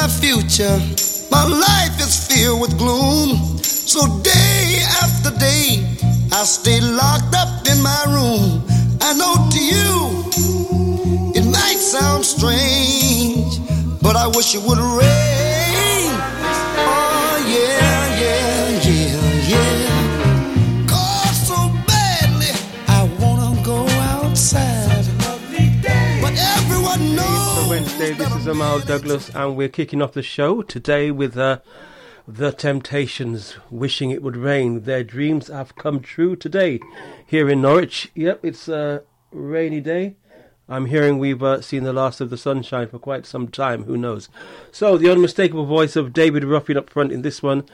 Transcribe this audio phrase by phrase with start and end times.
[0.00, 0.78] my future.
[1.30, 3.58] My life is filled with gloom.
[3.62, 5.84] So day after day,
[6.32, 8.64] I stay locked up in my room.
[9.02, 9.92] I know to you,
[11.34, 13.60] it might sound strange,
[14.00, 15.39] but I wish it would rain.
[27.80, 31.60] Wednesday, this is Amal Douglas, and we're kicking off the show today with uh,
[32.28, 34.82] The Temptations, wishing it would rain.
[34.82, 36.78] Their dreams have come true today
[37.24, 38.10] here in Norwich.
[38.14, 40.16] Yep, it's a rainy day.
[40.68, 43.96] I'm hearing we've uh, seen the last of the sunshine for quite some time, who
[43.96, 44.28] knows.
[44.70, 47.64] So, the unmistakable voice of David Ruffin up front in this one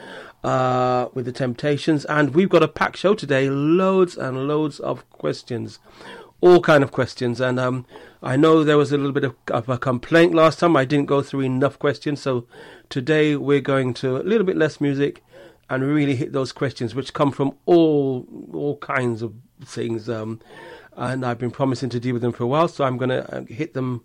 [0.44, 5.10] uh, with The Temptations, and we've got a packed show today, loads and loads of
[5.10, 5.80] questions
[6.40, 7.40] all kind of questions.
[7.40, 7.86] And um,
[8.22, 10.76] I know there was a little bit of, of, a complaint last time.
[10.76, 12.46] I didn't go through enough questions, so
[12.88, 15.22] today we're going to a little bit less music
[15.68, 20.08] and really hit those questions, which come from all all kinds of things.
[20.08, 20.40] Um,
[20.96, 23.44] and I've been promising to deal with them for a while, so I'm going to
[23.48, 24.04] hit them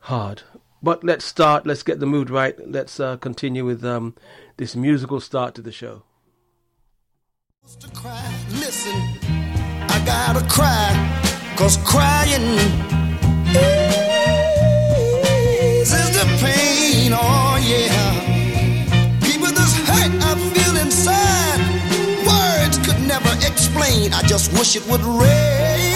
[0.00, 0.42] hard.
[0.82, 1.66] But let's start.
[1.66, 2.56] Let's get the mood right.
[2.68, 4.14] Let's uh, continue with um,
[4.56, 6.04] this musical start to the show.
[8.50, 9.00] Listen,
[9.88, 13.01] I gotta cry, cause crying
[16.22, 17.12] the pain.
[17.14, 18.20] Oh, yeah.
[19.54, 21.60] This hurt I feel inside,
[22.26, 24.14] words could never explain.
[24.14, 25.91] I just wish it would rain.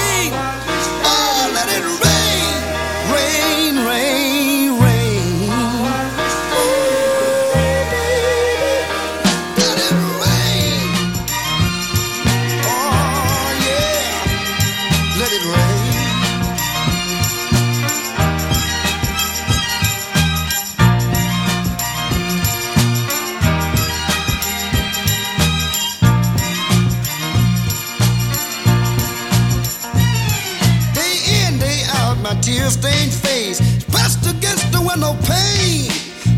[32.67, 35.91] My tear-stained face pressed against the window pane.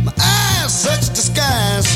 [0.05, 1.87] My eyes search the skies,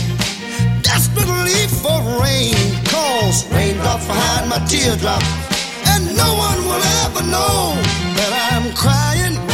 [0.83, 2.55] desperately for rain.
[2.87, 5.23] Cause raindrops behind my teardrop,
[5.89, 7.75] and no one will ever know
[8.17, 9.52] that I'm crying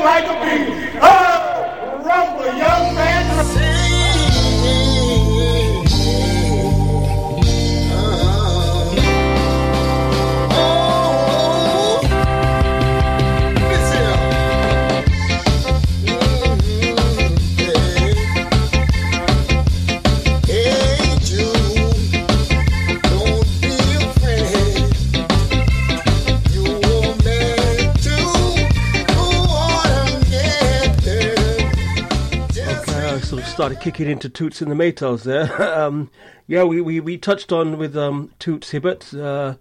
[0.00, 0.98] like a bee.
[1.02, 3.59] Oh, rumble, young man.
[33.80, 35.62] I sort of started kicking into Toots and the Maytals there.
[35.80, 36.10] um,
[36.46, 39.54] yeah, we, we, we touched on with um, Toots Hibbert uh,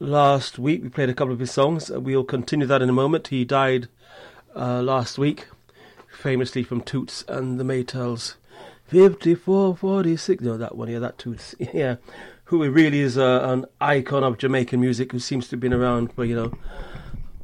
[0.00, 0.82] last week.
[0.82, 1.90] We played a couple of his songs.
[1.90, 3.28] Uh, We'll continue that in a moment.
[3.28, 3.88] He died
[4.56, 5.48] uh, last week,
[6.08, 8.36] famously from Toots and the Maytals.
[8.86, 10.42] 5446.
[10.42, 11.54] No, that one, yeah, that Toots.
[11.74, 11.96] yeah.
[12.44, 16.14] Who really is uh, an icon of Jamaican music who seems to have been around
[16.14, 16.56] for, you know,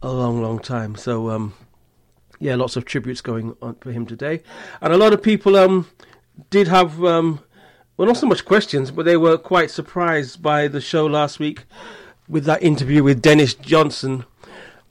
[0.00, 0.96] a long, long time.
[0.96, 1.52] So, um,
[2.40, 4.42] yeah, lots of tributes going on for him today,
[4.80, 5.86] and a lot of people um
[6.50, 7.40] did have um
[7.96, 11.64] well not so much questions, but they were quite surprised by the show last week
[12.28, 14.24] with that interview with Dennis Johnson,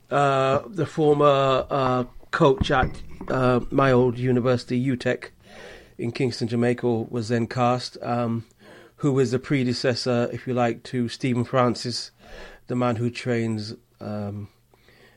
[0.09, 2.89] uh, the former uh, coach at
[3.29, 5.29] uh, my old university UTech
[5.97, 7.97] in Kingston, Jamaica, was then CAST.
[8.01, 8.45] Um,
[8.97, 12.11] who was the predecessor, if you like, to Stephen Francis,
[12.67, 13.75] the man who trains.
[13.99, 14.49] Um,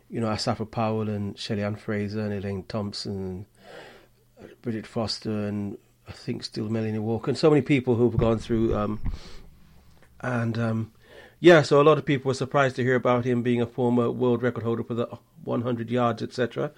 [0.08, 3.46] you know, Asafa Powell and Shelly-Ann Fraser and Elaine Thompson,
[4.38, 5.78] and Bridgette Foster, and
[6.10, 8.76] I think still Melanie Walker, and so many people who've gone through.
[8.76, 8.98] Um,
[10.20, 10.92] and um,
[11.38, 14.10] yeah, so a lot of people were surprised to hear about him being a former
[14.10, 15.06] world record holder for the
[15.44, 16.72] 100 yards, etc.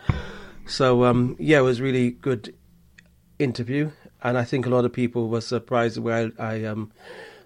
[0.67, 2.55] So um, yeah, it was really good
[3.38, 3.93] interview,
[4.23, 6.93] and I think a lot of people were surprised when I, I um,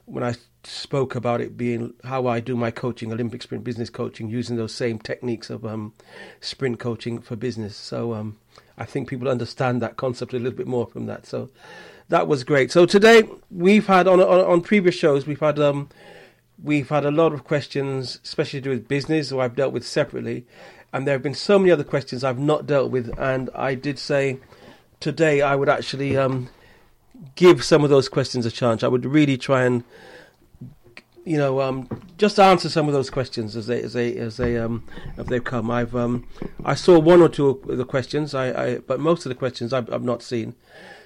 [0.07, 0.35] when I
[0.65, 4.75] spoke about it being how I do my coaching, Olympic sprint business coaching, using those
[4.75, 5.95] same techniques of um,
[6.41, 7.77] sprint coaching for business.
[7.77, 8.39] So um,
[8.79, 11.27] I think people understand that concept a little bit more from that.
[11.27, 11.49] So
[12.09, 12.71] that was great.
[12.71, 15.89] So today we've had on on, on previous shows we've had um,
[16.63, 19.87] we've had a lot of questions, especially to do with business, who I've dealt with
[19.87, 20.47] separately,
[20.93, 23.99] and there have been so many other questions I've not dealt with, and I did
[23.99, 24.39] say
[25.01, 26.49] today I would actually um,
[27.35, 28.83] give some of those questions a chance.
[28.83, 29.85] I would really try and
[31.27, 31.89] you know, um,
[32.19, 34.85] just answer some of those questions as they as they as they um
[35.19, 35.71] as they come.
[35.73, 36.25] I've um
[36.65, 39.73] I saw one or two of the questions, I, I but most of the questions
[39.73, 40.55] I've, I've not seen,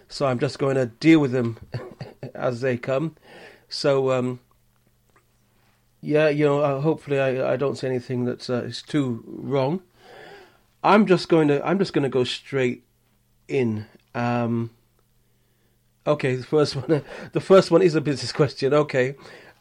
[0.09, 1.57] so I'm just going to deal with them
[2.35, 3.17] as they come.
[3.71, 4.41] So um
[6.03, 9.81] yeah, you know, uh, hopefully I I don't say anything that's uh, is too wrong.
[10.85, 12.85] I'm just going to I'm just going to go straight
[13.49, 13.87] in.
[14.15, 14.71] Um,
[16.07, 17.03] okay, the first one
[17.33, 18.75] the first one is a business question.
[18.75, 19.15] Okay.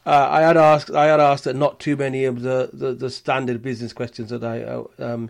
[0.05, 0.91] Uh, I had asked.
[0.91, 4.43] I had asked that not too many of the, the, the standard business questions that
[4.43, 5.29] I, uh, um,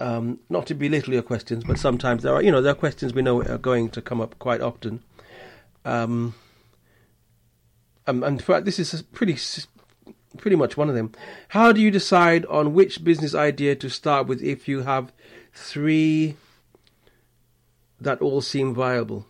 [0.00, 3.14] um, not to belittle your questions, but sometimes there are, you know, there are questions
[3.14, 5.02] we know are going to come up quite often.
[5.84, 6.34] Um,
[8.06, 9.38] um and fact, this is pretty,
[10.36, 11.12] pretty much one of them.
[11.48, 15.12] How do you decide on which business idea to start with if you have
[15.54, 16.36] three
[18.00, 19.26] that all seem viable?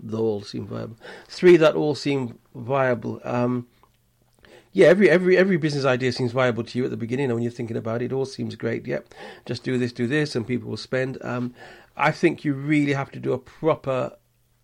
[0.00, 0.96] They all seem viable.
[1.28, 3.20] Three that all seem viable.
[3.24, 3.66] Um,
[4.76, 7.42] yeah, every every every business idea seems viable to you at the beginning, and when
[7.42, 8.86] you're thinking about it, it all seems great.
[8.86, 9.14] Yep,
[9.46, 11.16] just do this, do this, and people will spend.
[11.22, 11.54] Um,
[11.96, 14.12] I think you really have to do a proper,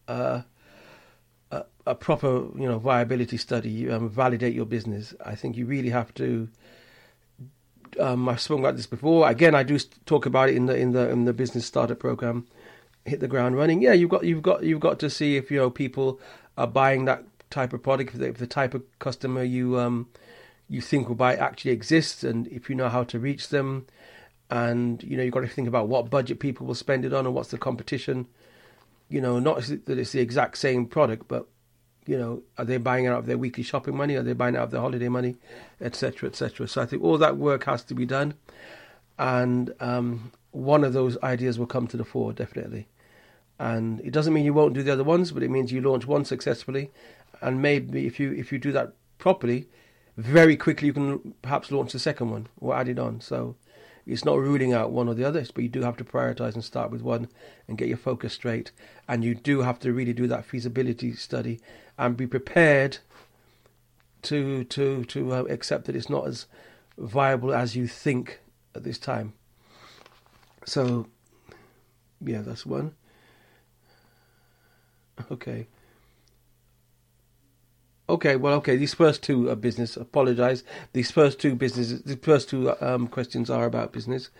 [0.06, 0.42] uh,
[1.50, 5.14] a, a, proper, you know, viability study, um, validate your business.
[5.24, 6.48] I think you really have to.
[7.98, 9.30] Um, I've spoken about this before.
[9.30, 12.46] Again, I do talk about it in the in the in the business starter program.
[13.04, 13.82] Hit the ground running.
[13.82, 16.20] Yeah, you've got you've got you've got to see if you know people
[16.56, 20.08] are buying that type of product, if the, if the type of customer you um,
[20.68, 23.86] you think will buy actually exists, and if you know how to reach them,
[24.50, 27.26] and you know you've got to think about what budget people will spend it on,
[27.26, 28.26] and what's the competition.
[29.08, 31.46] You know, not that it's the exact same product, but
[32.06, 34.14] you know, are they buying it out of their weekly shopping money?
[34.14, 35.36] Are they buying out of their holiday money,
[35.80, 36.66] etc., etc.
[36.66, 38.34] So I think all that work has to be done,
[39.18, 42.86] and um, one of those ideas will come to the fore definitely.
[43.58, 46.06] And it doesn't mean you won't do the other ones, but it means you launch
[46.06, 46.90] one successfully,
[47.40, 49.68] and maybe if you if you do that properly,
[50.16, 53.20] very quickly you can perhaps launch the second one or add it on.
[53.20, 53.56] So
[54.06, 56.64] it's not ruling out one or the others, but you do have to prioritize and
[56.64, 57.28] start with one
[57.68, 58.72] and get your focus straight.
[59.08, 61.60] And you do have to really do that feasibility study
[61.98, 62.98] and be prepared
[64.22, 66.46] to to to uh, accept that it's not as
[66.98, 68.40] viable as you think
[68.74, 69.34] at this time.
[70.64, 71.06] So
[72.20, 72.94] yeah, that's one.
[75.30, 75.66] Okay.
[78.08, 78.76] Okay, well, okay.
[78.76, 79.96] These first two are business.
[79.96, 80.64] Apologise.
[80.92, 82.02] These first two business.
[82.02, 84.30] The first two um, questions are about business.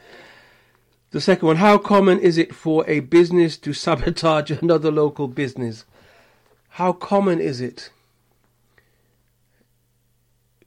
[1.11, 5.85] The second one: How common is it for a business to sabotage another local business?
[6.71, 7.91] How common is it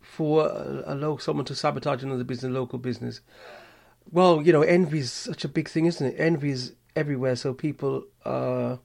[0.01, 3.21] for a, a local someone to sabotage another business, local business?
[4.11, 6.15] Well, you know, envy is such a big thing, isn't it?
[6.17, 8.79] Envy is everywhere, so people are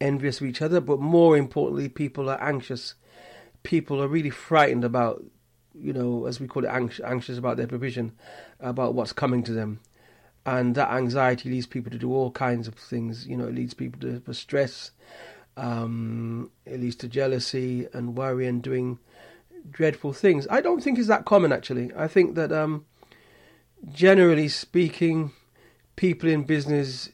[0.00, 2.94] envious of each other, but more importantly, people are anxious
[3.66, 5.24] people are really frightened about,
[5.74, 8.12] you know, as we call it, anxious, about their provision,
[8.60, 9.80] about what's coming to them.
[10.46, 13.26] And that anxiety leads people to do all kinds of things.
[13.26, 14.92] You know, it leads people to stress,
[15.56, 19.00] um, it leads to jealousy and worry and doing
[19.68, 20.46] dreadful things.
[20.48, 21.90] I don't think it's that common, actually.
[21.96, 22.84] I think that, um,
[23.92, 25.32] generally speaking,
[25.96, 27.08] people in business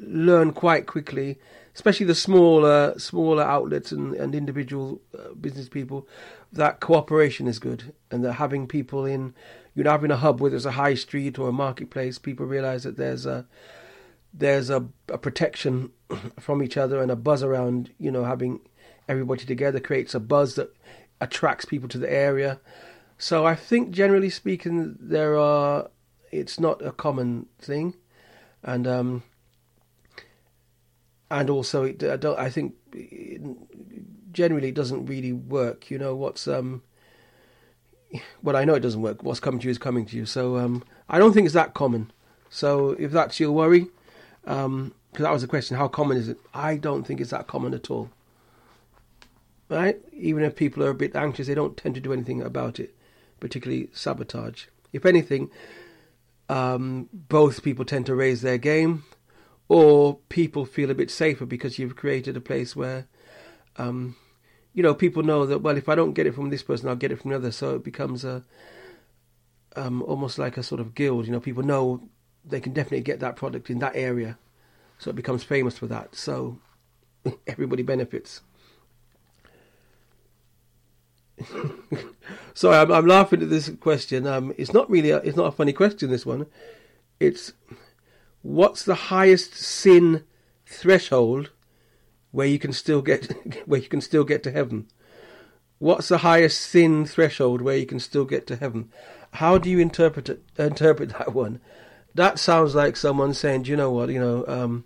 [0.00, 1.38] learn quite quickly
[1.74, 6.06] especially the smaller smaller outlets and, and individual uh, business people,
[6.52, 9.34] that cooperation is good, and that having people in,
[9.74, 12.82] you know, having a hub whether it's a high street or a marketplace, people realise
[12.82, 13.46] that there's a
[14.32, 15.90] there's a, a protection
[16.38, 17.90] from each other and a buzz around.
[17.98, 18.60] You know, having
[19.08, 20.74] everybody together creates a buzz that
[21.20, 22.60] attracts people to the area.
[23.18, 25.90] So I think, generally speaking, there are.
[26.32, 27.96] It's not a common thing,
[28.62, 29.22] and um,
[31.30, 33.40] and also it, I, don't, I think it,
[34.32, 35.90] generally it doesn't really work.
[35.90, 36.82] You know what's um,
[38.42, 39.22] well I know it doesn't work.
[39.22, 40.26] What's coming to you is coming to you.
[40.26, 42.12] So um, I don't think it's that common.
[42.50, 43.86] So if that's your worry,
[44.42, 46.38] because um, that was the question, how common is it?
[46.52, 48.10] I don't think it's that common at all.
[49.70, 49.98] right?
[50.12, 52.94] Even if people are a bit anxious, they don't tend to do anything about it,
[53.38, 54.66] particularly sabotage.
[54.92, 55.50] If anything,
[56.50, 59.04] um, both people tend to raise their game,
[59.68, 63.06] or people feel a bit safer because you've created a place where,
[63.76, 64.16] um,
[64.74, 66.96] you know, people know that well, if I don't get it from this person, I'll
[66.96, 67.52] get it from the other.
[67.52, 68.42] So it becomes a
[69.76, 71.26] um, almost like a sort of guild.
[71.26, 72.08] You know, people know
[72.44, 74.36] they can definitely get that product in that area,
[74.98, 76.16] so it becomes famous for that.
[76.16, 76.58] So
[77.46, 78.40] everybody benefits.
[82.54, 84.26] Sorry, I'm, I'm, laughing at this question.
[84.26, 86.10] Um, it's not really, a, it's not a funny question.
[86.10, 86.46] This one,
[87.18, 87.52] it's
[88.42, 90.24] what's the highest sin
[90.66, 91.50] threshold
[92.30, 93.32] where you can still get
[93.66, 94.88] where you can still get to heaven?
[95.78, 98.90] What's the highest sin threshold where you can still get to heaven?
[99.34, 101.60] How do you interpret it, interpret that one?
[102.14, 104.10] That sounds like someone saying, "Do you know what?
[104.10, 104.84] You know, um,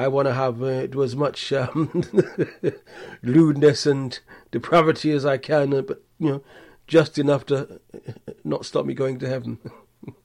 [0.00, 2.04] I want to have uh, as much um,
[3.22, 4.18] lewdness and
[4.50, 6.42] depravity as I can, uh, but you know,
[6.86, 7.80] just enough to
[8.44, 9.58] not stop me going to heaven."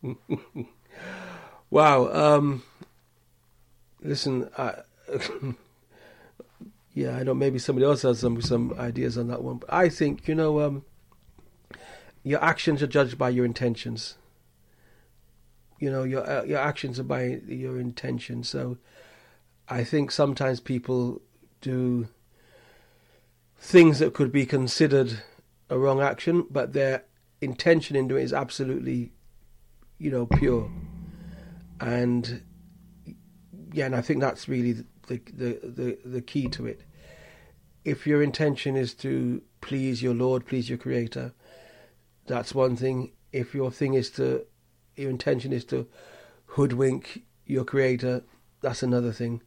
[1.69, 2.07] wow.
[2.07, 2.63] Um,
[4.01, 4.75] listen, I,
[6.93, 9.89] yeah, I know maybe somebody else has some some ideas on that one, but I
[9.89, 10.85] think you know, um,
[12.23, 14.15] your actions are judged by your intentions.
[15.79, 18.47] You know, your uh, your actions are by your intentions.
[18.47, 18.77] So
[19.67, 21.21] I think sometimes people
[21.61, 22.07] do
[23.57, 25.21] things that could be considered
[25.69, 27.03] a wrong action, but their
[27.41, 29.11] intention in doing it is absolutely,
[29.97, 30.69] you know, pure.
[31.79, 32.43] And
[33.73, 34.85] yeah, and I think that's really the
[35.33, 36.81] the the, the key to it.
[37.83, 41.33] If your intention is to please your Lord, please your Creator,
[42.27, 43.11] that's one thing.
[43.31, 44.45] If your thing is to,
[44.95, 45.87] your intention is to
[46.45, 48.23] hoodwink your Creator,
[48.61, 49.41] that's another thing.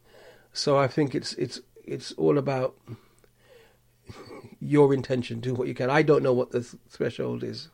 [0.53, 2.75] So I think it's it's it's all about
[4.59, 5.39] your intention.
[5.39, 5.89] Do what you can.
[5.89, 7.69] I don't know what the th- threshold is.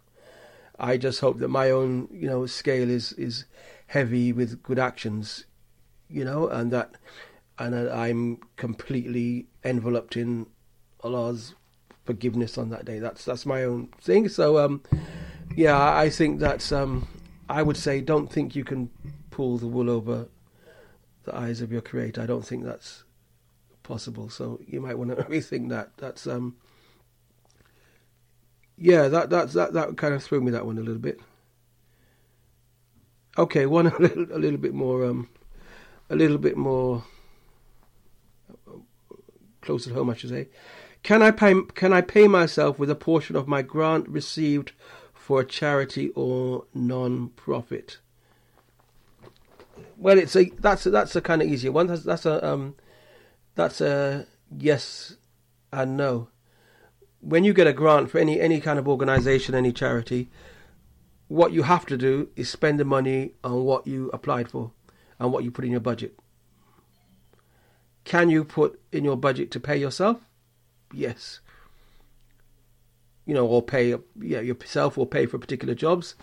[0.77, 3.45] I just hope that my own you know scale is is
[3.87, 5.45] heavy with good actions,
[6.09, 6.95] you know, and that
[7.57, 10.47] and that I'm completely enveloped in
[11.01, 11.55] Allah's
[12.05, 12.99] forgiveness on that day.
[12.99, 14.29] That's that's my own thing.
[14.29, 14.81] So um,
[15.55, 17.07] yeah, I think that's um,
[17.49, 18.89] I would say don't think you can
[19.31, 20.27] pull the wool over
[21.25, 22.21] the eyes of your creator.
[22.21, 23.03] I don't think that's
[23.83, 24.29] possible.
[24.29, 25.91] So you might want to rethink that.
[25.97, 26.55] That's um
[28.77, 31.19] yeah, that that that that kind of threw me that one a little bit.
[33.37, 35.29] Okay, one a little a little bit more um
[36.09, 37.03] a little bit more
[39.61, 40.47] close at home, I should say.
[41.03, 44.71] Can I pay can I pay myself with a portion of my grant received
[45.13, 47.99] for a charity or non-profit?
[49.97, 51.87] Well, it's a that's a, that's a kind of easier one.
[51.87, 52.75] That's that's a um,
[53.55, 55.17] that's a yes
[55.71, 56.29] and no.
[57.21, 60.29] When you get a grant for any any kind of organisation, any charity,
[61.27, 64.71] what you have to do is spend the money on what you applied for
[65.19, 66.17] and what you put in your budget.
[68.03, 70.21] Can you put in your budget to pay yourself?
[70.93, 71.39] Yes.
[73.25, 76.15] You know, or pay yeah yourself or pay for particular jobs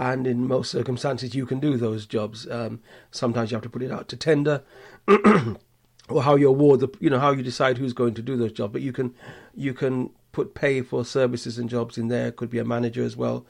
[0.00, 2.50] and in most circumstances you can do those jobs.
[2.50, 2.80] Um,
[3.10, 4.62] sometimes you have to put it out to tender,
[6.08, 8.52] or how you award the, you know, how you decide who's going to do those
[8.52, 8.72] jobs.
[8.72, 9.14] But you can,
[9.54, 12.32] you can put pay for services and jobs in there.
[12.32, 13.44] Could be a manager as well.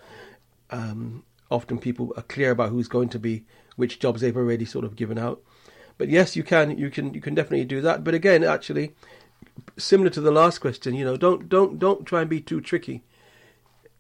[0.70, 3.44] Um, often people are clear about who's going to be
[3.76, 5.40] which jobs they've already sort of given out.
[5.98, 8.02] But yes, you can, you can, you can definitely do that.
[8.02, 8.92] But again, actually,
[9.78, 13.04] similar to the last question, you know, don't don't don't try and be too tricky.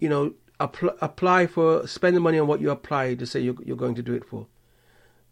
[0.00, 3.56] You know, apply, apply for spend the money on what you apply to say you're,
[3.64, 4.46] you're going to do it for.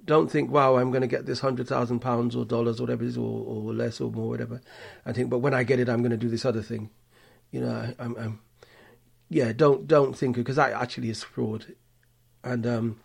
[0.04, 3.04] Don't think, wow, I'm going to get this hundred thousand pounds or dollars, or whatever
[3.04, 4.60] it is, or, or less or more, whatever.
[5.04, 6.90] And think, but when I get it, I'm going to do this other thing.
[7.50, 8.40] You know, I, I'm, I'm
[9.28, 11.74] yeah, don't don't think because that actually is fraud,
[12.42, 13.00] and um,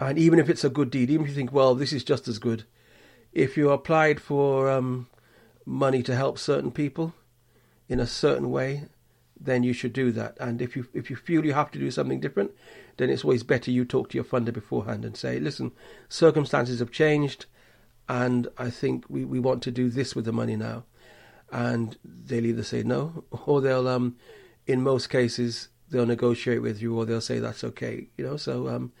[0.00, 2.26] and even if it's a good deed, even if you think, well, this is just
[2.26, 2.64] as good,
[3.32, 5.06] if you applied for um,
[5.64, 7.14] money to help certain people
[7.88, 8.84] in a certain way,
[9.40, 10.36] then you should do that.
[10.40, 12.52] And if you if you feel you have to do something different,
[12.96, 15.72] then it's always better you talk to your funder beforehand and say, listen,
[16.08, 17.46] circumstances have changed,
[18.08, 20.84] and I think we, we want to do this with the money now.
[21.50, 24.16] And they'll either say no, or they'll um,
[24.66, 28.08] in most cases they'll negotiate with you, or they'll say that's okay.
[28.16, 28.92] You know, so um,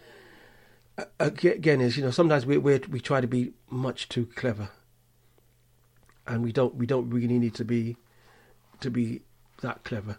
[1.18, 4.70] again, is you know sometimes we we we try to be much too clever,
[6.26, 7.96] and we don't we don't really need to be
[8.80, 9.22] to be
[9.60, 10.18] that clever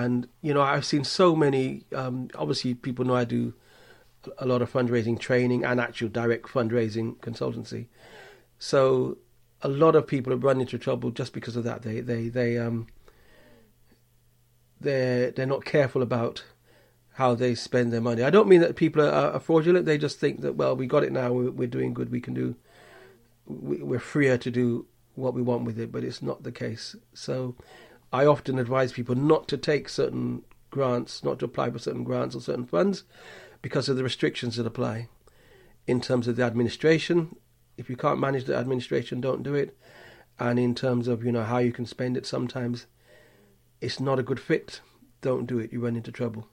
[0.00, 1.84] and you know I've seen so many.
[1.94, 3.54] Um, obviously, people know I do
[4.38, 7.86] a lot of fundraising training and actual direct fundraising consultancy.
[8.58, 9.18] So
[9.62, 11.82] a lot of people have run into trouble just because of that.
[11.82, 12.88] They they they um
[14.80, 16.44] they're they're not careful about
[17.14, 18.22] how they spend their money.
[18.22, 19.86] I don't mean that people are, are fraudulent.
[19.86, 21.32] They just think that well, we got it now.
[21.32, 22.10] We're, we're doing good.
[22.10, 22.54] We can do.
[23.46, 26.94] we- We're freer to do what we want with it, but it's not the case.
[27.14, 27.54] So,
[28.12, 32.34] I often advise people not to take certain grants, not to apply for certain grants
[32.34, 33.04] or certain funds,
[33.62, 35.08] because of the restrictions that apply
[35.86, 37.36] in terms of the administration.
[37.76, 39.76] If you can't manage the administration, don't do it.
[40.38, 42.86] And in terms of you know how you can spend it, sometimes
[43.80, 44.80] it's not a good fit.
[45.20, 45.72] Don't do it.
[45.72, 46.48] You run into trouble,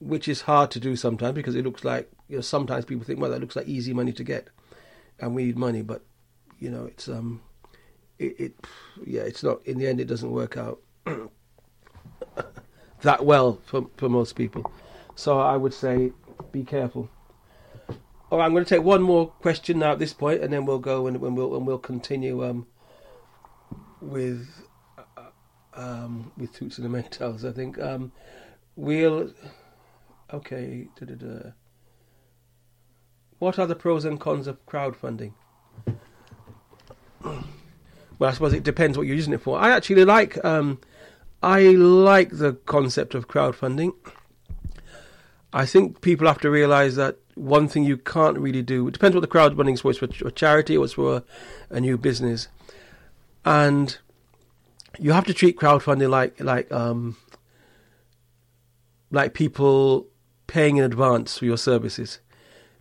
[0.00, 3.20] which is hard to do sometimes because it looks like you know sometimes people think
[3.20, 4.48] well that looks like easy money to get,
[5.20, 6.02] and we need money, but
[6.58, 7.42] you know it's um
[8.18, 8.54] it, it
[9.04, 10.80] yeah it's not in the end it doesn't work out
[13.02, 14.70] that well for for most people.
[15.14, 16.12] So I would say
[16.52, 17.08] be careful.
[18.30, 20.66] All right, I'm going to take one more question now at this point, and then
[20.66, 22.66] we'll go and, and we'll and we'll continue um,
[24.00, 24.48] with
[24.98, 25.30] uh,
[25.74, 27.48] um, with Toots and the Maytals.
[27.48, 28.12] I think um,
[28.74, 29.32] we'll
[30.32, 30.88] okay.
[30.98, 31.50] da-da-da.
[33.38, 35.34] What are the pros and cons of crowdfunding?
[38.18, 39.58] Well, I suppose it depends what you're using it for.
[39.58, 40.80] I actually like um,
[41.42, 43.92] I like the concept of crowdfunding.
[45.52, 48.88] I think people have to realise that one thing you can't really do.
[48.88, 49.90] It depends what the crowdfunding is for.
[49.90, 51.22] It's for a charity or it's for a,
[51.70, 52.48] a new business,
[53.44, 53.96] and
[54.98, 57.16] you have to treat crowdfunding like like um,
[59.10, 60.06] like people
[60.46, 62.20] paying in advance for your services,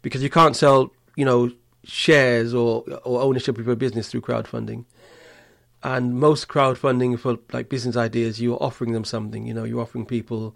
[0.01, 1.51] because you can't sell you know
[1.83, 4.85] shares or or ownership of your business through crowdfunding.
[5.85, 9.45] And most crowdfunding for like business ideas, you're offering them something.
[9.45, 10.55] You know, you're offering people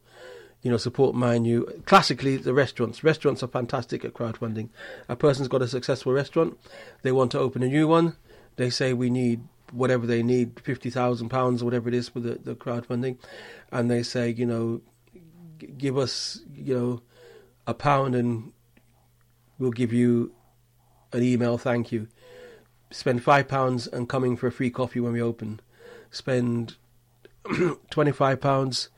[0.61, 1.65] you know, support you.
[1.85, 3.03] Classically, the restaurants.
[3.03, 4.69] Restaurants are fantastic at crowdfunding.
[5.07, 6.57] A person's got a successful restaurant,
[7.03, 8.15] they want to open a new one.
[8.55, 12.19] They say we need whatever they need, fifty thousand pounds or whatever it is for
[12.19, 13.19] the, the crowdfunding,
[13.71, 14.81] and they say, you know,
[15.77, 17.01] give us, you know,
[17.67, 18.51] a pound and
[19.59, 20.33] we'll give you
[21.13, 22.07] an email thank you.
[22.91, 25.59] Spend five pounds and coming for a free coffee when we open.
[26.11, 26.75] Spend
[27.89, 28.89] twenty five pounds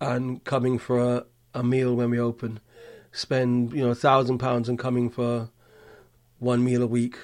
[0.00, 2.60] and coming for a, a meal when we open.
[3.12, 5.50] Spend you know a thousand pounds and coming for
[6.38, 7.16] one meal a week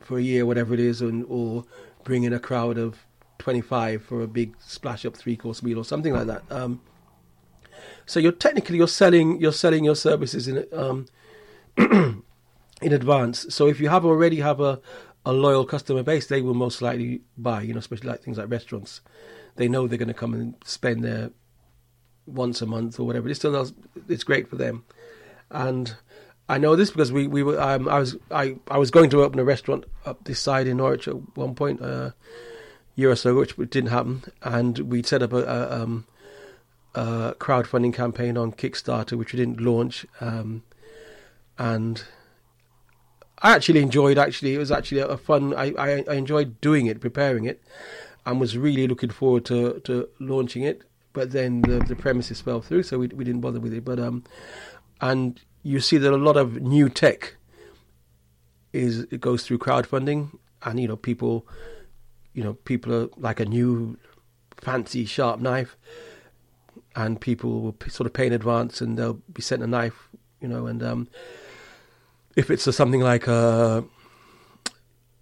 [0.00, 1.64] for a year, whatever it is, and or
[2.04, 2.98] bring in a crowd of
[3.38, 6.42] twenty five for a big splash up three course meal or something like that.
[6.50, 6.80] Um,
[8.06, 11.06] so you're technically you're selling you're selling your services in um,
[12.82, 13.46] in advance.
[13.50, 14.80] So if you have already have a
[15.24, 17.62] a loyal customer base, they will most likely buy.
[17.62, 19.00] You know, especially like things like restaurants
[19.56, 21.30] they know they're going to come and spend their
[22.26, 23.28] once a month or whatever.
[23.28, 23.70] It's still
[24.08, 24.84] it's great for them,
[25.50, 25.94] and
[26.48, 29.22] I know this because we we were um, I was I I was going to
[29.22, 32.10] open a restaurant up this side in Norwich at one point a uh,
[32.94, 36.06] year or so, which didn't happen, and we'd set up a, a, um,
[36.94, 40.62] a crowdfunding campaign on Kickstarter, which we didn't launch, um,
[41.58, 42.04] and.
[43.42, 44.18] I actually enjoyed.
[44.18, 45.52] Actually, it was actually a fun.
[45.54, 47.62] I, I, I enjoyed doing it, preparing it,
[48.24, 50.82] and was really looking forward to, to launching it.
[51.12, 53.84] But then the, the premises fell through, so we we didn't bother with it.
[53.84, 54.24] But um,
[55.00, 57.36] and you see that a lot of new tech
[58.72, 61.46] is it goes through crowdfunding, and you know people,
[62.32, 63.98] you know people are like a new
[64.56, 65.76] fancy sharp knife,
[66.94, 70.08] and people will sort of pay in advance, and they'll be sent a knife,
[70.40, 71.08] you know, and um,
[72.36, 73.84] if it's a, something like a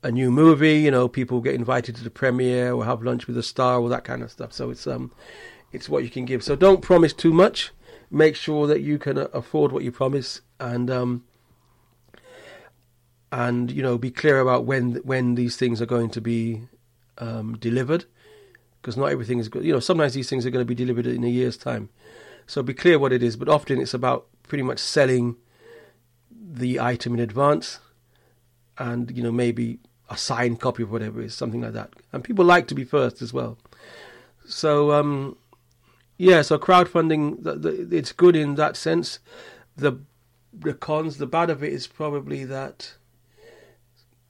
[0.03, 3.37] a new movie, you know, people get invited to the premiere or have lunch with
[3.37, 4.53] a star, all that kind of stuff.
[4.53, 5.13] So it's um,
[5.73, 6.43] it's what you can give.
[6.43, 7.71] So don't promise too much.
[8.11, 11.25] Make sure that you can uh, afford what you promise, and um,
[13.31, 16.63] and you know, be clear about when when these things are going to be
[17.19, 18.07] um, delivered,
[18.81, 19.65] because not everything is good.
[19.65, 21.91] You know, sometimes these things are going to be delivered in a year's time.
[22.47, 25.37] So be clear what it is, but often it's about pretty much selling
[26.53, 27.79] the item in advance,
[28.79, 31.91] and you know maybe a signed copy of whatever it is, something like that.
[32.13, 33.57] And people like to be first as well.
[34.47, 35.37] So um,
[36.17, 39.21] yeah, so crowdfunding, the, the, it's good in that sense.
[39.77, 40.01] The
[40.53, 42.95] the cons, the bad of it is probably that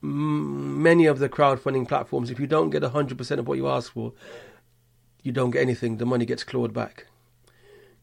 [0.03, 3.93] many of the crowdfunding platforms, if you don't get hundred percent of what you ask
[3.93, 4.13] for,
[5.23, 5.97] you don't get anything.
[5.97, 7.07] The money gets clawed back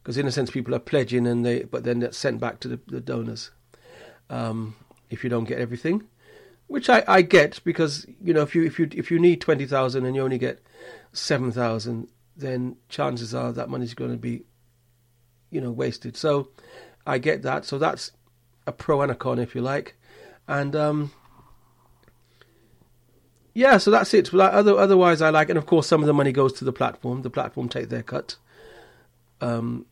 [0.02, 2.68] because in a sense people are pledging and they, but then that's sent back to
[2.68, 3.52] the, the donors.
[4.30, 4.76] Um,
[5.10, 6.04] if you don't get everything,
[6.68, 9.66] which I, I get because you know if you if you if you need twenty
[9.66, 10.62] thousand and you only get
[11.14, 14.44] seven thousand, then chances are that money's going to be,
[15.50, 16.18] you know, wasted.
[16.18, 16.50] So
[17.06, 17.66] I get that.
[17.66, 18.12] So that's
[18.66, 19.96] a pro and a con, if you like,
[20.48, 21.12] and um,
[23.58, 24.32] yeah, so that's it.
[24.34, 27.24] Other, otherwise, I like, and of course, some of the money goes to the platform.
[27.24, 28.36] The platform take their cut
[29.42, 29.88] um,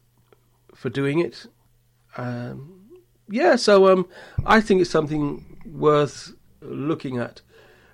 [0.75, 1.47] for doing it.
[2.15, 2.84] Um,
[3.29, 4.07] yeah, so um,
[4.45, 7.41] I think it's something worth looking at.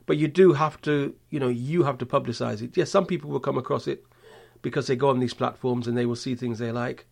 [0.06, 2.76] But you do have to, you know, you have to publicize it.
[2.76, 4.04] Yes, some people will come across it
[4.62, 7.06] because they go on these platforms and they will see things they like.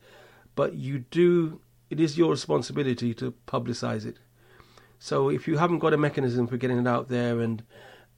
[0.56, 4.18] But you do, it is your responsibility to publicize it.
[5.00, 7.64] So if you haven't got a mechanism for getting it out there and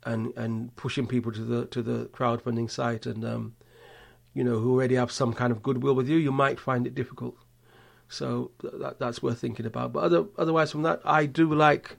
[0.04, 3.56] and and pushing people to the to the crowdfunding site and um,
[4.34, 6.96] you know who already have some kind of goodwill with you, you might find it
[6.96, 7.36] difficult.
[8.12, 9.94] So that, that's worth thinking about.
[9.94, 11.96] But other, otherwise, from that, I do like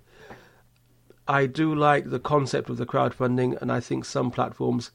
[1.26, 4.90] I do like the concept of the crowdfunding, and I think some platforms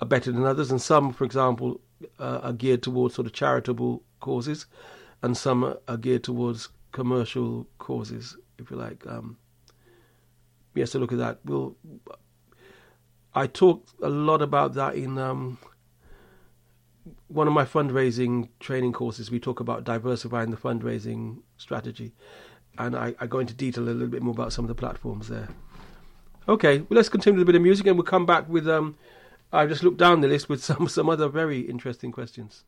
[0.00, 1.80] are better than others, and some, for example,
[2.18, 4.66] uh, are geared towards sort of charitable causes,
[5.22, 9.06] and some are geared towards commercial causes, if you like.
[9.06, 9.36] Um,
[10.74, 11.38] yes, to look at that.
[11.44, 11.76] We'll.
[13.34, 15.58] I talked a lot about that in um,
[17.28, 19.30] one of my fundraising training courses.
[19.30, 22.12] We talk about diversifying the fundraising strategy,
[22.78, 25.28] and I, I go into detail a little bit more about some of the platforms
[25.28, 25.48] there.
[26.48, 28.68] Okay, well, let's continue with a bit of music, and we'll come back with.
[28.68, 28.96] Um,
[29.52, 32.64] I just looked down the list with some some other very interesting questions.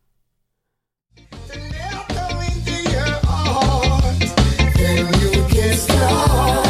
[5.58, 6.67] Yes.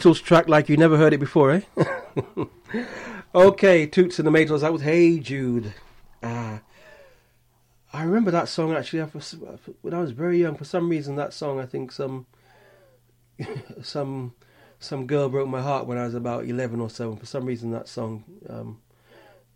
[0.00, 1.60] Beatles track like you never heard it before, eh?
[3.34, 4.60] okay, Toots and the Maytals.
[4.60, 5.74] That was Hey Jude.
[6.22, 6.58] Uh,
[7.92, 9.02] I remember that song actually
[9.82, 10.56] when I was very young.
[10.56, 12.26] For some reason, that song I think some
[13.82, 14.34] some
[14.78, 17.10] some girl broke my heart when I was about eleven or so.
[17.10, 18.80] And for some reason, that song um,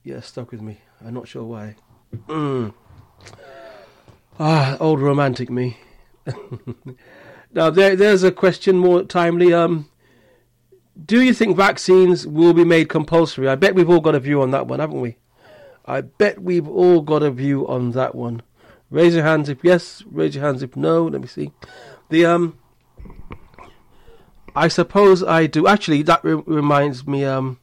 [0.03, 0.81] yeah stuck with me.
[1.05, 1.77] I'm not sure why.
[2.29, 2.75] Mm.
[4.39, 5.79] Ah, old romantic me.
[7.53, 9.53] now there, there's a question more timely.
[9.55, 9.89] Um,
[11.03, 13.49] do you think vaccines will be made compulsory?
[13.49, 15.17] I bet we've all got a view on that one, haven't we?
[15.87, 18.43] I bet we've all got a view on that one.
[18.91, 20.03] Raise your hands if yes.
[20.11, 21.05] Raise your hands if no.
[21.05, 21.51] Let me see.
[22.11, 22.59] The um,
[24.55, 25.67] I suppose I do.
[25.67, 27.25] Actually, that re- reminds me.
[27.25, 27.59] Um,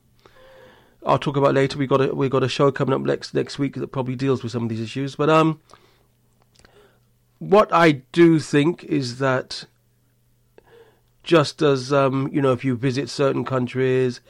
[1.06, 1.78] I'll talk about later.
[1.78, 4.44] We got a we got a show coming up next next week that probably deals
[4.44, 5.16] with some of these issues.
[5.16, 5.62] But um,
[7.40, 9.66] what I do think is that
[11.24, 14.22] just as um, you know, if you visit certain countries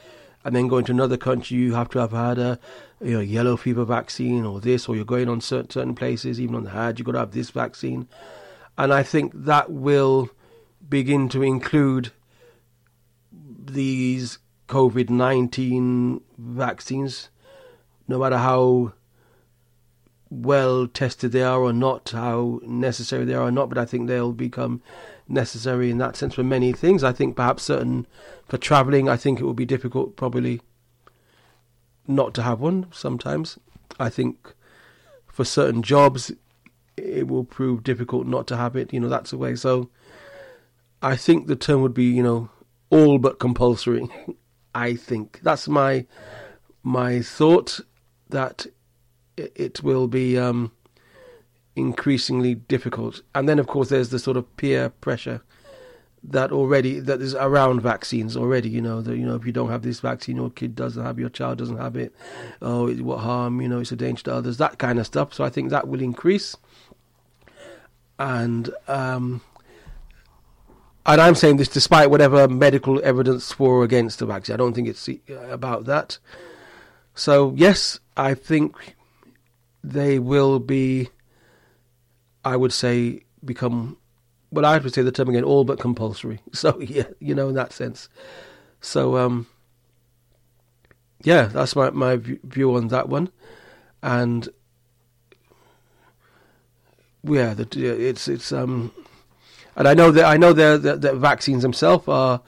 [0.44, 2.58] and then go into another country, you have to have had a
[3.00, 6.54] you know yellow fever vaccine or this, or you're going on certain certain places, even
[6.54, 8.08] on the Hajj, you've got to have this vaccine,
[8.76, 10.30] and I think that will
[10.88, 12.12] begin to include
[13.32, 17.30] these COVID nineteen vaccines,
[18.08, 18.92] no matter how
[20.30, 24.08] well tested they are or not, how necessary they are or not, but I think
[24.08, 24.80] they'll become
[25.32, 27.02] necessary in that sense for many things.
[27.02, 28.06] I think perhaps certain
[28.48, 30.60] for travelling, I think it will be difficult probably
[32.06, 33.58] not to have one sometimes.
[33.98, 34.54] I think
[35.26, 36.32] for certain jobs,
[36.96, 38.92] it will prove difficult not to have it.
[38.92, 39.56] You know, that's the way.
[39.56, 39.88] So
[41.00, 42.50] I think the term would be, you know,
[42.90, 44.08] all but compulsory.
[44.74, 46.06] I think that's my
[46.82, 47.80] my thought
[48.30, 48.66] that
[49.36, 50.72] it will be um,
[51.76, 53.22] increasingly difficult.
[53.34, 55.42] And then, of course, there's the sort of peer pressure
[56.24, 58.68] that already that is around vaccines already.
[58.68, 61.18] You know that you know if you don't have this vaccine, your kid doesn't have,
[61.18, 62.14] your child doesn't have it.
[62.60, 63.60] Oh, what harm?
[63.60, 64.58] You know, it's a danger to others.
[64.58, 65.34] That kind of stuff.
[65.34, 66.56] So I think that will increase.
[68.18, 69.40] And um,
[71.04, 74.54] and I'm saying this despite whatever medical evidence for or against the vaccine.
[74.54, 75.08] I don't think it's
[75.50, 76.18] about that.
[77.14, 78.76] So yes, I think
[79.82, 81.08] they will be,
[82.44, 83.96] I would say, become,
[84.50, 86.40] well, I have to say the term again, all but compulsory.
[86.52, 88.08] So, yeah, you know, in that sense.
[88.80, 89.46] So, um,
[91.22, 93.30] yeah, that's my, my view on that one.
[94.02, 94.48] And,
[97.22, 98.92] yeah, the, it's, it's, um,
[99.76, 102.42] and I know that, I know that, that, that vaccines themselves are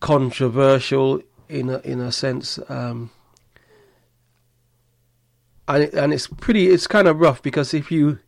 [0.00, 3.10] controversial in a, in a sense, um,
[5.68, 6.68] and it, and it's pretty.
[6.68, 8.18] It's kind of rough because if you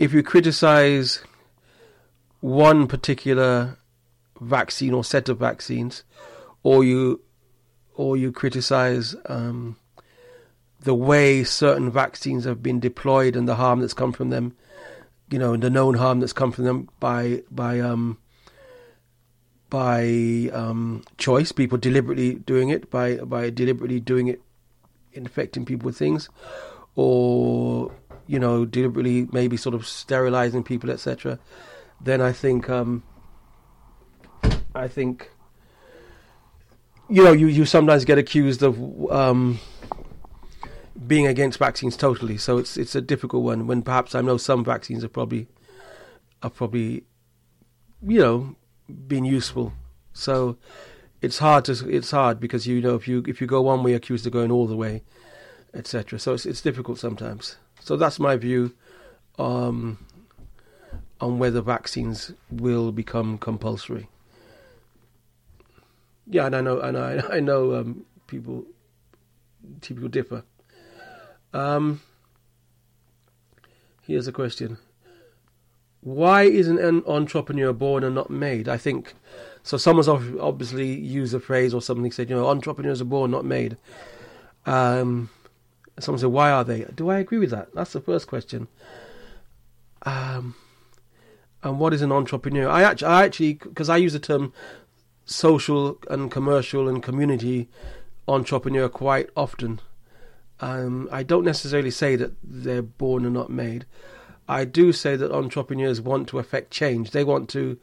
[0.00, 1.22] if you criticize
[2.40, 3.76] one particular
[4.40, 6.04] vaccine or set of vaccines,
[6.62, 7.20] or you
[7.94, 9.76] or you criticize um,
[10.80, 14.56] the way certain vaccines have been deployed and the harm that's come from them,
[15.28, 18.16] you know, the known harm that's come from them by by um,
[19.68, 24.40] by um, choice, people deliberately doing it by by deliberately doing it,
[25.12, 26.30] infecting people with things,
[26.94, 27.92] or
[28.30, 31.38] you know deliberately maybe sort of sterilizing people, etc.,
[32.00, 33.02] then I think um,
[34.72, 35.30] I think
[37.08, 38.78] you know you you sometimes get accused of
[39.10, 39.58] um,
[41.08, 42.38] being against vaccines totally.
[42.38, 43.66] So it's it's a difficult one.
[43.66, 45.48] When perhaps I know some vaccines are probably
[46.40, 47.02] are probably
[48.00, 48.54] you know
[49.08, 49.72] being useful.
[50.12, 50.56] So
[51.20, 53.90] it's hard to it's hard because you know if you if you go one way,
[53.90, 55.02] you're accused of going all the way
[55.74, 56.18] etc.
[56.18, 57.56] So it's it's difficult sometimes.
[57.80, 58.74] So that's my view
[59.38, 59.98] um,
[61.20, 64.08] on whether vaccines will become compulsory.
[66.26, 68.64] Yeah, and I know, and I I know um, people
[69.80, 70.44] people differ.
[71.52, 72.00] Um,
[74.06, 74.78] here's a question:
[76.00, 78.68] Why isn't an entrepreneur born and not made?
[78.68, 79.14] I think
[79.62, 79.76] so.
[79.76, 83.76] Someone's obviously used a phrase or something said, you know, entrepreneurs are born, not made.
[84.66, 85.30] Um,
[86.02, 87.74] Someone said, "Why are they?" Do I agree with that?
[87.74, 88.68] That's the first question.
[90.02, 90.54] Um,
[91.62, 92.68] and what is an entrepreneur?
[92.68, 94.52] I actually, I actually, because I use the term
[95.24, 97.68] social and commercial and community
[98.26, 99.80] entrepreneur quite often.
[100.60, 103.86] Um, I don't necessarily say that they're born and not made.
[104.48, 107.12] I do say that entrepreneurs want to affect change.
[107.12, 107.78] They want to,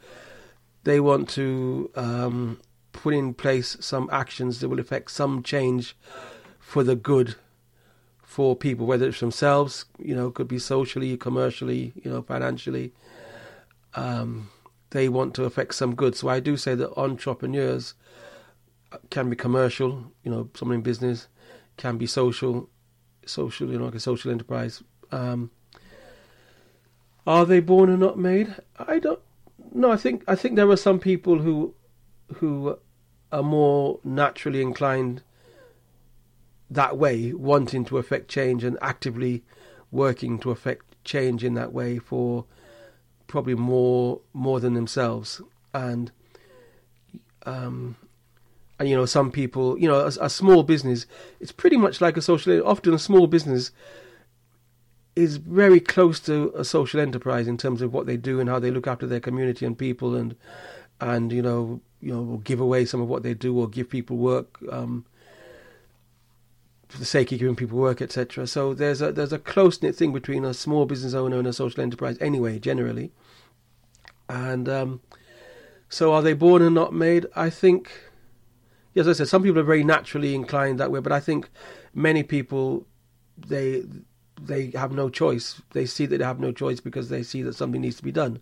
[0.84, 2.60] they want to um,
[2.92, 5.96] put in place some actions that will affect some change
[6.58, 7.36] for the good
[8.38, 12.92] for people, whether it's themselves, you know, could be socially, commercially, you know, financially.
[13.94, 14.48] Um,
[14.90, 16.14] they want to affect some good.
[16.14, 17.94] So I do say that entrepreneurs
[19.10, 21.26] can be commercial, you know, someone in business,
[21.78, 22.70] can be social,
[23.26, 24.84] social, you know, like a social enterprise.
[25.10, 25.50] Um,
[27.26, 28.54] are they born and not made?
[28.78, 29.18] I don't.
[29.74, 31.74] No, I think I think there are some people who
[32.36, 32.78] who
[33.32, 35.24] are more naturally inclined
[36.70, 39.42] that way, wanting to affect change and actively
[39.90, 42.44] working to affect change in that way for
[43.26, 45.40] probably more more than themselves.
[45.72, 46.10] And
[47.46, 47.96] um
[48.78, 51.06] and you know some people you know a, a small business
[51.40, 53.70] it's pretty much like a social often a small business
[55.16, 58.58] is very close to a social enterprise in terms of what they do and how
[58.58, 60.36] they look after their community and people and
[61.00, 64.16] and you know you know give away some of what they do or give people
[64.16, 65.04] work um,
[66.88, 68.46] for the sake of giving people work, etc.
[68.46, 71.52] So there's a there's a close knit thing between a small business owner and a
[71.52, 73.12] social enterprise, anyway, generally.
[74.28, 75.00] And um,
[75.88, 77.26] so, are they born and not made?
[77.34, 77.90] I think,
[78.94, 81.48] yes, I said some people are very naturally inclined that way, but I think
[81.94, 82.86] many people
[83.36, 83.84] they
[84.40, 85.62] they have no choice.
[85.72, 88.12] They see that they have no choice because they see that something needs to be
[88.12, 88.40] done.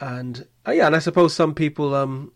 [0.00, 2.32] And uh, yeah, and I suppose some people um,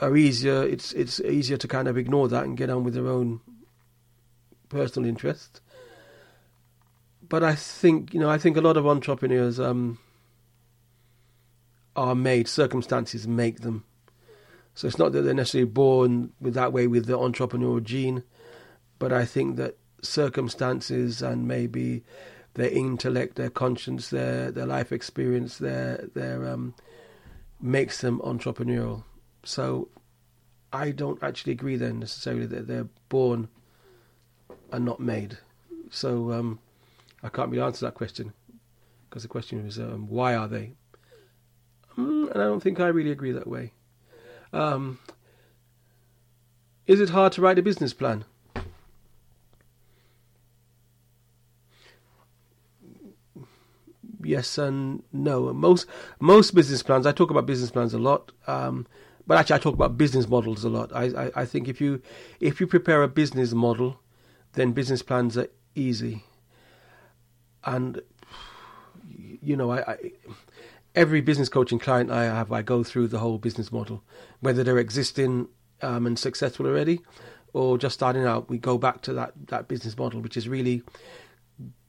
[0.00, 0.62] are easier.
[0.62, 3.40] It's it's easier to kind of ignore that and get on with their own
[4.72, 5.60] personal interest.
[7.28, 9.98] But I think you know I think a lot of entrepreneurs um,
[11.94, 12.48] are made.
[12.48, 13.84] Circumstances make them.
[14.74, 18.22] So it's not that they're necessarily born with that way with the entrepreneurial gene,
[18.98, 22.02] but I think that circumstances and maybe
[22.54, 26.74] their intellect, their conscience, their their life experience, their their um,
[27.60, 29.04] makes them entrepreneurial.
[29.44, 29.88] So
[30.72, 33.48] I don't actually agree then necessarily that they're born
[34.72, 35.38] and not made.
[35.90, 36.58] So um,
[37.22, 38.32] I can't really answer that question
[39.08, 40.72] because the question is um, why are they?
[41.96, 43.72] Mm, and I don't think I really agree that way.
[44.52, 44.98] Um,
[46.86, 48.24] is it hard to write a business plan?
[54.24, 55.52] Yes and no.
[55.52, 55.86] Most
[56.20, 57.06] most business plans.
[57.06, 58.32] I talk about business plans a lot.
[58.46, 58.86] Um,
[59.26, 60.94] but actually, I talk about business models a lot.
[60.94, 62.02] I, I, I, think if you
[62.40, 64.00] if you prepare a business model,
[64.54, 66.24] then business plans are easy.
[67.64, 68.02] And
[69.42, 70.12] you know, I, I
[70.94, 74.02] every business coaching client I have, I go through the whole business model,
[74.40, 75.48] whether they're existing
[75.80, 77.00] um, and successful already,
[77.52, 78.48] or just starting out.
[78.48, 80.82] We go back to that that business model, which is really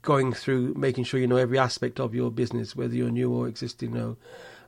[0.02, 3.48] going through making sure you know every aspect of your business, whether you're new or
[3.48, 4.18] existing, you know,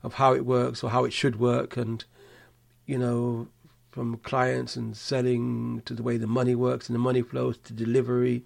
[0.03, 2.05] of how it works or how it should work, and
[2.86, 3.47] you know,
[3.95, 7.71] from clients and selling to the way the money works and the money flows to
[7.71, 8.43] delivery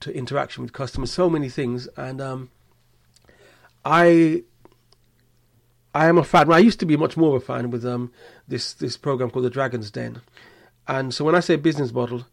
[0.00, 1.88] to interaction with customers, so many things.
[1.96, 2.50] And um,
[3.82, 4.42] I
[5.94, 6.48] I am a fan.
[6.48, 8.12] Well, I used to be much more of a fan with um,
[8.46, 10.20] this this program called the Dragon's Den.
[10.86, 12.26] And so when I say business model,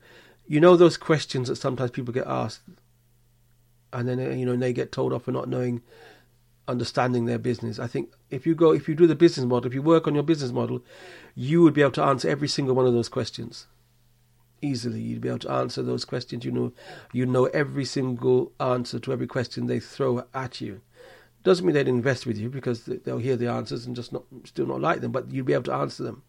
[0.45, 2.63] you know those questions that sometimes people get asked,
[3.93, 5.83] and then you know they get told off for not knowing
[6.67, 7.79] understanding their business.
[7.79, 10.13] I think if you go, if you do the business model, if you work on
[10.13, 10.83] your business model,
[11.35, 13.67] you would be able to answer every single one of those questions
[14.61, 14.99] easily.
[14.99, 16.45] You'd be able to answer those questions.
[16.45, 16.73] You know,
[17.13, 20.81] you know every single answer to every question they throw at you.
[21.43, 24.67] Doesn't mean they'd invest with you because they'll hear the answers and just not still
[24.67, 26.21] not like them, but you'd be able to answer them.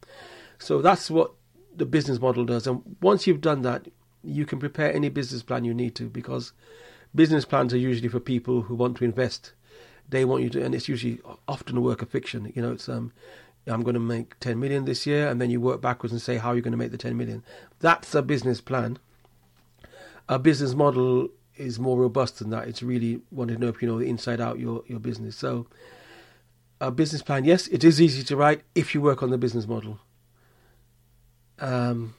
[0.58, 1.32] So that's what
[1.76, 2.66] the business model does.
[2.66, 3.88] And once you've done that,
[4.24, 6.52] you can prepare any business plan you need to because
[7.14, 9.52] business plans are usually for people who want to invest
[10.08, 12.52] they want you to, and it's usually often a work of fiction.
[12.54, 13.12] You know, it's um,
[13.66, 16.36] I'm going to make 10 million this year, and then you work backwards and say
[16.36, 17.44] how you're going to make the 10 million.
[17.80, 18.98] That's a business plan.
[20.28, 22.66] A business model is more robust than that.
[22.66, 25.36] It's really wanting to know if you know the inside out your your business.
[25.36, 25.66] So,
[26.80, 29.66] a business plan, yes, it is easy to write if you work on the business
[29.66, 30.00] model.
[31.58, 32.14] Um,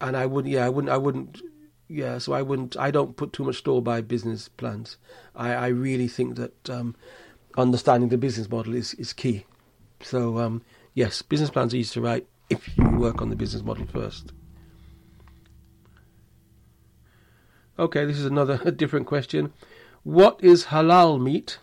[0.00, 1.42] and I wouldn't, yeah, I wouldn't, I wouldn't
[1.90, 2.76] yeah, so I wouldn't.
[2.76, 4.96] I don't put too much store by business plans.
[5.34, 6.94] I, I really think that um,
[7.58, 9.44] understanding the business model is is key.
[10.00, 10.62] So um,
[10.94, 14.32] yes, business plans are easy to write if you work on the business model first.
[17.76, 19.52] Okay, this is another different question.
[20.04, 21.58] What is halal meat?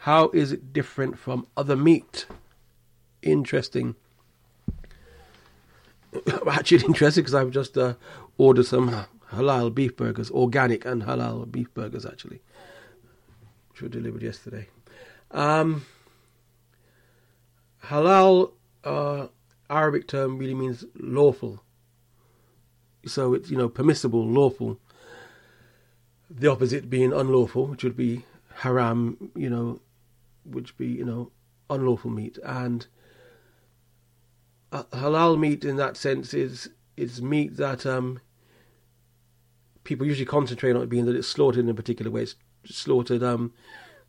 [0.00, 2.26] How is it different from other meat?
[3.22, 3.94] Interesting.
[6.46, 7.94] Actually, interesting because I've just uh,
[8.36, 12.40] ordered some halal beef burgers, organic and halal beef burgers actually,
[13.70, 14.68] which were delivered yesterday.
[15.30, 15.84] Um,
[17.84, 18.52] halal
[18.84, 19.26] uh,
[19.68, 21.62] Arabic term really means lawful.
[23.06, 24.78] So it's you know permissible, lawful.
[26.28, 28.24] The opposite being unlawful, which would be
[28.56, 29.30] haram.
[29.34, 29.80] You know,
[30.44, 31.30] would be you know
[31.70, 32.86] unlawful meat, and
[34.72, 38.20] uh, halal meat in that sense is is meat that um,
[39.86, 42.22] people usually concentrate on it being that it's slaughtered in a particular way.
[42.22, 43.54] It's slaughtered um,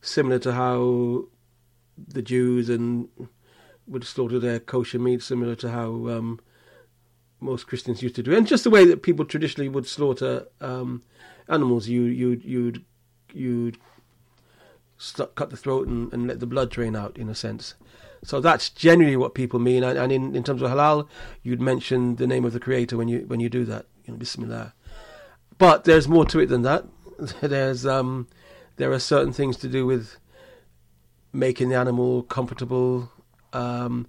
[0.02, 1.26] similar to how
[1.98, 3.08] the Jews and
[3.88, 6.40] would slaughter their kosher meat, similar to how um,
[7.40, 11.04] most Christians used to do, and just the way that people traditionally would slaughter um,
[11.48, 11.88] animals.
[11.88, 12.84] You you you'd
[13.34, 13.78] you'd
[14.98, 17.76] st- cut the throat and, and let the blood drain out, in a sense.
[18.24, 19.84] So that's generally what people mean.
[19.84, 21.08] And, and in, in terms of halal,
[21.44, 23.86] you'd mention the name of the creator when you when you do that.
[24.06, 24.74] You know, Bismillah.
[25.58, 26.86] But there's more to it than that.
[27.42, 28.28] There's um,
[28.76, 30.18] there are certain things to do with
[31.34, 33.12] making the animal comfortable,
[33.54, 34.06] um,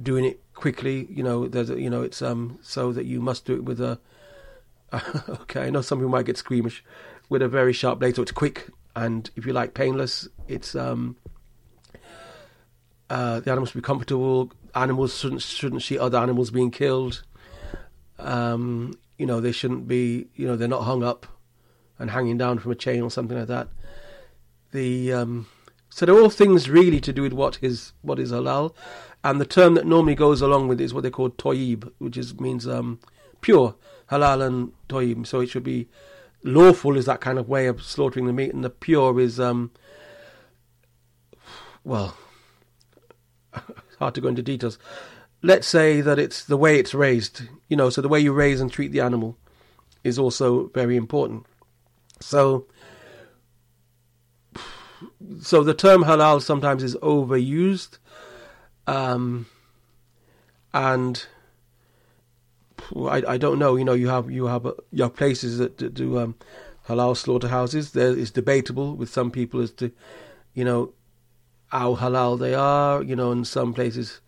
[0.00, 1.08] doing it quickly.
[1.10, 3.98] You know, there's you know it's um so that you must do it with a.
[5.28, 6.84] okay, I know some people might get squeamish
[7.28, 10.28] with a very sharp blade, so it's quick and if you like painless.
[10.46, 11.16] It's um
[13.10, 14.52] uh, the animals should be comfortable.
[14.74, 17.22] Animals shouldn't shouldn't see other animals being killed.
[18.18, 20.28] Um, you know, they shouldn't be.
[20.34, 21.26] You know, they're not hung up
[21.98, 23.68] and hanging down from a chain or something like that.
[24.70, 25.46] The um,
[25.90, 28.74] so they're all things really to do with what is what is halal,
[29.24, 32.16] and the term that normally goes along with it is what they call toyib, which
[32.16, 33.00] is means um,
[33.40, 33.74] pure
[34.10, 35.26] halal and toyib.
[35.26, 35.88] So it should be
[36.44, 39.72] lawful is that kind of way of slaughtering the meat, and the pure is um,
[41.82, 42.16] well,
[43.98, 44.78] hard to go into details.
[45.42, 48.60] Let's say that it's the way it's raised, you know, so the way you raise
[48.60, 49.36] and treat the animal
[50.02, 51.46] is also very important.
[52.20, 52.66] So,
[55.40, 57.98] so the term halal sometimes is overused,
[58.88, 59.46] um,
[60.74, 61.24] and
[62.96, 63.76] I, I don't know.
[63.76, 66.34] You know, you have you have uh, you places that, that do um,
[66.88, 67.92] halal slaughterhouses.
[67.92, 69.92] There is debatable with some people as to,
[70.54, 70.92] you know,
[71.68, 73.02] how halal they are.
[73.02, 74.20] You know, in some places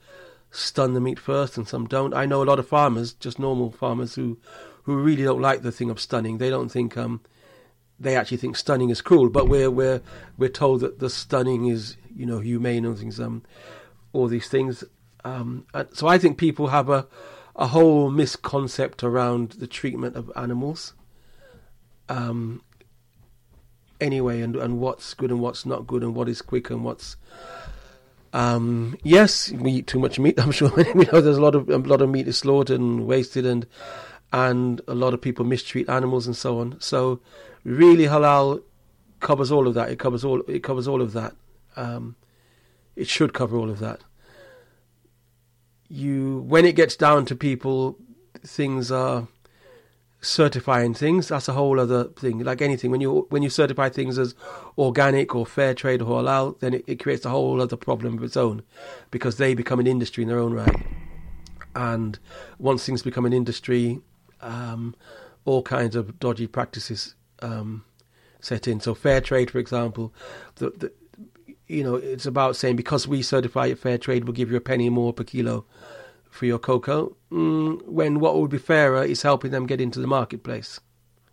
[0.51, 2.15] stun the meat first, and some don't.
[2.15, 4.39] I know a lot of farmers, just normal farmers, who
[4.85, 6.39] who really don't like the thing of stunning.
[6.39, 7.21] They don't think um,
[7.99, 10.01] they actually think stunning is cruel, but we're we're
[10.39, 13.43] we're told that the stunning is you know humane and things um
[14.13, 14.83] all these things.
[15.23, 17.07] Um, so I think people have a
[17.57, 20.95] a whole misconcept around the treatment of animals.
[22.09, 22.63] Um,
[24.01, 27.17] anyway, and and what's good and what's not good, and what is quick and what's
[28.33, 30.39] um, yes, we eat too much meat.
[30.41, 33.07] I'm sure we know there's a lot of a lot of meat is slaughtered and
[33.07, 33.67] wasted, and
[34.33, 36.81] and a lot of people mistreat animals and so on.
[36.81, 37.21] So,
[37.65, 38.63] really, halal
[39.21, 39.91] covers all of that.
[39.91, 40.43] It covers all.
[40.49, 41.35] It covers all of that.
[41.77, 42.17] Um,
[42.97, 44.01] it should cover all of that.
[45.89, 47.99] You, when it gets down to people,
[48.45, 49.27] things are
[50.21, 51.29] certifying things.
[51.29, 52.41] That's a whole other thing.
[52.41, 54.35] Like anything, when you when you certify things as
[54.77, 58.25] organic or fair trade or halal, then it, it creates a whole other problem of
[58.25, 58.63] its own,
[59.11, 60.87] because they become an industry in their own right.
[61.75, 62.19] And
[62.59, 64.01] once things become an industry,
[64.41, 64.95] um,
[65.45, 67.85] all kinds of dodgy practices um,
[68.41, 68.81] set in.
[68.81, 70.13] So fair trade, for example,
[70.57, 70.93] the, the
[71.67, 74.61] you know it's about saying because we certify it fair trade, we'll give you a
[74.61, 75.65] penny more per kilo
[76.31, 77.17] for your cocoa.
[77.31, 80.81] Mm, when what would be fairer is helping them get into the marketplace.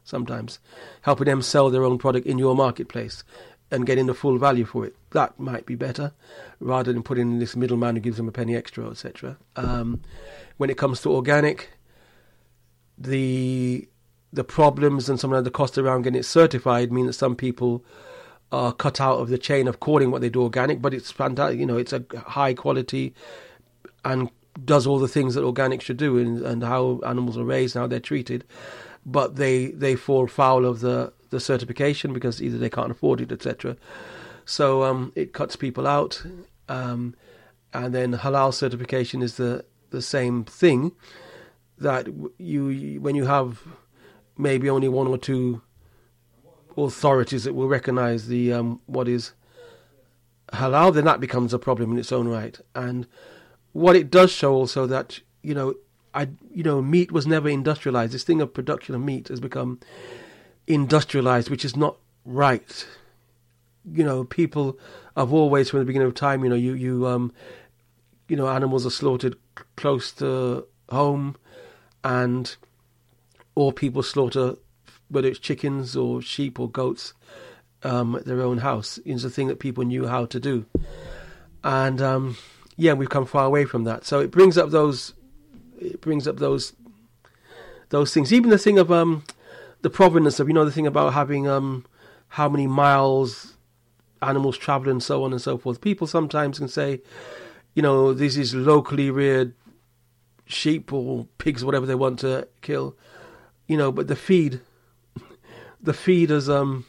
[0.03, 0.59] Sometimes
[1.01, 3.23] helping them sell their own product in your marketplace
[3.69, 4.95] and getting the full value for it.
[5.11, 6.13] That might be better,
[6.59, 9.37] rather than putting in this middleman who gives them a penny extra, etc.
[9.55, 10.01] Um,
[10.57, 11.71] when it comes to organic,
[12.97, 13.87] the
[14.33, 17.83] the problems and some of the cost around getting it certified mean that some people
[18.51, 21.59] are cut out of the chain of calling what they do organic, but it's fantastic.
[21.59, 23.13] You know, it's a high quality
[24.05, 24.29] and
[24.63, 27.81] does all the things that organic should do and, and how animals are raised and
[27.81, 28.43] how they're treated.
[29.05, 33.31] But they, they fall foul of the, the certification because either they can't afford it,
[33.31, 33.77] etc.
[34.45, 36.23] So um, it cuts people out.
[36.67, 37.15] Um,
[37.73, 40.93] and then halal certification is the, the same thing
[41.77, 42.07] that
[42.39, 43.61] you when you have
[44.37, 45.61] maybe only one or two
[46.75, 49.33] authorities that will recognize the um, what is
[50.53, 52.59] halal, then that becomes a problem in its own right.
[52.75, 53.07] And
[53.77, 55.75] what it does show also that you know,
[56.11, 58.11] I you know, meat was never industrialized.
[58.11, 59.79] This thing of production of meat has become
[60.65, 62.87] industrialized, which is not right.
[63.85, 64.79] You know, people
[65.15, 67.31] have always, from the beginning of time, you know, you you um,
[68.27, 69.35] you know, animals are slaughtered
[69.75, 71.35] close to home,
[72.03, 72.55] and
[73.53, 74.55] or people slaughter
[75.09, 77.13] whether it's chickens or sheep or goats
[77.83, 78.97] um, at their own house.
[79.05, 80.65] It's a thing that people knew how to do,
[81.63, 82.37] and um,
[82.77, 84.05] yeah, we've come far away from that.
[84.05, 85.13] So it brings up those,
[85.79, 86.73] it brings up those,
[87.89, 88.31] those things.
[88.31, 89.23] Even the thing of um,
[89.81, 91.85] the provenance of you know the thing about having um,
[92.29, 93.57] how many miles
[94.21, 95.81] animals travel and so on and so forth.
[95.81, 97.01] People sometimes can say,
[97.73, 99.53] you know, this is locally reared
[100.45, 102.95] sheep or pigs, whatever they want to kill,
[103.67, 104.61] you know, but the feed,
[105.81, 106.85] the feed has um,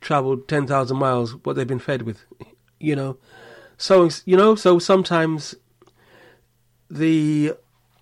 [0.00, 2.24] traveled 10,000 miles, what they've been fed with,
[2.78, 3.16] you know.
[3.76, 5.54] So, you know, so sometimes
[6.90, 7.54] the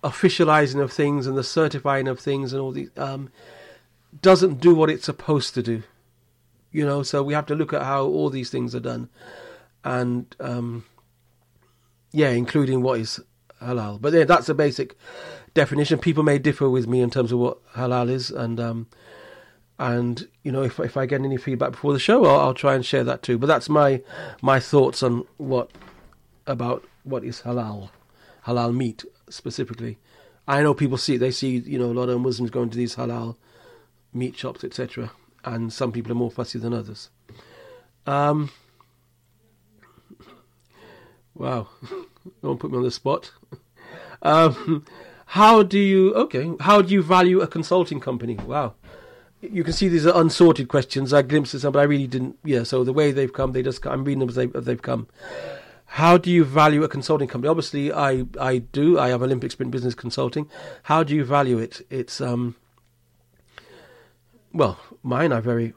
[0.03, 3.31] officializing of things and the certifying of things and all these um,
[4.21, 5.83] doesn't do what it's supposed to do.
[6.71, 9.09] You know, so we have to look at how all these things are done,
[9.83, 10.85] and um,
[12.13, 13.19] yeah, including what is
[13.61, 13.99] halal.
[13.99, 14.95] But yeah, that's a basic
[15.53, 15.99] definition.
[15.99, 18.87] People may differ with me in terms of what halal is, and um,
[19.81, 22.75] and you know, if if I get any feedback before the show, I'll, I'll try
[22.75, 23.37] and share that too.
[23.37, 24.01] But that's my
[24.41, 25.69] my thoughts on what
[26.47, 27.89] about what is halal,
[28.45, 29.97] halal meat specifically.
[30.47, 32.95] I know people see they see you know a lot of Muslims going to these
[32.95, 33.35] halal
[34.13, 35.11] meat shops, etc
[35.43, 37.09] and some people are more fussy than others.
[38.05, 38.51] Um,
[41.33, 41.67] wow,
[42.41, 43.31] don't put me on the spot.
[44.23, 44.85] Um,
[45.25, 46.51] how do you okay?
[46.59, 48.35] How do you value a consulting company?
[48.35, 48.75] Wow,
[49.41, 51.13] you can see these are unsorted questions.
[51.13, 52.37] I glimpsed some, but I really didn't.
[52.43, 54.81] Yeah, so the way they've come, they just I'm reading them as, they, as they've
[54.81, 55.07] come.
[55.85, 57.49] How do you value a consulting company?
[57.49, 58.97] Obviously, I I do.
[58.97, 60.49] I have Olympic Sprint Business Consulting.
[60.83, 61.85] How do you value it?
[61.89, 62.55] It's um
[64.53, 65.73] well, mine are very,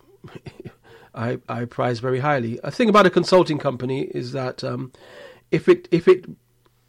[1.15, 2.59] I, I prize very highly.
[2.65, 4.93] A thing about a consulting company is that um,
[5.51, 6.27] if it if it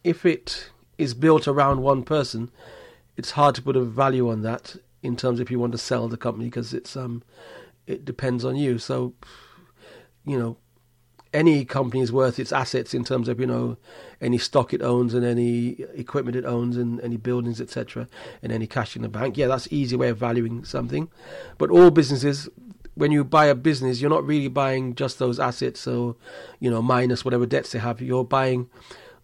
[0.03, 2.49] if it is built around one person,
[3.17, 4.75] it's hard to put a value on that
[5.05, 7.23] in terms if you want to sell the company because it's um
[7.87, 8.79] it depends on you.
[8.79, 9.13] So,
[10.25, 10.57] you know,
[11.35, 13.77] any company is worth its assets in terms of you know
[14.21, 18.07] any stock it owns and any equipment it owns and any buildings etc
[18.41, 19.37] and any cash in the bank.
[19.37, 21.09] Yeah that's easy way of valuing something.
[21.57, 22.49] But all businesses
[22.95, 26.15] when you buy a business you're not really buying just those assets so
[26.61, 28.01] you know minus whatever debts they have.
[28.01, 28.69] You're buying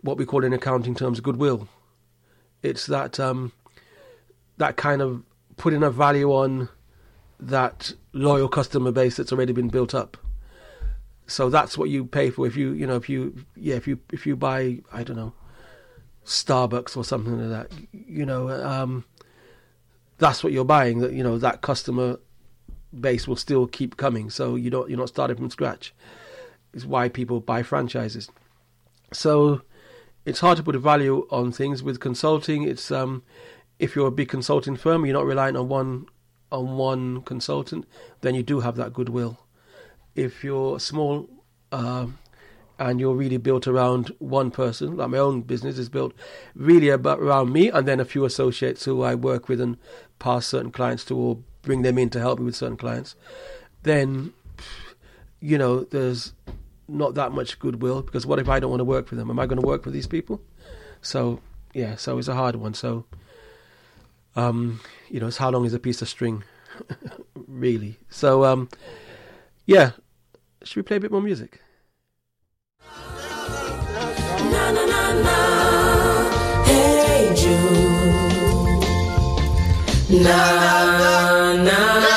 [0.01, 1.69] what we call in accounting terms goodwill.
[2.61, 3.53] It's that um
[4.57, 5.23] that kind of
[5.61, 6.69] putting a value on
[7.39, 10.17] that loyal customer base that's already been built up
[11.27, 13.99] so that's what you pay for if you you know if you yeah if you
[14.11, 15.33] if you buy I don't know
[16.25, 17.79] Starbucks or something like that.
[17.91, 19.05] You know, um,
[20.17, 20.99] that's what you're buying.
[20.99, 22.19] That you know that customer
[22.99, 24.29] base will still keep coming.
[24.29, 25.93] So you don't you're not starting from scratch.
[26.73, 28.29] It's why people buy franchises.
[29.11, 29.61] So
[30.25, 32.63] it's hard to put a value on things with consulting.
[32.63, 33.23] It's um,
[33.81, 36.05] if you're a big consulting firm, you're not relying on one
[36.51, 37.85] on one consultant,
[38.21, 39.39] then you do have that goodwill
[40.15, 41.29] if you're small
[41.71, 42.07] uh,
[42.79, 46.13] and you're really built around one person, like my own business is built
[46.55, 49.77] really about around me and then a few associates who I work with and
[50.19, 53.15] pass certain clients to or bring them in to help me with certain clients,
[53.83, 54.33] then
[55.39, 56.33] you know there's
[56.87, 59.29] not that much goodwill because what if I don't want to work for them?
[59.29, 60.41] Am I going to work for these people?
[61.01, 61.39] So
[61.73, 62.73] yeah, so it's a hard one.
[62.73, 63.05] So
[64.35, 64.79] um,
[65.09, 66.43] you know, it's how long is a piece of string,
[67.47, 67.97] really?
[68.09, 68.69] So um,
[69.65, 69.91] yeah,
[70.63, 71.61] should we play a bit more music?
[74.51, 78.81] Na, na, na, hey Jude.
[80.23, 80.37] Na,
[81.63, 82.10] na, na,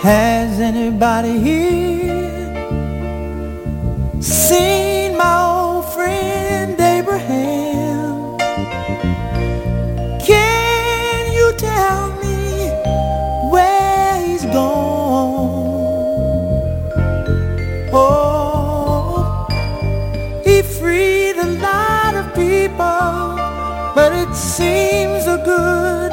[0.00, 2.54] Has anybody here
[4.22, 8.38] seen my old friend Abraham?
[10.20, 12.70] Can you tell me
[13.50, 15.58] where he's gone?
[17.92, 19.48] Oh,
[20.44, 23.34] he freed a lot of people,
[23.96, 26.12] but it seems a good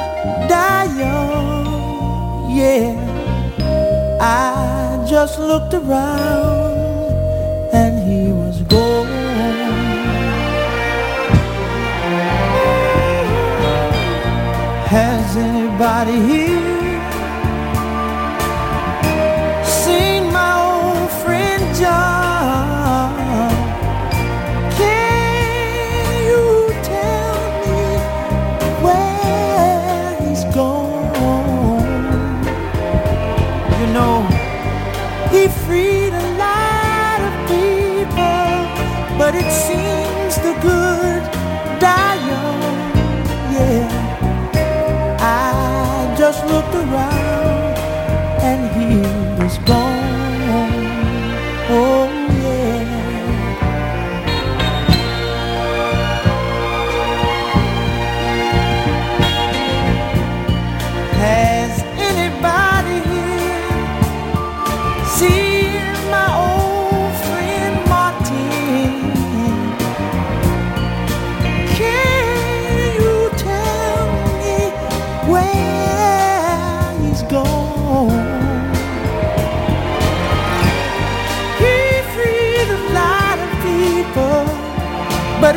[0.49, 2.49] die young.
[2.49, 3.04] Yeah.
[4.19, 6.74] I just looked around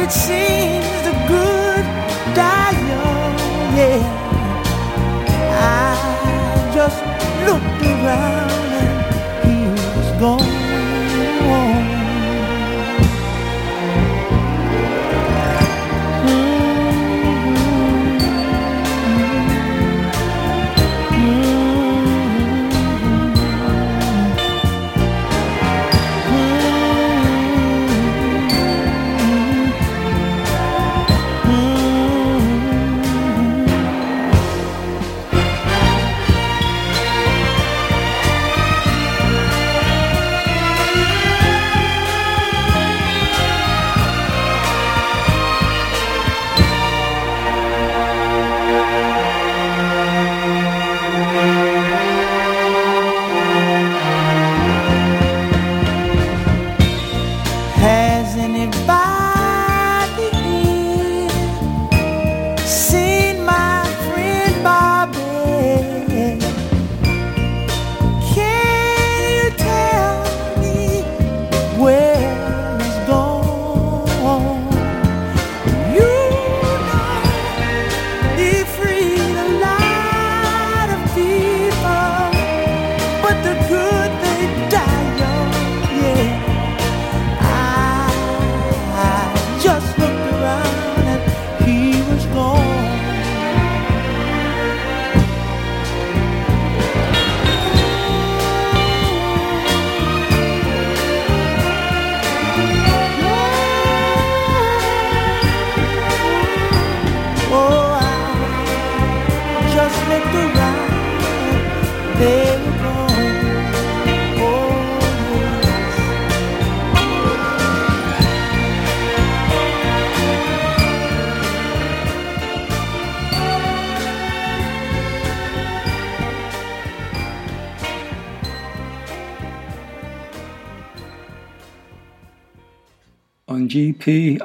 [0.08, 0.47] but it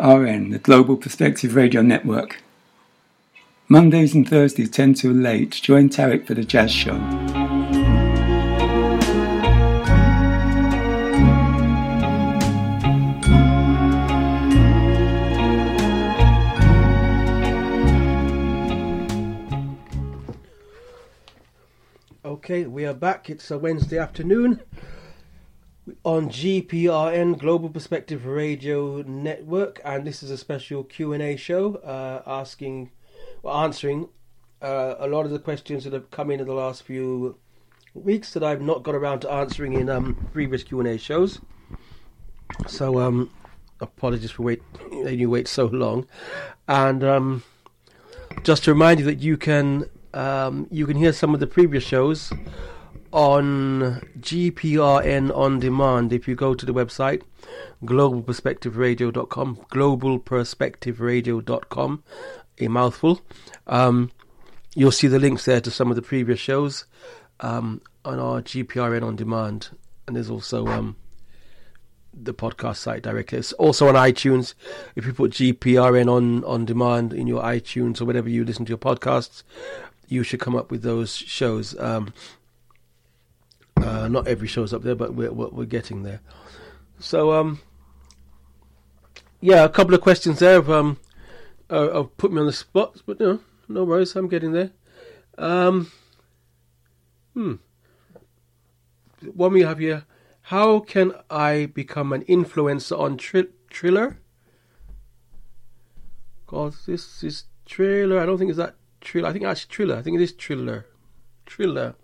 [0.03, 2.43] GPRN, the Global Perspective Radio Network.
[3.69, 6.95] Mondays and Thursdays 10 till 8, join Tarek for the Jazz Show.
[22.25, 23.29] Okay, we are back.
[23.29, 24.59] It's a Wednesday afternoon
[26.03, 31.75] on GPRN Global Perspective Radio Network, and this is a special Q and A show,
[31.75, 32.91] uh, asking,
[33.41, 34.07] well, answering
[34.61, 37.37] uh, a lot of the questions that have come in in the last few
[37.93, 41.39] weeks that I've not got around to answering in um, previous Q and A shows.
[42.67, 43.29] So, um,
[43.81, 44.61] apologies for wait
[44.91, 46.07] you wait so long,
[46.67, 47.43] and um,
[48.43, 51.83] just to remind you that you can um, you can hear some of the previous
[51.83, 52.31] shows
[53.13, 57.21] on GPRN on demand if you go to the website
[57.83, 62.03] globalperspectiveradio.com globalperspectiveradio.com
[62.59, 63.21] a mouthful
[63.67, 64.11] um,
[64.75, 66.85] you'll see the links there to some of the previous shows
[67.39, 69.69] um, on our GPRN on demand
[70.07, 70.95] and there's also um,
[72.13, 73.39] the podcast site directly.
[73.39, 74.53] It's also on iTunes.
[74.95, 78.69] If you put GPRN on on demand in your iTunes or whatever you listen to
[78.69, 79.43] your podcasts,
[80.07, 81.77] you should come up with those shows.
[81.79, 82.13] Um,
[83.83, 86.21] uh, not every show's up there, but we're we're, getting there.
[86.99, 87.61] So um,
[89.41, 90.53] yeah, a couple of questions there.
[90.53, 90.97] Have, um,
[91.69, 94.15] uh, uh, put me on the spot, but know, no worries.
[94.15, 94.71] I'm getting there.
[95.37, 95.91] Um,
[97.33, 97.55] hmm.
[99.33, 100.05] One we have here.
[100.47, 104.19] How can I become an influencer on tri- Triller?
[106.45, 108.19] God, this is Triller.
[108.19, 109.29] I don't think it's that Triller.
[109.29, 109.95] I think actually Triller.
[109.95, 110.85] I think it is Triller.
[111.45, 111.95] Triller.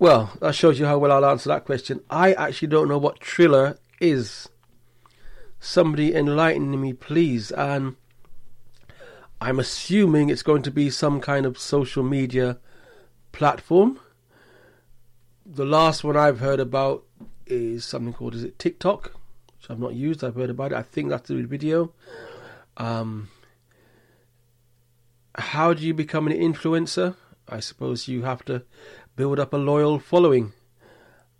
[0.00, 2.00] Well, that shows you how well I'll answer that question.
[2.08, 4.48] I actually don't know what Triller is.
[5.60, 7.50] somebody enlighten me, please.
[7.50, 7.96] And
[9.40, 12.58] I'm assuming it's going to be some kind of social media
[13.32, 13.98] platform.
[15.44, 17.04] The last one I've heard about
[17.46, 19.14] is something called is it TikTok,
[19.56, 20.22] which I've not used.
[20.22, 20.76] I've heard about it.
[20.76, 21.92] I think that's the video.
[22.76, 23.30] Um,
[25.34, 27.16] how do you become an influencer?
[27.48, 28.62] I suppose you have to
[29.18, 30.52] build up a loyal following.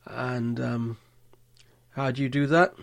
[0.04, 0.96] And um,
[1.90, 2.74] how do you do that?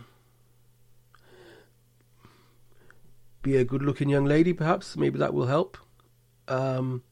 [3.42, 4.96] Be a good looking young lady, perhaps.
[4.96, 5.78] Maybe that will help.
[6.48, 7.04] Um,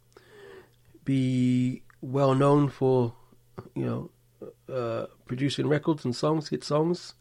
[1.03, 3.15] be well known for,
[3.75, 7.15] you know, uh, producing records and songs, hit songs.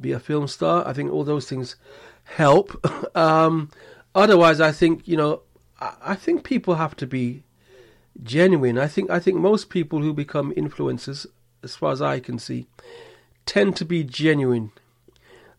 [0.00, 0.88] Be a film star.
[0.88, 1.76] I think all those things
[2.24, 2.82] help.
[3.14, 3.68] um,
[4.14, 5.42] otherwise, I think, you know,
[5.78, 7.42] I, I think people have to be
[8.22, 8.78] genuine.
[8.78, 11.26] I think I think most people who become influencers,
[11.62, 12.66] as far as I can see,
[13.46, 14.72] tend to be genuine.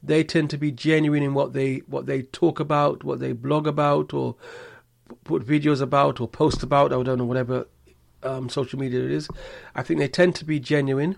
[0.01, 3.67] They tend to be genuine in what they what they talk about, what they blog
[3.67, 4.35] about, or
[5.23, 6.91] put videos about, or post about.
[6.91, 7.67] I don't know whatever
[8.21, 9.29] um, social media it is.
[9.75, 11.15] I think they tend to be genuine,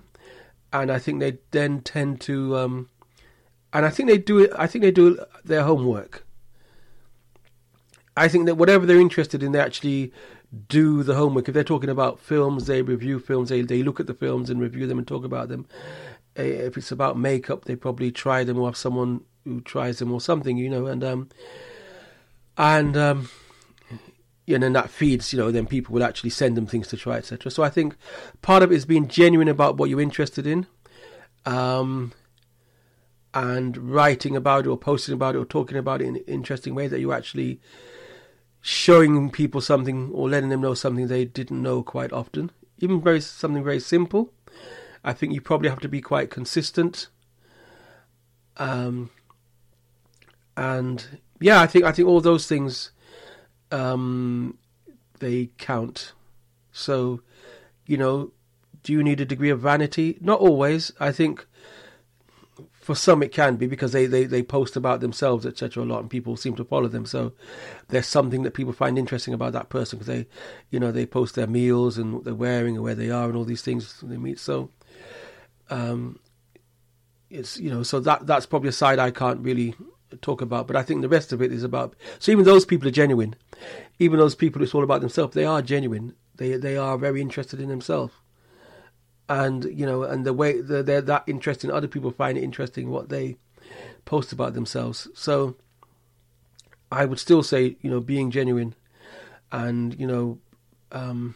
[0.71, 2.89] and I think they then tend to, um,
[3.73, 4.51] and I think they do it.
[4.57, 6.25] I think they do their homework.
[8.17, 10.13] I think that whatever they're interested in, they actually
[10.67, 11.47] do the homework.
[11.47, 13.49] If they're talking about films, they review films.
[13.49, 15.65] They they look at the films and review them and talk about them.
[16.35, 20.11] Eh, If it's about makeup, they probably try them or have someone who tries them
[20.11, 20.85] or something, you know.
[20.85, 21.29] And um,
[22.57, 23.29] and um,
[24.47, 27.17] and then that feeds, you know, then people will actually send them things to try,
[27.17, 27.51] etc.
[27.51, 27.95] So I think
[28.41, 30.67] part of it is being genuine about what you're interested in,
[31.45, 32.13] um,
[33.33, 36.75] and writing about it or posting about it or talking about it in an interesting
[36.75, 37.59] way that you actually
[38.67, 42.49] showing people something or letting them know something they didn't know quite often.
[42.79, 44.33] Even very something very simple.
[45.03, 47.09] I think you probably have to be quite consistent.
[48.57, 49.11] Um,
[50.57, 52.89] and yeah, I think I think all those things
[53.69, 54.57] um,
[55.19, 56.13] they count.
[56.71, 57.21] So,
[57.85, 58.31] you know,
[58.81, 60.17] do you need a degree of vanity?
[60.21, 60.91] Not always.
[60.99, 61.45] I think
[62.85, 65.83] for some it can be because they, they, they post about themselves, etc.
[65.83, 67.03] a lot and people seem to follow them.
[67.03, 67.33] So
[67.87, 70.27] there's something that people find interesting about that person because they,
[70.69, 73.35] you know, they post their meals and what they're wearing and where they are and
[73.35, 74.37] all these things they meet.
[74.37, 74.69] So,
[75.71, 76.19] um,
[77.31, 79.73] it's, you know, so that, that's probably a side I can't really
[80.21, 82.87] talk about, but I think the rest of it is about, so even those people
[82.87, 83.35] are genuine.
[83.97, 86.13] Even those people it's all about themselves, they are genuine.
[86.35, 88.13] They, they are very interested in themselves
[89.27, 92.89] and you know, and the way they're, they're that interesting, other people find it interesting
[92.89, 93.37] what they
[94.05, 95.07] post about themselves.
[95.13, 95.55] So
[96.91, 98.75] I would still say, you know, being genuine,
[99.51, 100.39] and you know,
[100.91, 101.35] um,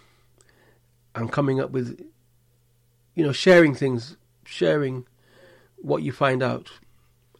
[1.16, 2.00] and coming up with,
[3.16, 5.06] you know, sharing things, sharing
[5.78, 6.72] what you find out.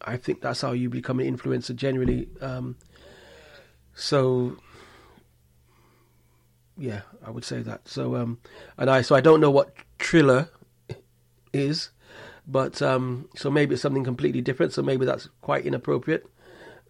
[0.02, 2.28] I think that's how you become an influencer generally.
[2.40, 2.76] Um,
[3.94, 4.56] so
[6.78, 7.86] yeah, I would say that.
[7.86, 8.38] So um,
[8.78, 10.48] and I so I don't know what Triller
[11.52, 11.90] is,
[12.46, 14.72] but um, so maybe it's something completely different.
[14.72, 16.26] So maybe that's quite inappropriate.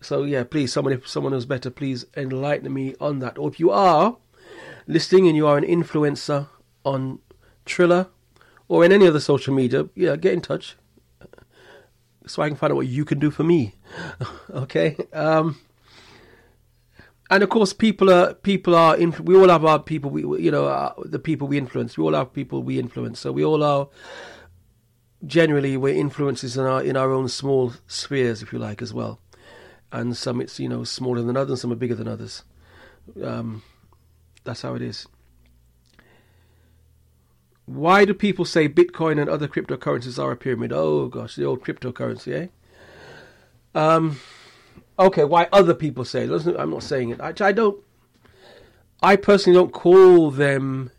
[0.01, 3.37] So yeah, please, someone if someone knows better, please enlighten me on that.
[3.37, 4.17] Or if you are
[4.87, 6.49] listening and you are an influencer
[6.85, 7.19] on
[7.67, 8.09] Triller
[8.69, 10.77] or in any other social media, yeah, get in touch
[12.27, 13.75] so I can find out what you can do for me.
[14.51, 14.97] okay.
[15.13, 15.59] Um,
[17.31, 18.97] and of course, people are people are.
[18.97, 20.11] We all have our people.
[20.11, 21.97] We you know uh, the people we influence.
[21.97, 23.21] We all have people we influence.
[23.21, 23.89] So we all are.
[25.25, 29.21] Generally, we're influences in our in our own small spheres, if you like, as well.
[29.93, 32.43] And some it's you know smaller than others, some are bigger than others.
[33.23, 33.63] Um,
[34.43, 35.07] that's how it is.
[37.67, 40.73] Why do people say Bitcoin and other cryptocurrencies are a pyramid?
[40.73, 43.79] Oh gosh, the old cryptocurrency, eh?
[43.79, 44.19] Um,
[45.01, 46.57] okay, why other people say it?
[46.59, 47.21] I'm not saying it.
[47.21, 47.83] I, I don't.
[49.03, 50.91] I personally don't call them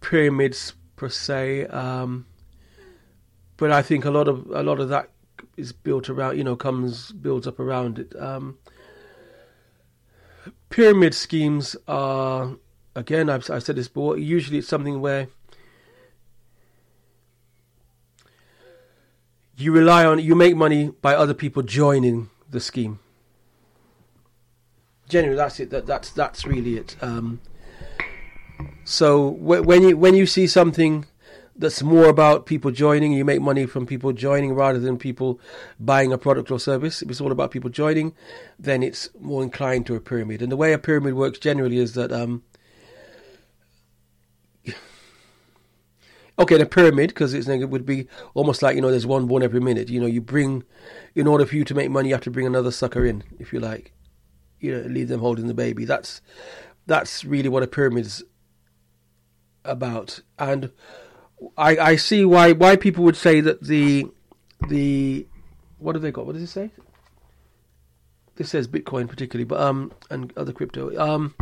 [0.00, 2.26] pyramids per se, um,
[3.56, 5.10] but I think a lot of a lot of that
[5.56, 6.38] is built around.
[6.38, 8.14] You know, comes builds up around it.
[8.18, 8.58] Um,
[10.68, 12.56] pyramid schemes are
[12.94, 13.28] again.
[13.28, 14.16] I've, I've said this before.
[14.16, 15.26] Usually, it's something where
[19.56, 22.98] you rely on you make money by other people joining the scheme.
[25.08, 25.70] Generally, that's it.
[25.70, 26.96] That that's that's really it.
[27.00, 27.40] Um,
[28.84, 31.06] so wh- when you when you see something
[31.58, 35.40] that's more about people joining, you make money from people joining rather than people
[35.80, 37.02] buying a product or service.
[37.02, 38.14] If it's all about people joining,
[38.58, 40.42] then it's more inclined to a pyramid.
[40.42, 42.42] And the way a pyramid works generally is that um,
[46.38, 49.60] Okay, the pyramid, because it would be almost like you know, there's one born every
[49.60, 49.88] minute.
[49.88, 50.64] You know, you bring,
[51.14, 53.52] in order for you to make money, you have to bring another sucker in, if
[53.52, 53.92] you like.
[54.60, 55.84] You know, leave them holding the baby.
[55.86, 56.20] That's
[56.86, 58.22] that's really what a pyramid's
[59.64, 60.70] about, and
[61.56, 64.06] I I see why why people would say that the
[64.68, 65.26] the
[65.78, 66.26] what have they got?
[66.26, 66.70] What does it say?
[68.36, 71.34] This says Bitcoin particularly, but um and other crypto um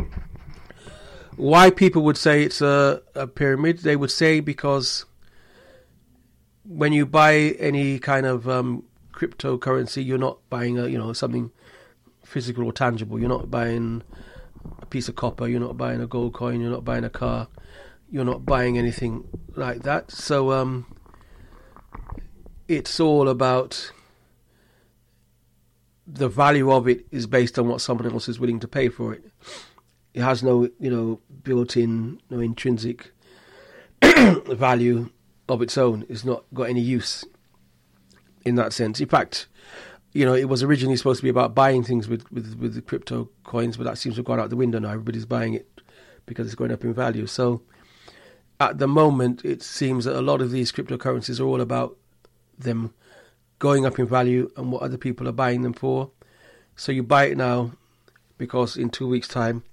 [1.37, 5.05] why people would say it's a, a pyramid, they would say because
[6.63, 11.51] when you buy any kind of um, cryptocurrency, you're not buying a you know something
[12.23, 13.19] physical or tangible.
[13.19, 14.03] You're not buying
[14.79, 15.47] a piece of copper.
[15.47, 16.61] You're not buying a gold coin.
[16.61, 17.47] You're not buying a car.
[18.09, 20.11] You're not buying anything like that.
[20.11, 20.85] So um,
[22.67, 23.91] it's all about
[26.07, 29.11] the value of it is based on what someone else is willing to pay for
[29.11, 29.23] it
[30.15, 33.11] it has no you know built-in no intrinsic
[34.47, 35.09] value
[35.47, 36.05] of its own.
[36.09, 37.23] It's not got any use
[38.43, 38.99] in that sense.
[38.99, 39.47] In fact,
[40.13, 42.81] you know, it was originally supposed to be about buying things with with with the
[42.81, 44.89] crypto coins, but that seems to have gone out the window now.
[44.89, 45.67] Everybody's buying it
[46.25, 47.27] because it's going up in value.
[47.27, 47.61] So
[48.59, 51.97] at the moment, it seems that a lot of these cryptocurrencies are all about
[52.57, 52.93] them
[53.59, 56.09] going up in value and what other people are buying them for.
[56.77, 57.71] So you buy it now
[58.37, 59.63] because in two weeks' time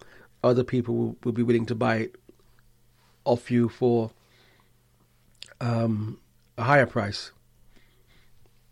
[0.43, 2.16] other people will, will be willing to buy it
[3.24, 4.11] off you for
[5.61, 6.18] um,
[6.59, 7.30] a higher price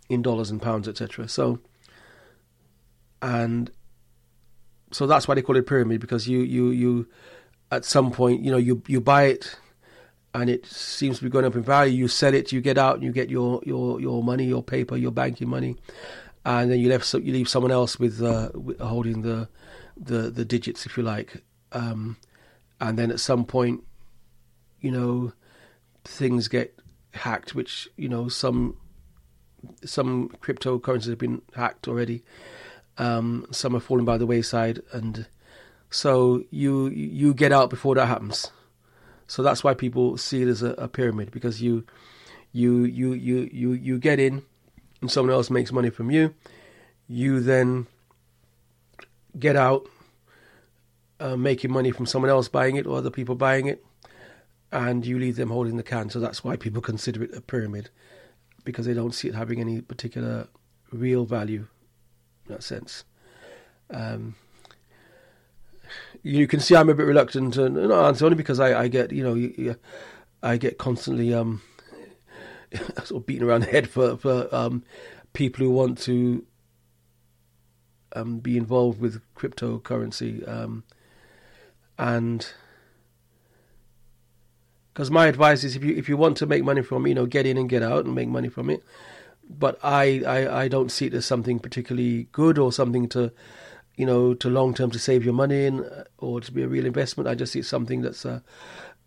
[0.09, 1.29] in dollars and pounds, etc.
[1.29, 1.61] So,
[3.23, 3.71] and
[4.91, 7.07] so that's why they call it pyramid because you you you
[7.71, 9.57] at some point you know you you buy it
[10.35, 11.97] and it seems to be going up in value.
[11.97, 14.97] You sell it, you get out, and you get your your your money, your paper,
[14.97, 15.77] your banking money,
[16.45, 18.51] and then you left you leave someone else with, uh,
[18.81, 19.49] holding the
[19.97, 21.43] the the digits, if you like,
[21.73, 22.17] um,
[22.81, 23.85] and then at some point,
[24.81, 25.33] you know,
[26.05, 26.79] things get
[27.13, 28.77] hacked, which you know some
[29.85, 32.23] some cryptocurrencies have been hacked already.
[32.99, 35.27] Um, some have fallen by the wayside, and
[35.91, 38.51] so you you get out before that happens.
[39.27, 41.85] So that's why people see it as a, a pyramid because you
[42.53, 44.43] you you you you you get in,
[45.01, 46.35] and someone else makes money from you.
[47.07, 47.87] You then
[49.39, 49.87] get out
[51.21, 53.85] uh, making money from someone else buying it or other people buying it,
[54.73, 56.11] and you leave them holding the can.
[56.11, 57.91] So that's why people consider it a pyramid,
[58.65, 60.49] because they don't see it having any particular
[60.91, 61.67] real value
[62.47, 63.05] in that sense.
[63.91, 64.35] Um,
[66.23, 69.25] you can see I'm a bit reluctant to answer only because I, I get you
[69.25, 69.75] know
[70.43, 71.63] I get constantly um,
[73.05, 74.85] sort of beaten around the head for for um,
[75.33, 76.45] people who want to
[78.15, 80.47] um, be involved with cryptocurrency.
[80.49, 80.85] Um,
[82.01, 82.51] and
[84.93, 87.27] because my advice is if you if you want to make money from you know
[87.27, 88.83] get in and get out and make money from it.
[89.53, 93.33] But I, I, I don't see it as something particularly good or something to
[93.97, 96.69] you know to long term to save your money in uh, or to be a
[96.69, 97.29] real investment.
[97.29, 98.41] I just see it as something that's uh,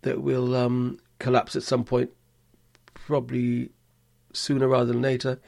[0.02, 2.10] that will um, collapse at some point
[2.94, 3.70] probably
[4.32, 5.40] sooner rather than later.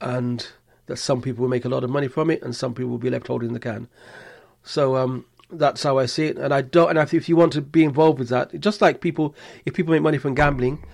[0.00, 0.46] And
[0.86, 2.98] that some people will make a lot of money from it and some people will
[2.98, 3.88] be left holding the can.
[4.62, 5.24] So um,
[5.58, 6.36] that's how I see it.
[6.36, 6.96] And I don't.
[6.96, 9.34] And if you want to be involved with that, just like people,
[9.64, 10.84] if people make money from gambling,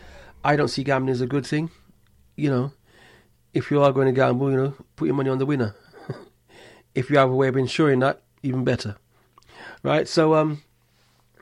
[0.45, 1.71] I don't see gambling as a good thing.
[2.37, 2.73] You know,
[3.53, 5.75] if you are going to gamble, you know, put your money on the winner.
[6.95, 8.97] if you have a way of ensuring that, even better,
[9.83, 10.09] right?
[10.09, 10.63] So, um,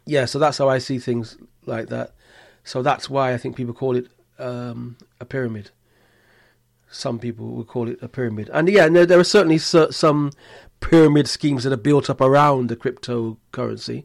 [0.05, 0.25] yeah.
[0.25, 2.15] So that's how I see things like that.
[2.65, 4.09] So that's why I think people call it
[4.39, 5.71] um, a pyramid.
[6.91, 10.31] Some people would call it a pyramid, and yeah, there, there are certainly some
[10.81, 14.05] pyramid schemes that are built up around the cryptocurrency.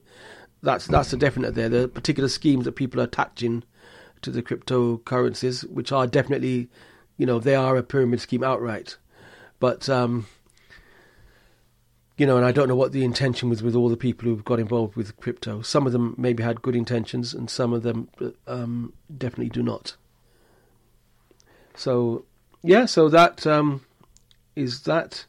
[0.61, 1.69] That's that's a definite there.
[1.69, 3.63] There are particular schemes that people are attaching
[4.21, 6.69] to the cryptocurrencies, which are definitely,
[7.17, 8.97] you know, they are a pyramid scheme outright.
[9.59, 10.25] But um,
[12.17, 14.37] you know, and I don't know what the intention was with all the people who
[14.37, 15.61] got involved with crypto.
[15.61, 18.09] Some of them maybe had good intentions, and some of them
[18.47, 19.95] um, definitely do not.
[21.75, 22.25] So,
[22.63, 23.85] yeah, so that um,
[24.55, 25.25] is that.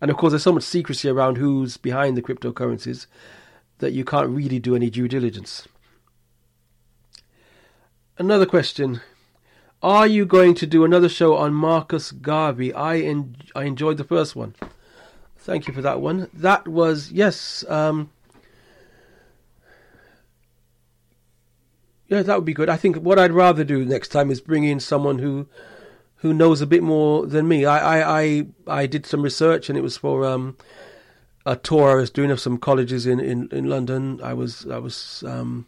[0.00, 3.06] And of course, there's so much secrecy around who's behind the cryptocurrencies
[3.78, 5.66] that you can't really do any due diligence.
[8.18, 9.00] Another question.
[9.82, 12.72] Are you going to do another show on Marcus Garvey?
[12.72, 14.54] I en- I enjoyed the first one.
[15.36, 16.30] Thank you for that one.
[16.32, 17.64] That was yes.
[17.68, 18.10] Um,
[22.08, 22.68] yeah, that would be good.
[22.68, 25.46] I think what I'd rather do next time is bring in someone who
[26.24, 27.66] who knows a bit more than me.
[27.66, 30.56] I, I, I, I did some research and it was for um,
[31.44, 34.20] a tour I was doing of some colleges in, in, in London.
[34.22, 35.66] I was I was um,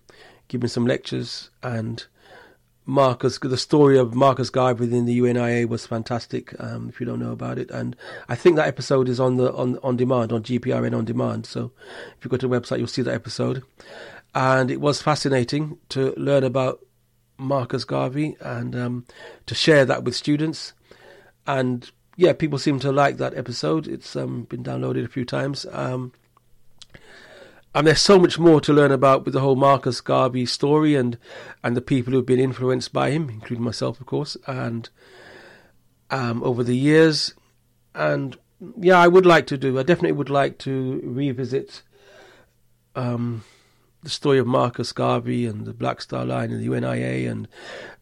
[0.48, 2.06] giving some lectures and
[2.86, 6.58] Marcus, the story of Marcus Garvey within the UNIA was fantastic.
[6.58, 7.94] Um, if you don't know about it, and
[8.30, 11.44] I think that episode is on the on on demand on GPRN on demand.
[11.44, 11.72] So
[12.16, 13.62] if you go to the website, you'll see that episode.
[14.34, 16.85] And it was fascinating to learn about
[17.38, 19.06] Marcus Garvey and um,
[19.46, 20.72] to share that with students.
[21.46, 23.86] And yeah, people seem to like that episode.
[23.86, 25.66] It's um, been downloaded a few times.
[25.70, 26.12] Um,
[27.74, 31.18] and there's so much more to learn about with the whole Marcus Garvey story and
[31.62, 34.88] and the people who've been influenced by him, including myself, of course, and
[36.10, 37.34] um, over the years.
[37.94, 38.38] And
[38.80, 39.78] yeah, I would like to do.
[39.78, 41.82] I definitely would like to revisit
[42.94, 43.44] um,
[44.06, 47.48] the story of Marcus Garvey and the Black Star Line and the UNIA and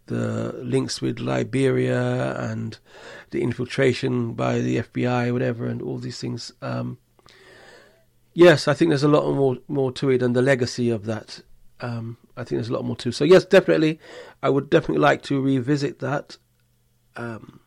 [0.05, 2.78] the links with Liberia and
[3.30, 6.52] the infiltration by the FBI, whatever, and all these things.
[6.61, 6.98] Um,
[8.34, 11.40] yes, I think there's a lot more more to it, and the legacy of that.
[11.80, 13.11] Um, I think there's a lot more to.
[13.11, 13.98] So yes, definitely,
[14.42, 16.36] I would definitely like to revisit that
[17.16, 17.61] um,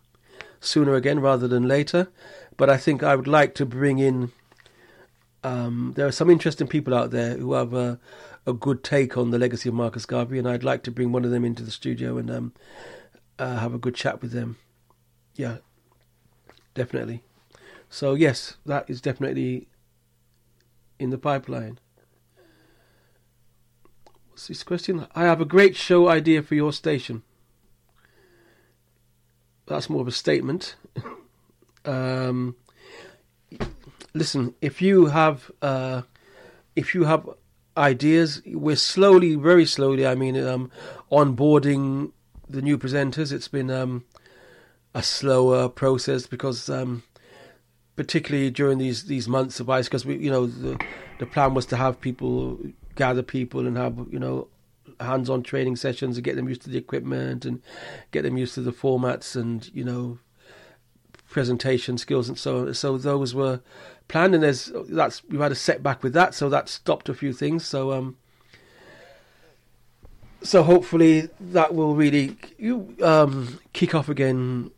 [0.59, 2.07] sooner again rather than later.
[2.55, 4.31] But I think I would like to bring in.
[5.43, 7.99] Um, there are some interesting people out there who have a,
[8.47, 11.25] a good take on the legacy of Marcus Garvey, and I'd like to bring one
[11.25, 12.53] of them into the studio and um,
[13.37, 14.55] uh, have a good chat with them.
[15.35, 15.57] Yeah,
[16.73, 17.23] definitely.
[17.89, 19.67] So yes, that is definitely
[20.97, 21.79] in the pipeline.
[24.29, 25.07] What's this question?
[25.13, 27.23] I have a great show idea for your station.
[29.65, 30.75] That's more of a statement.
[31.85, 32.55] um,
[34.13, 36.03] listen, if you have uh,
[36.77, 37.27] if you have
[37.78, 40.05] ideas, we're slowly, very slowly.
[40.05, 40.71] I mean, um,
[41.11, 42.11] onboarding
[42.49, 43.32] the new presenters.
[43.32, 44.05] It's been um,
[44.93, 47.03] a slower process because um,
[47.95, 50.80] particularly during these these months of ice, because we, you know, the
[51.19, 52.59] the plan was to have people
[52.95, 54.47] gather people and have you know
[54.99, 57.61] hands-on training sessions and get them used to the equipment and
[58.11, 60.17] get them used to the formats and you know
[61.30, 62.73] presentation skills and so on.
[62.73, 63.61] So those were
[64.07, 67.33] planned, and there's that's we've had a setback with that, so that stopped a few
[67.33, 67.65] things.
[67.65, 68.17] So um,
[70.41, 74.71] so hopefully that will really you um kick off again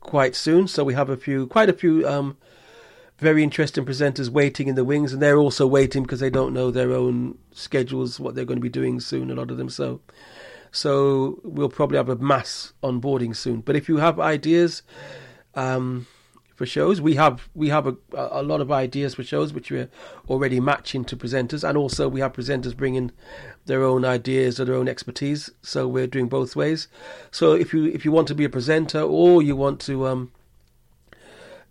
[0.00, 0.66] quite soon.
[0.68, 2.36] So we have a few, quite a few um
[3.18, 6.70] very interesting presenters waiting in the wings, and they're also waiting because they don't know
[6.70, 9.30] their own schedules, what they're going to be doing soon.
[9.30, 10.00] A lot of them, so
[10.72, 13.60] so we'll probably have a mass onboarding soon.
[13.60, 14.82] But if you have ideas
[15.54, 16.08] um,
[16.54, 19.90] for shows, we have we have a, a lot of ideas for shows which we're
[20.28, 23.10] already matching to presenters, and also we have presenters bringing
[23.66, 25.50] their own ideas or their own expertise.
[25.62, 26.86] So we're doing both ways.
[27.30, 30.32] So if you if you want to be a presenter or you want to um,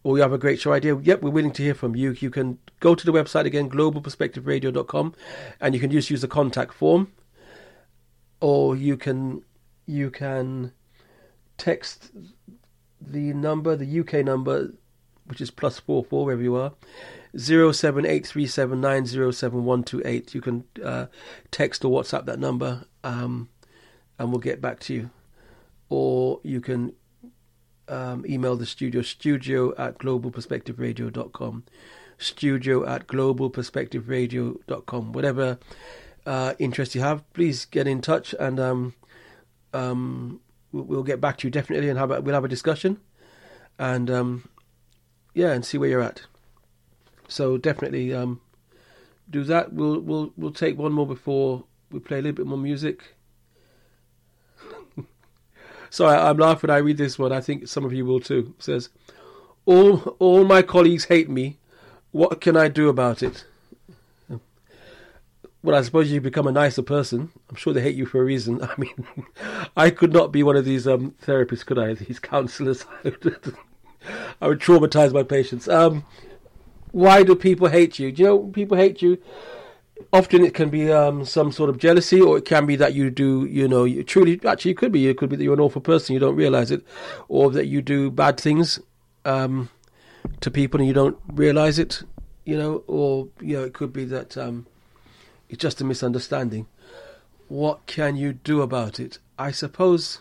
[0.03, 2.11] or you have a great show idea, yep, we're willing to hear from you.
[2.19, 5.15] You can go to the website again, globalperspectiveradio.com,
[5.61, 7.11] and you can just use the contact form,
[8.41, 9.43] or you can
[9.85, 10.73] you can
[11.57, 12.11] text
[13.05, 14.73] the number, the UK number,
[15.25, 16.73] which is plus four four wherever you are,
[17.37, 20.33] zero seven eight three seven nine zero seven one two eight.
[20.33, 21.05] You can uh,
[21.51, 23.49] text or WhatsApp that number, um,
[24.17, 25.09] and we'll get back to you.
[25.89, 26.93] Or you can
[27.87, 31.63] um, email the studio, studio at globalperspectiveradio.com.
[32.17, 35.13] Studio at globalperspectiveradio.com.
[35.13, 35.59] Whatever
[36.25, 38.93] uh, interest you have, please get in touch and um,
[39.73, 40.39] um,
[40.73, 42.99] we'll, get back to you definitely and have a, we'll have a discussion
[43.79, 44.49] and um,
[45.33, 46.23] yeah, and see where you're at.
[47.27, 48.41] So definitely um,
[49.29, 49.73] do that.
[49.73, 53.15] We'll we'll we'll take one more before we play a little bit more music.
[55.89, 56.69] Sorry, I'm laughing.
[56.69, 57.31] I read this one.
[57.31, 58.53] I think some of you will too.
[58.57, 58.89] It says,
[59.65, 61.57] "All all my colleagues hate me.
[62.11, 63.45] What can I do about it?"
[65.63, 67.31] Well, I suppose you become a nicer person.
[67.49, 68.61] I'm sure they hate you for a reason.
[68.63, 69.05] I mean,
[69.77, 71.93] I could not be one of these um, therapists, could I?
[71.93, 72.85] These counselors.
[74.41, 75.69] I would traumatize my patients.
[75.69, 76.03] Um,
[76.91, 78.11] why do people hate you?
[78.11, 79.17] Do you know people hate you?
[80.11, 83.09] often it can be um, some sort of jealousy, or it can be that you
[83.09, 85.59] do, you know, you truly, actually, it could be, it could be that you're an
[85.59, 86.85] awful person, you don't realize it,
[87.27, 88.79] or that you do bad things
[89.25, 89.69] um,
[90.41, 92.03] to people and you don't realize it,
[92.45, 94.65] you know, or, you know, it could be that um,
[95.53, 96.67] it's just a misunderstanding.
[97.47, 99.19] What can you do about it?
[99.37, 100.19] I suppose.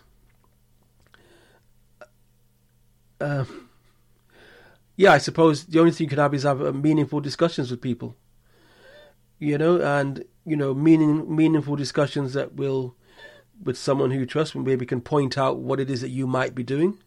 [3.21, 3.45] Uh,
[4.97, 7.81] yeah, I suppose the only thing you can have is have uh, meaningful discussions with
[7.81, 8.17] people
[9.43, 12.95] you know, and you know, meaning meaningful discussions that will,
[13.61, 16.55] with someone who you trust, maybe can point out what it is that you might
[16.55, 17.03] be doing.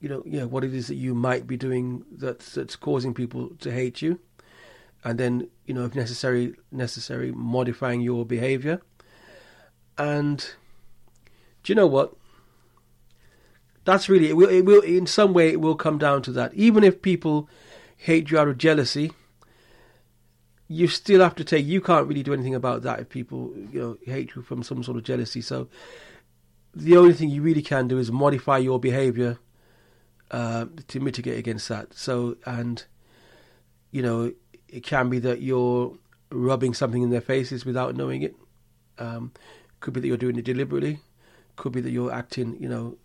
[0.00, 3.52] You know, yeah, what it is that you might be doing that's that's causing people
[3.60, 4.20] to hate you,
[5.04, 8.80] and then you know, if necessary, necessary, modifying your behavior,
[9.96, 10.54] and
[11.62, 12.14] Do you know what?
[13.84, 14.36] That's really it.
[14.36, 16.54] Will, it will in some way it will come down to that.
[16.54, 17.48] Even if people
[17.96, 19.12] hate you out of jealousy,
[20.66, 21.66] you still have to take.
[21.66, 24.82] You can't really do anything about that if people you know hate you from some
[24.82, 25.40] sort of jealousy.
[25.42, 25.68] So
[26.74, 29.38] the only thing you really can do is modify your behaviour
[30.30, 31.92] uh, to mitigate against that.
[31.92, 32.84] So and
[33.90, 34.32] you know
[34.68, 35.96] it can be that you're
[36.30, 38.36] rubbing something in their faces without knowing it.
[38.98, 39.32] Um,
[39.80, 41.00] could be that you're doing it deliberately.
[41.56, 42.96] Could be that you're acting, you know,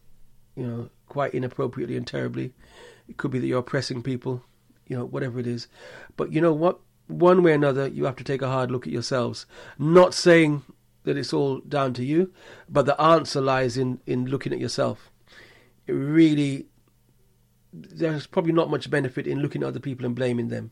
[0.55, 2.53] you know, quite inappropriately and terribly.
[3.07, 4.43] It could be that you're oppressing people,
[4.87, 5.67] you know, whatever it is.
[6.17, 6.79] But you know what?
[7.07, 9.45] One way or another, you have to take a hard look at yourselves.
[9.77, 10.63] Not saying
[11.03, 12.31] that it's all down to you,
[12.69, 15.11] but the answer lies in in looking at yourself.
[15.85, 16.67] It really,
[17.73, 20.71] there's probably not much benefit in looking at other people and blaming them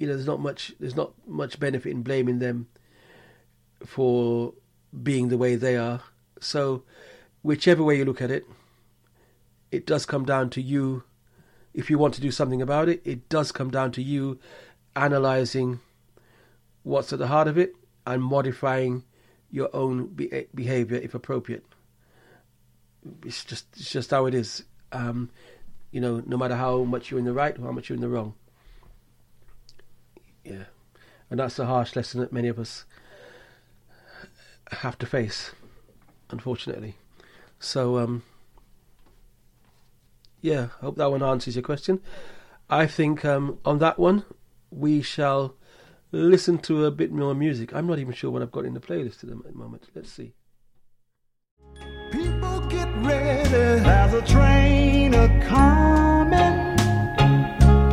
[0.00, 2.66] you know, there's not much there's not much benefit in blaming them
[3.84, 4.54] for
[5.02, 6.00] being the way they are.
[6.40, 6.84] So,
[7.42, 8.46] whichever way you look at it,
[9.70, 11.04] it does come down to you.
[11.74, 14.38] If you want to do something about it, it does come down to you
[14.96, 15.80] analyzing
[16.82, 17.74] what's at the heart of it
[18.06, 19.04] and modifying
[19.50, 21.66] your own be- behavior if appropriate.
[23.22, 24.64] It's just it's just how it is.
[24.92, 25.28] Um,
[25.90, 28.00] you know, no matter how much you're in the right or how much you're in
[28.00, 28.32] the wrong.
[30.50, 30.64] Yeah.
[31.30, 32.84] And that's a harsh lesson that many of us
[34.72, 35.52] have to face,
[36.30, 36.96] unfortunately.
[37.58, 38.22] So, um,
[40.40, 42.00] yeah, hope that one answers your question.
[42.68, 44.24] I think um, on that one,
[44.70, 45.54] we shall
[46.12, 47.74] listen to a bit more music.
[47.74, 49.88] I'm not even sure what I've got in the playlist at the moment.
[49.94, 50.34] Let's see.
[52.10, 53.48] People get ready.
[53.50, 56.70] There's a train a coming.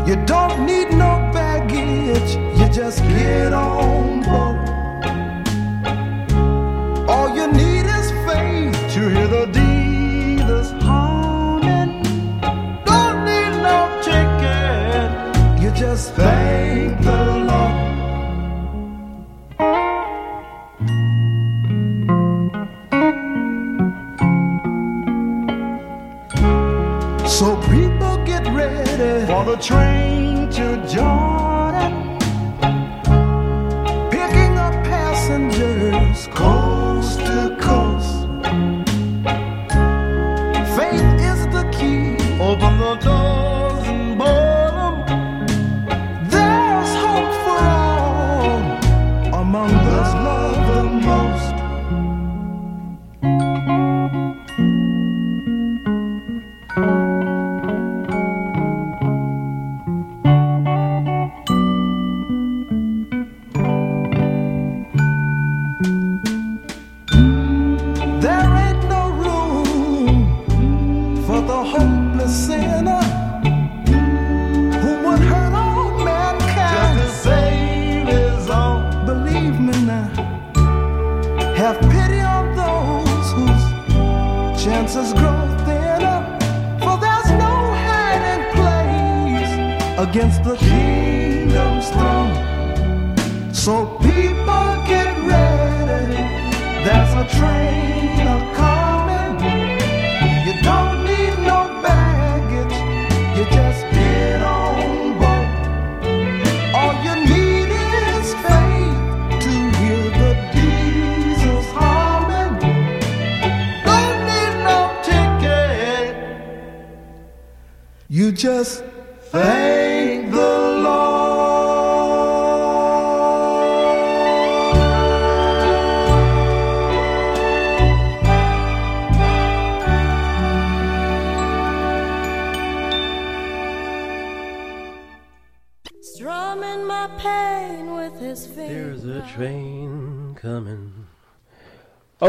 [0.07, 2.46] You don't need no baggage.
[2.77, 4.76] Just get on board.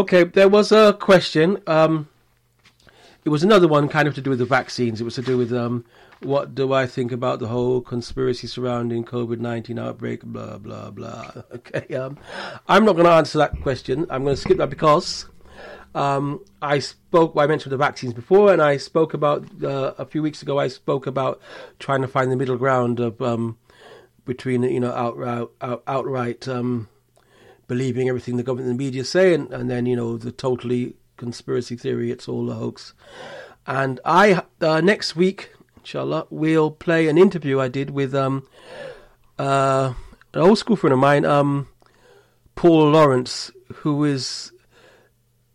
[0.09, 1.63] Okay, there was a question.
[1.67, 2.09] Um,
[3.27, 5.03] it was another one kind of to do with the vaccines.
[5.03, 5.85] It was to do with um,
[6.21, 11.31] what do I think about the whole conspiracy surrounding COVID 19 outbreak, blah, blah, blah.
[11.53, 12.17] Okay, um,
[12.67, 14.07] I'm not going to answer that question.
[14.09, 15.27] I'm going to skip that because
[15.95, 20.07] um, I spoke, well, I mentioned the vaccines before, and I spoke about, uh, a
[20.07, 21.39] few weeks ago, I spoke about
[21.81, 23.59] trying to find the middle ground of um,
[24.25, 26.89] between, you know, outright, out, outright um,
[27.69, 30.97] believing everything the government and the media say, and, and then, you know, the totally
[31.17, 32.95] conspiracy theory, it's all a hoax.
[33.67, 38.49] And I, uh, next week, inshallah, we'll play an interview I did with um,
[39.39, 39.93] uh,
[40.35, 41.69] an old school friend of mine, um,
[42.57, 44.51] Paul Lawrence, who is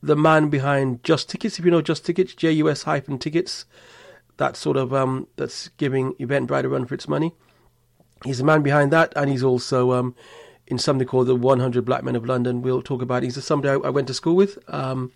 [0.02, 1.60] the man behind Just Tickets.
[1.60, 3.66] If you know Just Tickets, J U S hyphen tickets.
[4.38, 7.34] That sort of um, that's giving Eventbrite a run for its money.
[8.26, 10.16] He's the man behind that, and he's also um,
[10.68, 12.62] in something called the 100 Black Men of London.
[12.62, 13.24] We'll talk about.
[13.24, 13.28] It.
[13.28, 15.12] He's somebody I, I went to school with, um,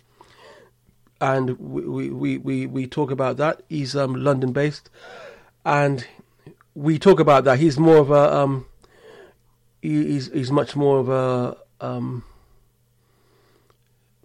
[1.20, 3.62] and we, we, we, we talk about that.
[3.68, 4.90] He's um, London based,
[5.64, 6.06] and
[6.74, 7.58] we talk about that.
[7.58, 8.66] He's more of a um,
[9.82, 12.24] he, he's he's much more of a um,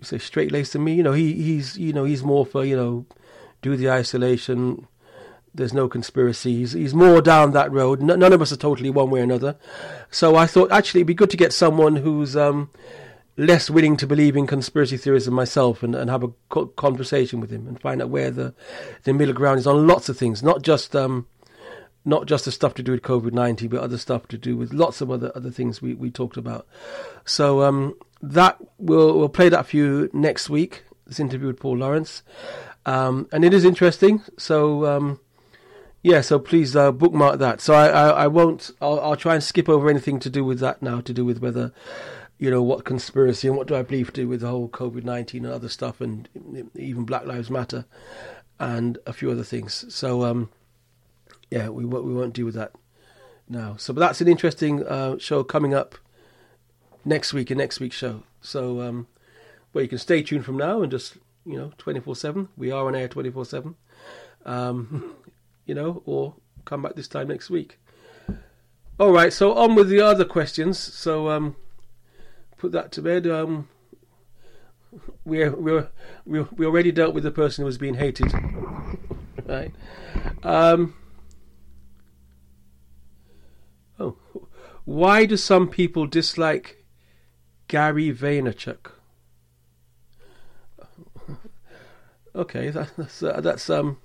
[0.02, 0.94] say straight laced than me.
[0.94, 3.06] You know, he he's you know he's more for you know
[3.62, 4.88] do the isolation.
[5.56, 6.66] There's no conspiracy.
[6.66, 8.02] He's, more down that road.
[8.02, 9.56] None of us are totally one way or another.
[10.10, 12.72] So I thought actually it'd be good to get someone who's um,
[13.38, 17.40] less willing to believe in conspiracy theories than myself and, and have a co- conversation
[17.40, 18.54] with him and find out where the
[19.04, 21.28] the middle ground is on lots of things, not just um,
[22.06, 24.74] not just the stuff to do with COVID nineteen, but other stuff to do with
[24.74, 26.68] lots of other other things we, we talked about.
[27.26, 30.84] So um, that we'll we'll play that for you next week.
[31.06, 32.24] This interview with Paul Lawrence,
[32.86, 34.22] um, and it is interesting.
[34.38, 35.20] So um,
[36.04, 37.62] yeah, so please uh, bookmark that.
[37.62, 38.72] So I, I, I won't.
[38.82, 41.00] I'll, I'll try and skip over anything to do with that now.
[41.00, 41.72] To do with whether
[42.38, 45.06] you know what conspiracy and what do I believe to do with the whole COVID
[45.06, 46.28] nineteen and other stuff, and
[46.76, 47.86] even Black Lives Matter,
[48.60, 49.86] and a few other things.
[49.88, 50.50] So um,
[51.50, 52.74] yeah, we won't we won't deal with that
[53.48, 53.78] now.
[53.78, 55.96] So, but that's an interesting uh, show coming up
[57.06, 58.24] next week, and next week's show.
[58.42, 59.08] So, um,
[59.72, 61.16] well, you can stay tuned from now and just
[61.46, 62.50] you know twenty four seven.
[62.58, 63.76] We are on air twenty four seven.
[65.66, 66.36] You know, or
[66.66, 67.80] come back this time next week.
[69.00, 70.78] All right, so on with the other questions.
[70.78, 71.56] So, um,
[72.58, 73.26] put that to bed.
[73.26, 73.68] Um,
[75.26, 75.82] we we
[76.28, 78.32] we already dealt with the person who was being hated,
[79.46, 79.74] right?
[80.44, 80.94] Um,
[84.00, 84.18] oh,
[84.86, 86.86] why do some people dislike
[87.68, 88.92] Gary Vaynerchuk?
[92.36, 93.98] Okay, that, that's uh, that's um.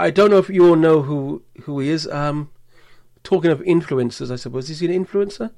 [0.00, 2.06] I don't know if you all know who who he is.
[2.08, 2.50] Um,
[3.22, 5.52] talking of influencers, I suppose is he an influencer?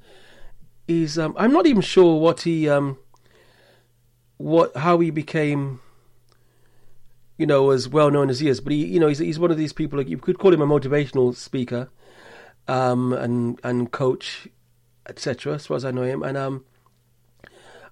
[0.87, 1.33] He's um.
[1.37, 2.97] I'm not even sure what he um.
[4.37, 5.79] What how he became.
[7.37, 9.49] You know, as well known as he is, but he, you know, he's he's one
[9.49, 9.97] of these people.
[9.97, 11.89] Like you could call him a motivational speaker,
[12.67, 14.47] um, and and coach,
[15.09, 15.55] etc.
[15.55, 16.63] As far as I know him, and um,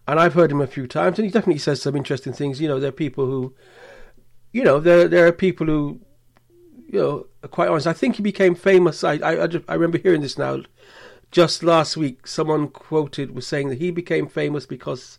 [0.08, 2.62] and I've heard him a few times, and he definitely says some interesting things.
[2.62, 3.54] You know, there are people who,
[4.52, 6.02] you know, there there are people who,
[6.92, 7.88] you know, quite honest.
[7.88, 9.04] I think he became famous.
[9.04, 10.62] I I, I, remember hearing this now.
[11.32, 15.18] Just last week, someone quoted was saying that he became famous because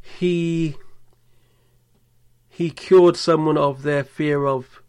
[0.00, 0.76] he
[2.48, 4.80] he cured someone of their fear of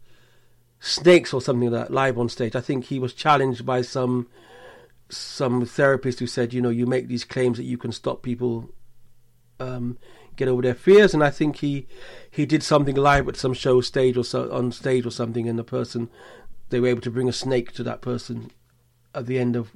[0.78, 2.54] snakes or something like that live on stage.
[2.54, 4.28] I think he was challenged by some
[5.08, 8.70] some therapist who said, you know, you make these claims that you can stop people
[9.58, 9.98] um,
[10.36, 11.86] get over their fears, and I think he
[12.30, 15.58] he did something live at some show stage or so on stage or something, and
[15.58, 16.08] the person
[16.70, 18.50] they were able to bring a snake to that person
[19.14, 19.70] at the end of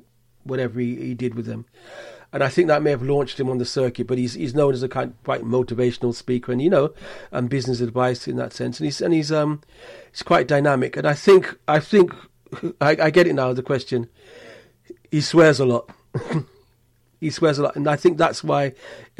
[0.45, 1.67] whatever he, he did with them.
[2.33, 4.73] And I think that may have launched him on the circuit, but he's he's known
[4.73, 6.93] as a kind quite motivational speaker, and you know,
[7.33, 8.79] and business advice in that sense.
[8.79, 9.63] And he's and he's um,
[10.13, 10.97] he's quite dynamic.
[10.97, 12.13] And I think I think
[12.81, 13.53] I, I get it now.
[13.53, 14.09] The question,
[15.11, 15.91] he swears a lot.
[17.21, 18.73] he swears a lot, and I think that's why.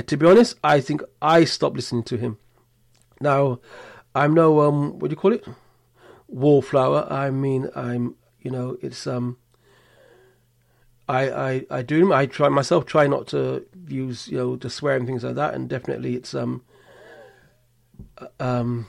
[0.05, 2.39] To be honest, I think I stopped listening to him.
[3.21, 3.61] Now,
[4.15, 5.45] I'm no um, what do you call it?
[6.27, 7.07] Wallflower.
[7.13, 9.37] I mean, I'm you know, it's um.
[11.09, 14.95] I, I, I do I try myself try not to use you know to swear
[14.95, 16.63] and things like that and definitely it's um
[18.39, 18.87] um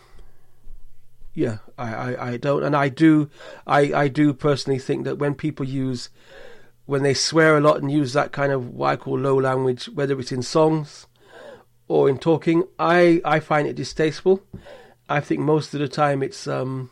[1.34, 3.28] yeah I, I, I don't and I do
[3.66, 6.10] I, I do personally think that when people use
[6.86, 9.86] when they swear a lot and use that kind of what I call low language
[9.86, 11.08] whether it's in songs
[11.88, 14.44] or in talking I, I find it distasteful
[15.10, 16.90] I think most of the time it's um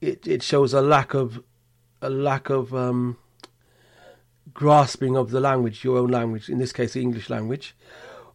[0.00, 1.42] it it shows a lack of
[2.00, 3.16] a lack of um
[4.54, 7.74] grasping of the language, your own language, in this case the English language,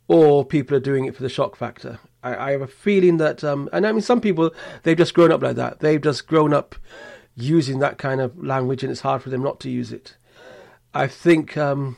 [0.07, 1.99] or people are doing it for the shock factor.
[2.23, 4.51] I, I have a feeling that, um, and I mean, some people,
[4.83, 5.79] they've just grown up like that.
[5.79, 6.75] They've just grown up
[7.37, 10.17] using that kind of language, and it's hard for them not to use it.
[10.93, 11.95] I think um,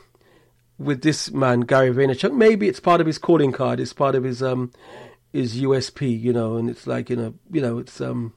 [0.78, 4.22] with this man, Gary Vaynerchuk, maybe it's part of his calling card, it's part of
[4.22, 4.70] his um,
[5.32, 8.34] his USP, you know, and it's like, you know, you know, it's, um,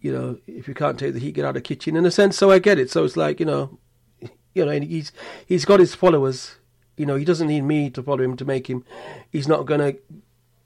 [0.00, 2.10] you know, if you can't take the heat, get out of the kitchen, in a
[2.10, 2.90] sense, so I get it.
[2.90, 3.78] So it's like, you know,
[4.54, 5.10] you know, and he's
[5.46, 6.56] he's got his followers.
[6.96, 8.84] You know, he doesn't need me to follow him to make him.
[9.32, 9.98] He's not to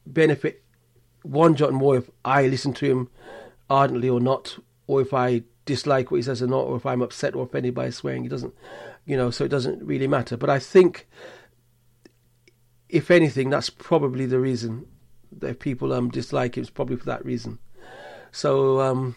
[0.06, 0.62] benefit
[1.22, 3.10] one jot more if I listen to him
[3.70, 4.58] ardently or not,
[4.88, 7.74] or if I dislike what he says or not, or if I'm upset or offended
[7.74, 8.22] by his swearing.
[8.22, 8.54] He doesn't,
[9.04, 10.36] you know, so it doesn't really matter.
[10.36, 11.06] But I think
[12.88, 14.86] if anything, that's probably the reason
[15.30, 16.62] that people um dislike him.
[16.62, 17.58] It's probably for that reason.
[18.32, 19.14] So um,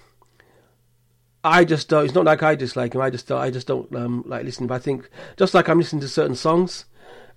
[1.43, 2.05] I just don't.
[2.05, 3.01] It's not like I dislike him.
[3.01, 3.41] I just don't.
[3.41, 4.67] I just don't um, like listening.
[4.67, 6.85] But I think just like I'm listening to certain songs,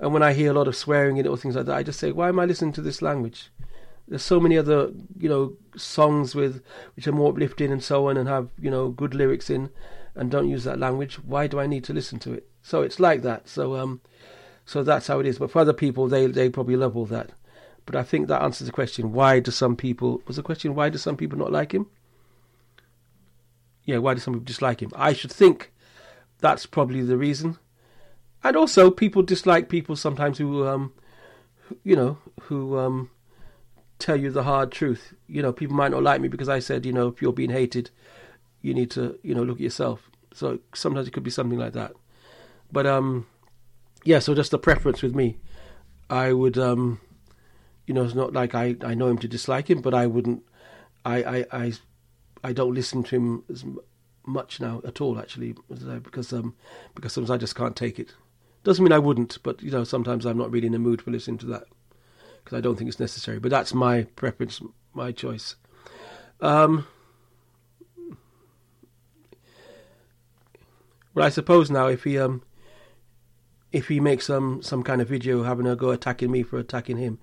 [0.00, 1.84] and when I hear a lot of swearing in it or things like that, I
[1.84, 3.50] just say, why am I listening to this language?
[4.06, 6.62] There's so many other you know songs with
[6.94, 9.70] which are more uplifting and so on, and have you know good lyrics in,
[10.14, 11.16] and don't use that language.
[11.16, 12.48] Why do I need to listen to it?
[12.62, 13.48] So it's like that.
[13.48, 14.00] So um,
[14.66, 15.38] so that's how it is.
[15.38, 17.32] But for other people, they they probably love all that.
[17.86, 19.12] But I think that answers the question.
[19.12, 20.22] Why do some people?
[20.26, 21.86] Was the question why do some people not like him?
[23.84, 24.90] Yeah, why do some people dislike him?
[24.94, 25.72] I should think
[26.38, 27.58] that's probably the reason.
[28.42, 30.92] And also, people dislike people sometimes who, um,
[31.82, 33.10] you know, who um,
[33.98, 35.14] tell you the hard truth.
[35.26, 37.50] You know, people might not like me because I said, you know, if you're being
[37.50, 37.90] hated,
[38.62, 40.10] you need to, you know, look at yourself.
[40.32, 41.92] So sometimes it could be something like that.
[42.72, 43.26] But um,
[44.04, 45.38] yeah, so just a preference with me.
[46.10, 47.00] I would, um,
[47.86, 50.42] you know, it's not like I, I know him to dislike him, but I wouldn't,
[51.04, 51.72] I, I, I,
[52.42, 53.64] I don't listen to him as
[54.26, 56.54] much now at all, actually, because um,
[56.94, 58.14] because sometimes I just can't take it.
[58.64, 61.10] Doesn't mean I wouldn't, but you know, sometimes I'm not really in the mood for
[61.10, 61.64] listening to that
[62.44, 63.38] because I don't think it's necessary.
[63.38, 64.60] But that's my preference,
[64.92, 65.56] my choice.
[66.40, 66.86] Um,
[71.14, 72.42] well, I suppose now if he um
[73.72, 76.98] if he makes some some kind of video having a go attacking me for attacking
[76.98, 77.18] him,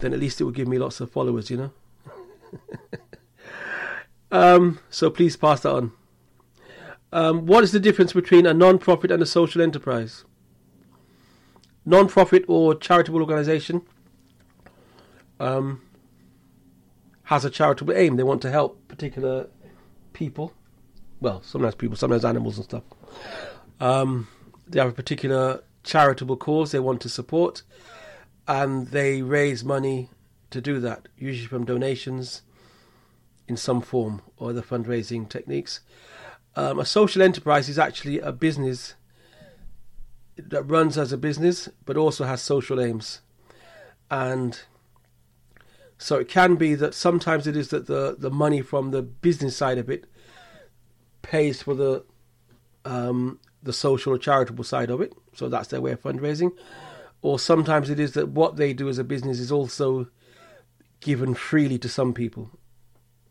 [0.00, 1.70] then at least it will give me lots of followers, you know.
[4.32, 5.92] um, so please pass that on.
[7.12, 10.24] Um, what is the difference between a non-profit and a social enterprise?
[11.86, 13.82] Non-profit or charitable organisation
[15.40, 15.82] um,
[17.24, 18.16] has a charitable aim.
[18.16, 19.48] They want to help particular
[20.12, 20.52] people.
[21.20, 22.82] Well, sometimes people, sometimes animals and stuff.
[23.80, 24.28] Um,
[24.66, 27.62] they have a particular charitable cause they want to support,
[28.48, 30.10] and they raise money
[30.50, 32.42] to do that, usually from donations
[33.48, 35.80] in some form or other fundraising techniques.
[36.56, 38.94] Um, a social enterprise is actually a business
[40.36, 43.20] that runs as a business but also has social aims.
[44.10, 44.60] And
[45.98, 49.56] so it can be that sometimes it is that the, the money from the business
[49.56, 50.04] side of it
[51.22, 52.04] pays for the
[52.84, 55.14] um, the social or charitable side of it.
[55.34, 56.52] So that's their way of fundraising.
[57.22, 60.08] Or sometimes it is that what they do as a business is also
[61.00, 62.50] given freely to some people.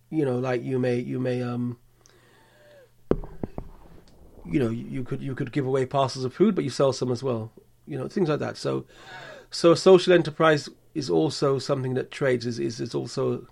[0.09, 1.77] You know, like you may you may um
[4.45, 7.11] you know you could you could give away parcels of food, but you sell some
[7.11, 7.51] as well.
[7.85, 8.57] You know things like that.
[8.57, 8.85] So
[9.51, 13.47] so a social enterprise is also something that trades is is, is also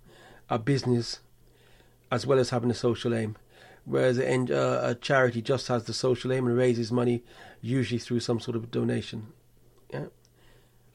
[0.49, 1.19] a business
[2.11, 3.38] as well as having a social aim.
[3.85, 7.23] Whereas a, uh, a charity just has the social aim and raises money
[7.61, 9.27] usually through some sort of donation.
[9.91, 10.05] Yeah.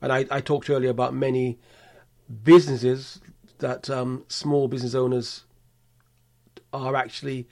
[0.01, 1.59] And I, I talked earlier about many
[2.45, 3.21] businesses
[3.59, 5.45] that um, small business owners
[6.73, 7.49] are actually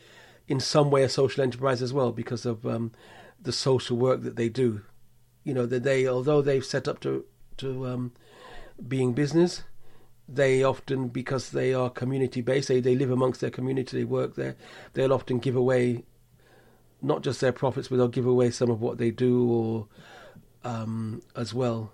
[0.47, 2.93] in some way a social enterprise as well because of um,
[3.41, 4.83] the social work that they do.
[5.43, 7.25] You know that they, although they've set up to
[7.59, 8.13] to um,
[8.87, 9.63] being business,
[10.29, 14.37] they often because they are community based, they they live amongst their community, they work
[14.37, 14.57] there.
[14.95, 16.05] They'll often give away
[17.03, 19.89] not just their profits, but they'll give away some of what they do, or
[20.65, 21.93] um, as well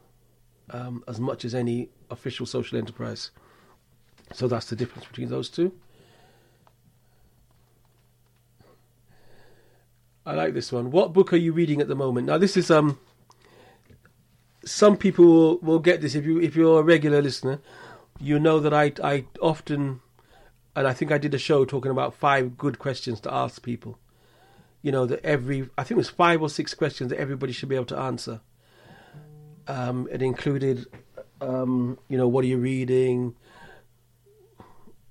[0.70, 3.30] um, as much as any official social enterprise.
[4.32, 5.72] So that's the difference between those two.
[10.24, 10.90] I like this one.
[10.90, 12.26] What book are you reading at the moment?
[12.26, 12.98] Now, this is um.
[14.64, 17.60] Some people will, will get this if you if you're a regular listener,
[18.18, 20.00] you know that I I often,
[20.76, 23.98] and I think I did a show talking about five good questions to ask people.
[24.82, 27.68] You know that every I think it was five or six questions that everybody should
[27.68, 28.40] be able to answer.
[29.68, 30.86] Um, it included,
[31.40, 33.36] um, you know, what are you reading?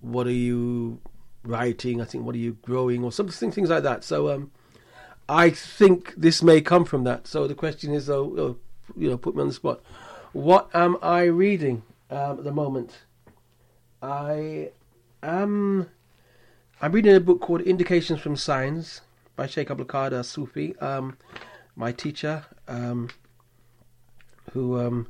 [0.02, 1.00] What are you
[1.44, 2.02] writing?
[2.02, 4.04] I think what are you growing or something things like that.
[4.04, 4.52] So um,
[5.28, 7.28] I think this may come from that.
[7.28, 8.58] So the question is, though, oh,
[8.98, 9.82] you know, put me on the spot.
[10.34, 13.00] What am I reading um, at the moment?
[14.02, 14.70] I
[15.22, 15.90] am.
[16.82, 19.02] I'm reading a book called Indications from Signs
[19.36, 21.18] by Sheikh Abdul Qadir Sufi, um,
[21.76, 23.10] my teacher, um,
[24.52, 25.08] who, um,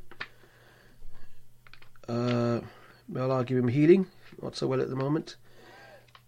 [2.08, 2.62] uh,
[3.08, 4.08] well, I'll give him healing,
[4.42, 5.36] not so well at the moment,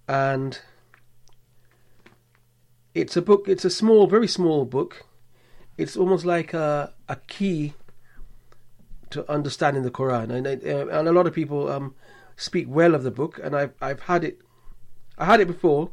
[0.08, 0.60] and
[2.94, 3.46] it's a book.
[3.48, 5.06] It's a small, very small book.
[5.82, 7.74] It's almost like a a key
[9.10, 11.96] to understanding the Quran, and uh, and a lot of people um,
[12.36, 14.40] speak well of the book, and I've I've had it,
[15.18, 15.90] I had it before,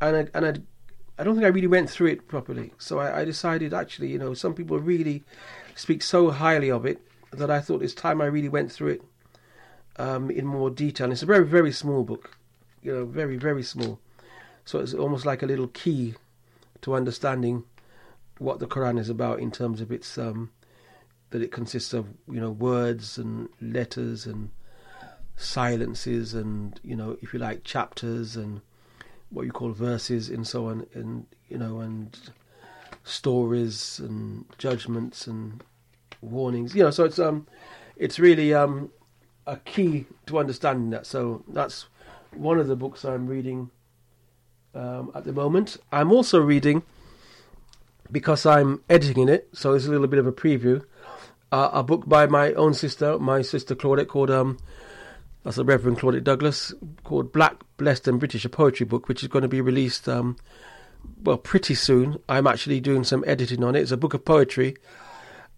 [0.00, 2.72] and I, and I, I don't think I really went through it properly.
[2.78, 5.22] So I, I decided actually, you know, some people really
[5.74, 6.98] speak so highly of it,
[7.32, 9.02] that I thought it's time I really went through it
[9.96, 11.04] um, in more detail.
[11.04, 12.36] And it's a very, very small book,
[12.82, 13.98] you know, very, very small.
[14.64, 16.14] So it's almost like a little key
[16.82, 17.64] to understanding
[18.42, 20.50] what the Quran is about in terms of its um,
[21.30, 24.50] that it consists of you know words and letters and
[25.36, 28.60] silences and you know if you like chapters and
[29.30, 32.30] what you call verses and so on and you know and
[33.04, 35.62] stories and judgments and
[36.20, 36.74] warnings.
[36.74, 37.46] You know so it's um
[37.96, 38.90] it's really um
[39.46, 41.06] a key to understanding that.
[41.06, 41.86] So that's
[42.34, 43.70] one of the books i'm reading
[44.74, 45.76] um, at the moment.
[45.90, 46.82] I'm also reading
[48.12, 50.84] because i'm editing it so it's a little bit of a preview
[51.50, 54.58] uh, a book by my own sister my sister claudette called um
[55.44, 56.72] that's the Reverend Claudette Douglas,
[57.02, 60.36] called Black, Blessed and British, a poetry book, which is going to be released, um,
[61.24, 62.18] well, pretty soon.
[62.28, 63.80] I'm actually doing some editing on it.
[63.80, 64.76] It's a book of poetry,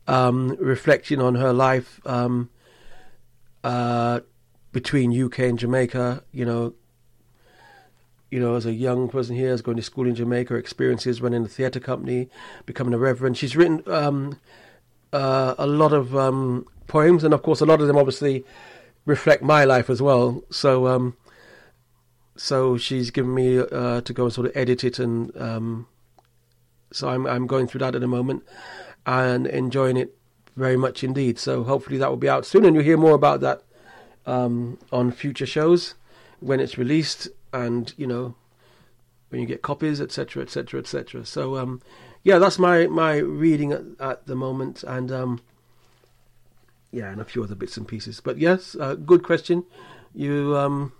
[0.07, 2.49] um, reflecting on her life um,
[3.63, 4.21] uh,
[4.73, 6.25] between UK and Jamaica.
[6.33, 6.75] You know,
[8.35, 11.45] you know, as a young person here, as going to school in Jamaica, experiences running
[11.45, 12.29] a theatre company,
[12.67, 13.37] becoming a reverend.
[13.37, 14.41] She's written um,
[15.13, 18.45] uh, a lot of um, poems, and of course, a lot of them obviously
[19.07, 20.43] reflect my life as well.
[20.51, 21.17] So, um,
[22.35, 25.87] so she's given me uh, to go and sort of edit it, and um,
[26.91, 28.43] so I'm I'm going through that at the moment
[29.07, 30.13] and enjoying it
[30.57, 31.39] very much indeed.
[31.39, 33.63] So hopefully that will be out soon, and you'll hear more about that
[34.27, 35.95] um, on future shows
[36.41, 38.35] when it's released, and you know
[39.31, 41.25] when you get copies, etc., etc., etc.
[41.25, 41.81] So um,
[42.23, 45.41] yeah, that's my my reading at, at the moment, and um,
[46.95, 48.21] yeah, and a few other bits and pieces.
[48.21, 49.65] But yes, uh, good question.
[50.15, 50.93] You, um,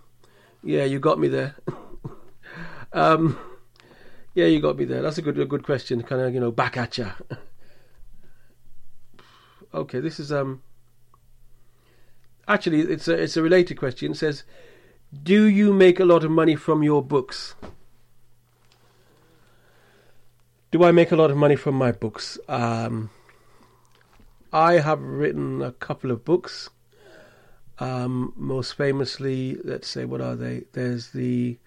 [0.61, 1.55] yeah, you got me there.
[2.93, 3.39] um,
[4.33, 5.01] yeah, you got me there.
[5.01, 6.03] That's a good, a good question.
[6.03, 7.09] Kind of, you know, back at you.
[9.73, 10.61] okay, this is um.
[12.47, 14.11] Actually, it's a it's a related question.
[14.11, 14.43] It says,
[15.11, 17.55] "Do you make a lot of money from your books?"
[20.71, 22.37] Do I make a lot of money from my books?
[22.49, 23.09] Um,
[24.51, 26.69] I have written a couple of books.
[27.79, 30.63] Um, most famously, let's say, what are they?
[30.73, 31.57] There's the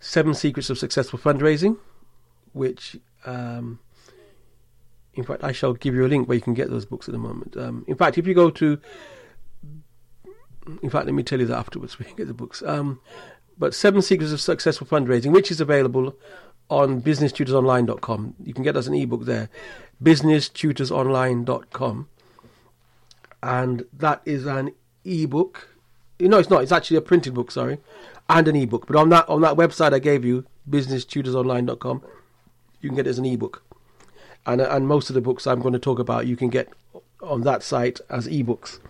[0.00, 1.78] Seven Secrets of Successful Fundraising,
[2.52, 3.78] which, um,
[5.14, 7.12] in fact, I shall give you a link where you can get those books at
[7.12, 7.56] the moment.
[7.56, 8.78] Um, in fact, if you go to,
[10.82, 12.62] in fact, let me tell you that afterwards We can get the books.
[12.62, 13.00] Um,
[13.58, 16.16] but Seven Secrets of Successful Fundraising, which is available
[16.68, 18.34] on businesstutorsonline.com.
[18.44, 19.48] You can get us an ebook there,
[20.02, 22.08] businesstutorsonline.com.
[23.42, 24.72] And that is an
[25.04, 25.68] ebook.
[26.18, 26.62] No, it's not.
[26.62, 27.78] It's actually a printed book, sorry,
[28.28, 28.86] and an ebook.
[28.86, 32.02] But on that on that website I gave you, businesstutorsonline.com,
[32.80, 33.62] you can get it as an ebook.
[34.46, 36.68] And and most of the books I'm going to talk about you can get
[37.22, 38.80] on that site as ebooks.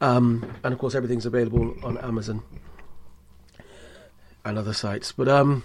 [0.00, 2.42] Um, and of course everything's available on Amazon
[4.44, 5.12] and other sites.
[5.12, 5.64] But um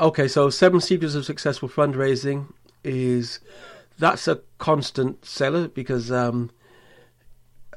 [0.00, 3.38] Okay, so Seven Secrets of Successful Fundraising is
[3.98, 6.50] that's a constant seller because um,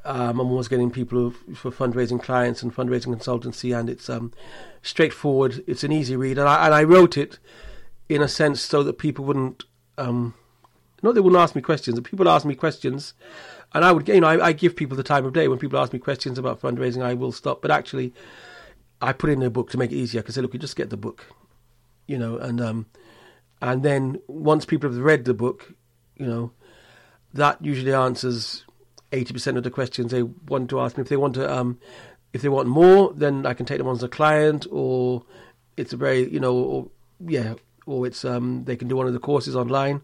[0.06, 4.32] um, I'm always getting people for fundraising clients and fundraising consultancy, and it's um,
[4.80, 5.62] straightforward.
[5.66, 7.38] It's an easy read, and I, and I wrote it
[8.08, 9.64] in a sense so that people wouldn't.
[9.98, 10.32] Um,
[11.02, 12.00] not they wouldn't ask me questions.
[12.00, 13.12] People ask me questions,
[13.74, 15.78] and I would, you know, I, I give people the time of day when people
[15.78, 17.02] ask me questions about fundraising.
[17.02, 18.14] I will stop, but actually,
[19.02, 20.20] I put in a book to make it easier.
[20.20, 21.26] I can say, look, you just get the book
[22.06, 22.86] you know, and um,
[23.60, 25.72] and then once people have read the book,
[26.16, 26.52] you know,
[27.32, 28.64] that usually answers
[29.12, 31.02] eighty percent of the questions they want to ask me.
[31.02, 31.78] If they want to, um,
[32.32, 35.24] if they want more, then I can take them on as a client, or
[35.76, 36.88] it's a very, you know, or
[37.26, 37.54] yeah,
[37.86, 40.02] or it's um, they can do one of the courses online,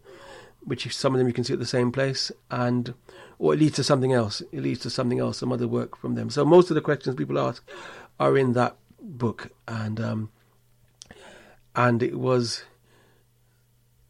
[0.61, 2.95] which some of them you can see at the same place, and
[3.41, 4.43] or it leads to something else.
[4.53, 6.29] It leads to something else, some other work from them.
[6.29, 7.67] So most of the questions people ask
[8.21, 10.31] are in that book, and um,
[11.75, 12.65] and it was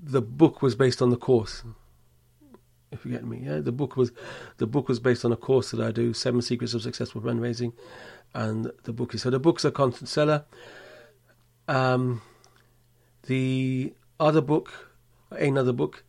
[0.01, 1.63] the book was based on the course.
[2.91, 4.11] If you get me, yeah, the book was
[4.57, 7.73] the book was based on a course that I do, Seven Secrets of Successful Fundraising,
[8.35, 10.45] and the book is so the book's a constant seller.
[11.69, 12.21] Um,
[13.29, 14.91] the other book,
[15.31, 16.03] another book,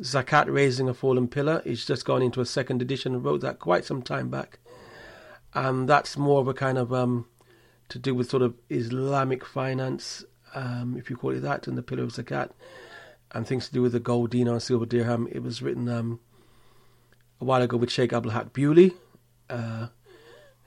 [0.00, 3.14] Zakat Raising a Fallen Pillar, is just gone into a second edition.
[3.14, 4.58] I wrote that quite some time back,
[5.54, 7.26] and that's more of a kind of um,
[7.88, 10.24] to do with sort of Islamic finance
[10.54, 12.50] um, if you call it that, and the Pillar of Zakat,
[13.32, 15.28] and things to do with the gold dinar and silver dirham.
[15.30, 16.20] It was written um,
[17.40, 18.94] a while ago with Sheikh Abdul Haq Bewley.
[19.48, 19.88] Uh,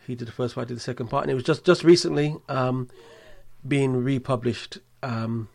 [0.05, 2.35] he did the first part, did the second part, and it was just just recently
[2.49, 2.89] um,
[3.67, 5.49] being republished, um,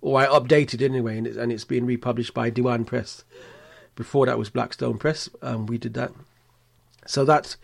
[0.00, 3.24] or I updated anyway, and it's, and it's being republished by Diwan Press
[3.96, 5.28] Before that was Blackstone Press.
[5.42, 6.12] Um, we did that.
[7.06, 7.56] So that's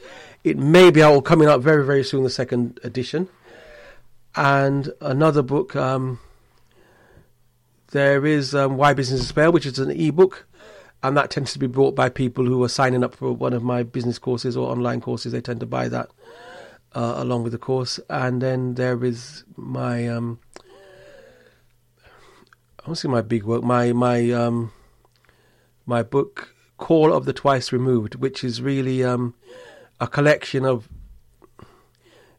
[0.43, 0.59] it.
[0.59, 2.25] May be out coming out very very soon.
[2.25, 3.29] The second edition,
[4.35, 5.77] and another book.
[5.77, 6.19] Um,
[7.95, 10.47] there is um, Why Business is Fail, which is an ebook,
[11.05, 13.63] and that tends to be bought by people who are signing up for one of
[13.63, 15.31] my business courses or online courses.
[15.31, 16.11] They tend to buy that
[16.95, 20.41] uh, along with the course, and then there is my um,
[22.85, 24.71] I want see my big work, my my um,
[25.87, 29.35] my book Call of the Twice Removed, which is really um,
[30.01, 30.87] a collection of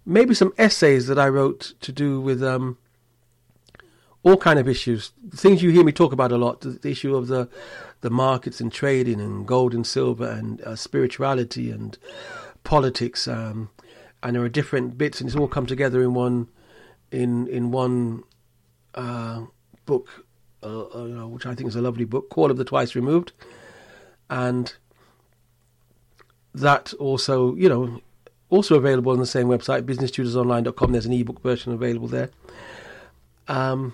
[0.06, 2.78] maybe some essays that I wrote to do with um,
[4.22, 6.62] all kind of issues, things you hear me talk about a lot.
[6.62, 7.50] The, the issue of the
[8.02, 11.98] the markets and trading and gold and silver and uh, spirituality and
[12.64, 13.28] politics.
[13.28, 13.72] Um,
[14.22, 16.50] and there are different bits, and it's all come together in one
[17.12, 18.24] in in one
[18.94, 19.46] uh,
[19.86, 20.25] book,
[20.66, 23.34] uh, uh which I think is a lovely book, Call of the Twice Removed
[24.30, 24.74] and
[26.54, 28.02] that also, you know,
[28.50, 30.92] also available on the same website, businesstutorsonline.com.
[30.92, 32.30] There's an ebook version available there.
[33.48, 33.94] Um,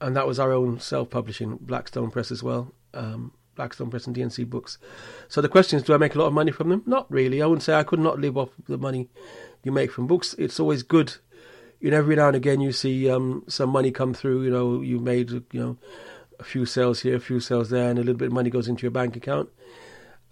[0.00, 2.72] and that was our own self-publishing, Blackstone Press as well.
[2.92, 4.78] Um, Blackstone Press and D&C Books.
[5.28, 6.82] So the question is, do I make a lot of money from them?
[6.86, 7.42] Not really.
[7.42, 9.08] I wouldn't say I could not live off the money
[9.62, 10.34] you make from books.
[10.38, 11.16] It's always good.
[11.84, 14.44] You know, every now and again you see um, some money come through.
[14.44, 15.76] You know, you made you know
[16.40, 18.68] a few sales here, a few sales there, and a little bit of money goes
[18.68, 19.50] into your bank account.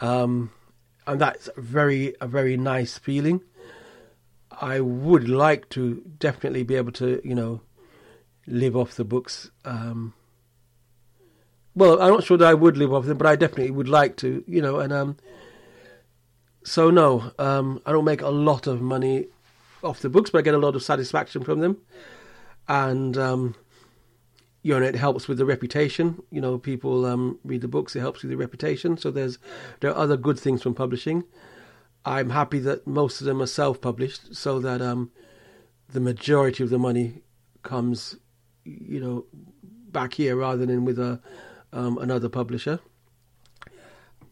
[0.00, 0.50] Um,
[1.06, 3.42] and that's very a very nice feeling.
[4.62, 7.60] I would like to definitely be able to, you know,
[8.46, 9.50] live off the books.
[9.66, 10.14] Um,
[11.74, 14.16] well, I'm not sure that I would live off them, but I definitely would like
[14.16, 14.78] to, you know.
[14.78, 15.18] And um,
[16.64, 19.26] so no, um, I don't make a lot of money
[19.82, 21.78] off the books, but I get a lot of satisfaction from them.
[22.68, 23.54] And um,
[24.62, 26.22] you know, it helps with the reputation.
[26.30, 28.96] You know, people um, read the books; it helps with the reputation.
[28.96, 29.38] So there's
[29.80, 31.24] there are other good things from publishing.
[32.04, 35.10] I'm happy that most of them are self-published, so that um,
[35.88, 37.22] the majority of the money
[37.62, 38.16] comes,
[38.64, 39.26] you know,
[39.62, 41.20] back here rather than with a
[41.72, 42.80] um, another publisher.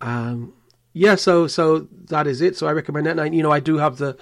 [0.01, 0.55] Um,
[0.93, 2.57] yeah, so so that is it.
[2.57, 3.19] So I recommend that.
[3.19, 4.17] And, you know, I do have the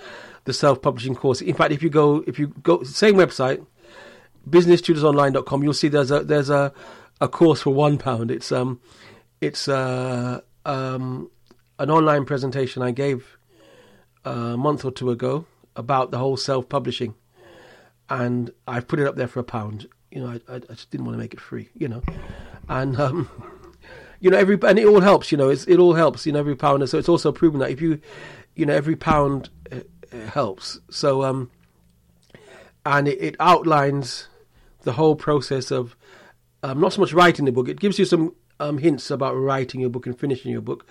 [0.48, 1.40] the self-publishing course.
[1.40, 3.64] In fact, if you go if you go same website
[4.48, 6.72] businesstutorsonline.com, you'll see there's a there's a
[7.20, 8.30] a course for one pound.
[8.30, 8.80] It's um
[9.40, 11.30] it's uh, um
[11.78, 13.38] an online presentation I gave
[14.24, 15.46] a month or two ago
[15.76, 17.14] about the whole self publishing,
[18.08, 19.88] and I've put it up there for a pound.
[20.10, 21.68] You know, I, I, just didn't want to make it free.
[21.74, 22.02] You know,
[22.68, 23.28] and um,
[24.20, 25.30] you know every and it all helps.
[25.30, 26.26] You know, it's, it all helps.
[26.26, 26.88] You know, every pound.
[26.88, 28.00] So it's also proven that if you,
[28.54, 29.80] you know, every pound uh,
[30.12, 30.78] helps.
[30.90, 31.50] So um,
[32.84, 34.28] and it, it outlines
[34.82, 35.96] the whole process of
[36.62, 37.68] um, not so much writing the book.
[37.68, 40.86] It gives you some um, hints about writing your book and finishing your book,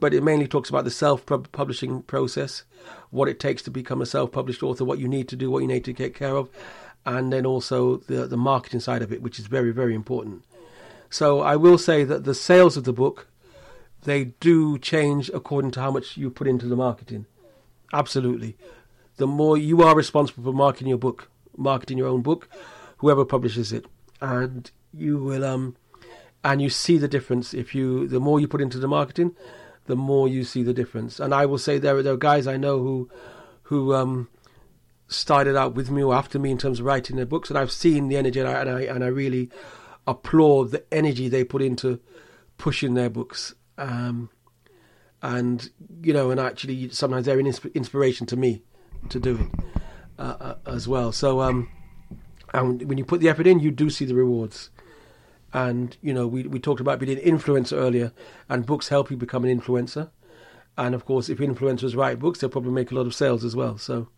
[0.00, 2.64] but it mainly talks about the self-publishing process,
[3.10, 5.68] what it takes to become a self-published author, what you need to do, what you
[5.68, 6.50] need to take care of,
[7.04, 10.44] and then also the the marketing side of it, which is very very important.
[11.08, 13.28] So I will say that the sales of the book
[14.02, 17.26] they do change according to how much you put into the marketing.
[17.92, 18.56] Absolutely.
[19.16, 22.48] The more you are responsible for marketing your book, marketing your own book,
[22.98, 23.86] whoever publishes it,
[24.20, 25.76] and you will um,
[26.44, 29.34] and you see the difference if you the more you put into the marketing,
[29.86, 31.18] the more you see the difference.
[31.18, 33.10] And I will say there there are guys I know who
[33.62, 34.28] who um,
[35.08, 37.72] started out with me or after me in terms of writing their books, and I've
[37.72, 39.50] seen the energy, and I and I, and I really
[40.06, 42.00] applaud the energy they put into
[42.58, 43.54] pushing their books.
[43.78, 44.30] Um,
[45.26, 45.68] and
[46.02, 48.62] you know, and actually, sometimes they're an inspiration to me
[49.08, 49.64] to do it
[50.20, 51.10] uh, uh, as well.
[51.10, 51.68] So, um,
[52.54, 54.70] and when you put the effort in, you do see the rewards.
[55.52, 58.12] And you know, we we talked about being an influencer earlier,
[58.48, 60.10] and books help you become an influencer.
[60.78, 63.56] And of course, if influencers write books, they'll probably make a lot of sales as
[63.56, 63.78] well.
[63.78, 64.08] So,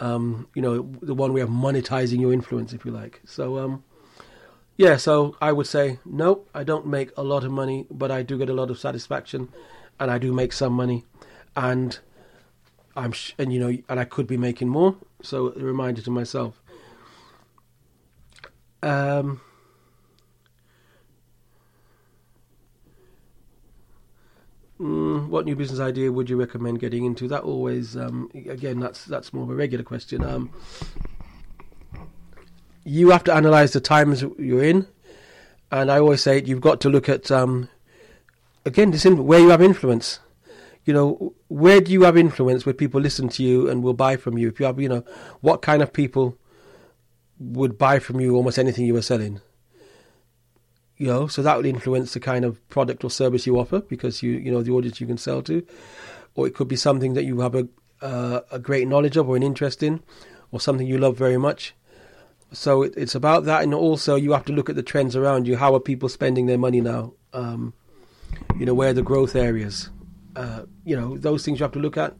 [0.00, 3.22] um, you know, the one way of monetizing your influence, if you like.
[3.24, 3.84] So, um,
[4.76, 4.98] yeah.
[4.98, 8.36] So I would say no, I don't make a lot of money, but I do
[8.36, 9.48] get a lot of satisfaction,
[9.98, 11.04] and I do make some money,
[11.54, 11.98] and
[12.96, 14.96] I'm sh- and you know, and I could be making more.
[15.22, 16.60] So a reminder to myself.
[18.82, 19.40] Um,
[24.78, 27.26] mm, what new business idea would you recommend getting into?
[27.28, 30.24] That always, um, again, that's that's more of a regular question.
[30.24, 30.50] Um,
[32.84, 34.86] you have to analyze the times you're in,
[35.72, 37.68] and I always say you've got to look at um,
[38.66, 40.20] again this in, where you have influence.
[40.84, 44.16] You know, where do you have influence where people listen to you and will buy
[44.16, 44.48] from you?
[44.48, 45.04] If you have, you know,
[45.40, 46.36] what kind of people
[47.38, 49.40] would buy from you almost anything you were selling.
[50.96, 54.22] you know, so that will influence the kind of product or service you offer because
[54.22, 55.66] you you know the audience you can sell to,
[56.34, 57.68] or it could be something that you have a
[58.00, 60.02] uh, a great knowledge of or an interest in,
[60.50, 61.74] or something you love very much.
[62.52, 65.46] So it, it's about that, and also you have to look at the trends around
[65.46, 65.56] you.
[65.56, 67.12] How are people spending their money now?
[67.32, 67.74] Um,
[68.58, 69.90] you know, where the growth areas?
[70.34, 72.14] Uh, you know, those things you have to look at.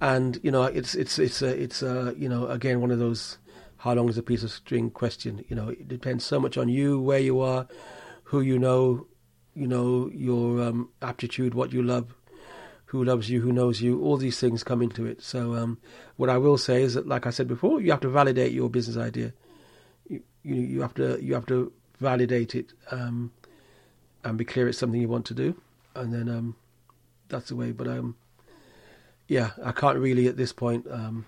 [0.00, 3.38] And you know, it's it's it's a, it's a, you know again one of those
[3.78, 5.44] how long is a piece of string question.
[5.48, 7.66] You know, it depends so much on you, where you are,
[8.24, 9.06] who you know,
[9.54, 12.14] you know your um, aptitude, what you love,
[12.86, 14.02] who loves you, who knows you.
[14.02, 15.22] All these things come into it.
[15.22, 15.78] So um,
[16.16, 18.70] what I will say is that, like I said before, you have to validate your
[18.70, 19.32] business idea.
[20.08, 23.32] You you, you have to you have to validate it um,
[24.24, 25.60] and be clear it's something you want to do,
[25.94, 26.56] and then um,
[27.28, 27.72] that's the way.
[27.72, 28.16] But um,
[29.28, 31.26] yeah, I can't really at this point um,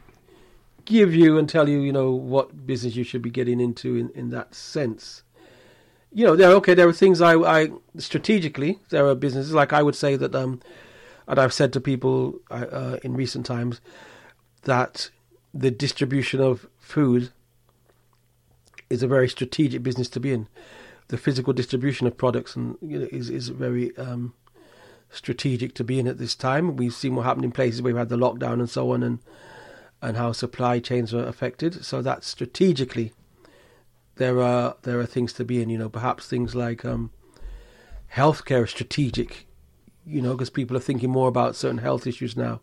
[0.84, 4.10] give you and tell you, you know, what business you should be getting into in,
[4.10, 5.22] in that sense.
[6.12, 7.68] You know, there okay, there are things I, I
[7.98, 10.60] strategically there are businesses like I would say that, um,
[11.28, 13.80] and I've said to people uh, in recent times
[14.62, 15.10] that
[15.52, 17.30] the distribution of food
[18.88, 20.48] is a very strategic business to be in.
[21.08, 24.34] The physical distribution of products and you know, is is very um,
[25.10, 26.76] strategic to be in at this time.
[26.76, 29.18] We've seen what happened in places where we had the lockdown and so on, and
[30.02, 31.84] and how supply chains are affected.
[31.84, 33.12] So that strategically,
[34.16, 35.70] there are there are things to be in.
[35.70, 37.10] You know, perhaps things like um,
[38.14, 39.46] healthcare is strategic.
[40.04, 42.60] You know, because people are thinking more about certain health issues now,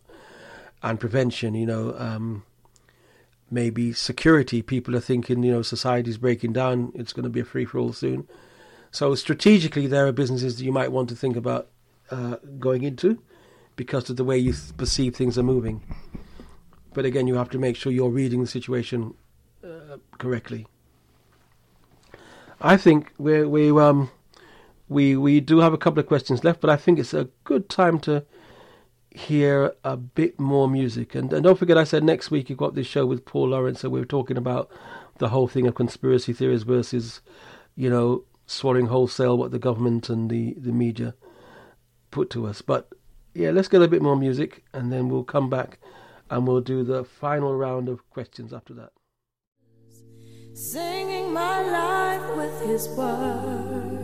[0.82, 1.54] and prevention.
[1.54, 2.44] You know, um,
[3.54, 4.60] maybe security.
[4.60, 6.92] People are thinking, you know, society's breaking down.
[6.94, 8.28] It's going to be a free for all soon.
[8.90, 11.68] So strategically, there are businesses that you might want to think about
[12.10, 13.22] uh, going into
[13.76, 15.82] because of the way you perceive things are moving.
[16.92, 19.14] But again, you have to make sure you're reading the situation
[19.64, 20.66] uh, correctly.
[22.60, 24.10] I think we we um
[24.88, 27.68] we we do have a couple of questions left, but I think it's a good
[27.68, 28.24] time to
[29.14, 31.14] hear a bit more music.
[31.14, 33.80] And, and don't forget, I said next week you've got this show with Paul Lawrence,
[33.80, 34.68] so we were talking about
[35.18, 37.20] the whole thing of conspiracy theories versus,
[37.76, 41.14] you know, swallowing wholesale what the government and the, the media
[42.10, 42.60] put to us.
[42.60, 42.90] But
[43.34, 45.78] yeah, let's get a bit more music, and then we'll come back
[46.28, 48.90] and we'll do the final round of questions after that.
[50.54, 54.03] Singing my life with his words,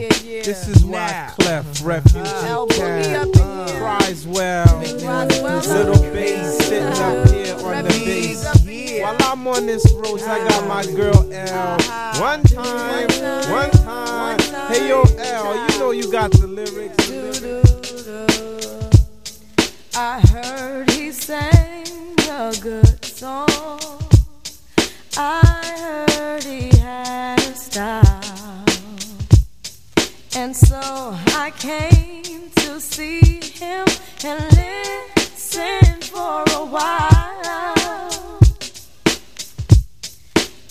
[0.41, 1.33] yeah, this is why Now.
[1.39, 3.79] Clef Refugee Al, put Cat here.
[3.79, 4.79] cries well.
[4.79, 7.31] Little bass sitting up uh-huh.
[7.31, 9.01] here on the bass.
[9.01, 10.95] While I'm on this road, I got my uh-huh.
[10.95, 11.75] girl L.
[11.75, 12.21] Uh-huh.
[12.21, 13.07] One time,
[13.51, 14.39] one time.
[14.71, 17.11] Hey yo, L, you know you got the lyrics.
[19.95, 21.85] I heard he sang
[22.29, 23.49] a good song.
[25.17, 25.41] I
[25.77, 26.00] heard
[30.51, 33.87] And so I came to see him
[34.25, 38.39] and listen for a while.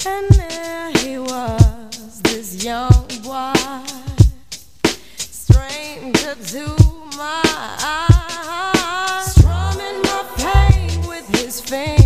[0.04, 3.54] And there he was, this young boy
[5.16, 6.66] stranger to
[7.16, 7.42] my
[7.80, 11.99] eyes, strumming my pain with his fingers,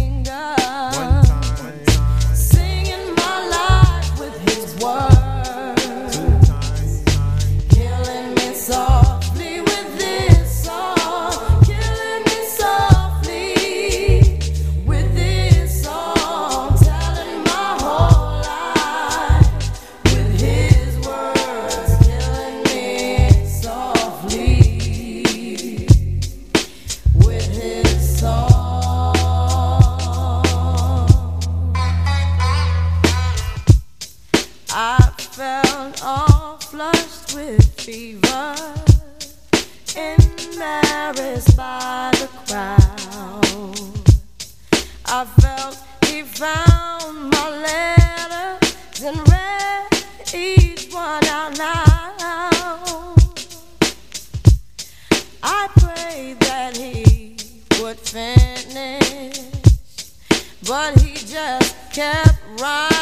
[61.95, 62.94] kept right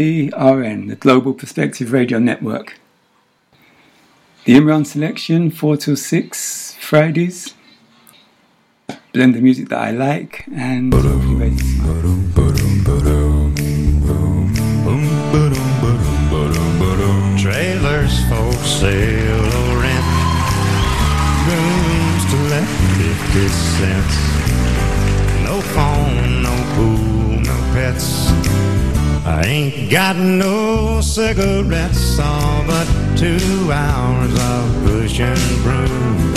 [0.00, 2.80] GPRN, the Global Perspective Radio Network.
[4.46, 7.54] The Imran selection, 4 till 6 Fridays.
[9.12, 10.90] Blend the music that I like and.
[17.38, 18.16] Trailers
[18.80, 20.06] sale or rent.
[21.44, 24.29] Rooms to let 50 cents.
[29.30, 32.86] I ain't got no cigarettes, all but
[33.16, 36.34] two hours of pushing broom.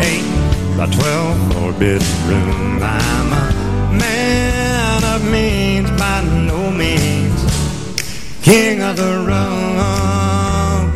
[0.00, 0.22] Eight
[0.76, 2.80] by twelve bedroom.
[2.80, 7.40] I'm a man of means by no means.
[8.42, 10.94] King of the road.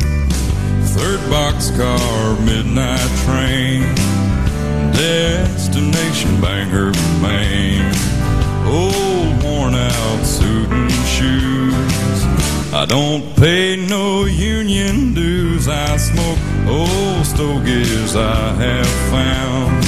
[0.95, 3.81] Third boxcar, midnight train,
[4.93, 7.93] destination Bangor, Maine.
[8.65, 10.72] Old worn out suit
[11.05, 12.23] shoes.
[12.73, 15.67] I don't pay no union dues.
[15.67, 19.85] I smoke old stogies I have found.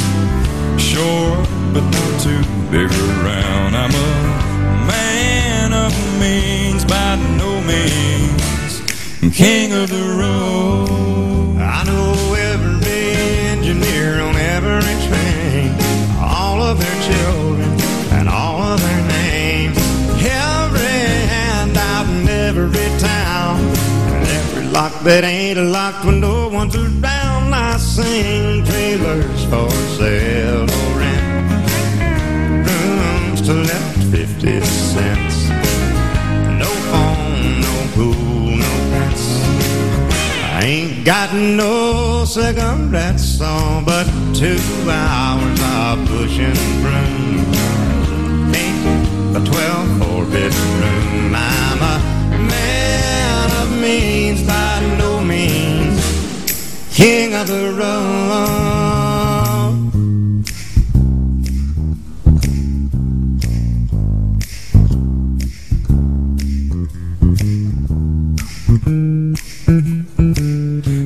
[0.80, 3.76] Short, but not too big around.
[3.76, 8.82] I'm a man of means by no means.
[9.36, 10.85] King of the road.
[24.76, 27.54] Lock that ain't a locked when no one's around.
[27.54, 31.28] I sing trailers for sale or rent,
[32.68, 34.60] rooms to let 50
[34.92, 35.38] cents.
[36.62, 39.26] No phone, no pool, no pets.
[40.58, 47.48] I ain't got no cigarettes on, but two hours of pushing broom.
[48.62, 48.80] Eight
[49.34, 51.34] by twelve four bedroom.
[51.34, 52.15] I'm a
[56.96, 58.56] King of the road.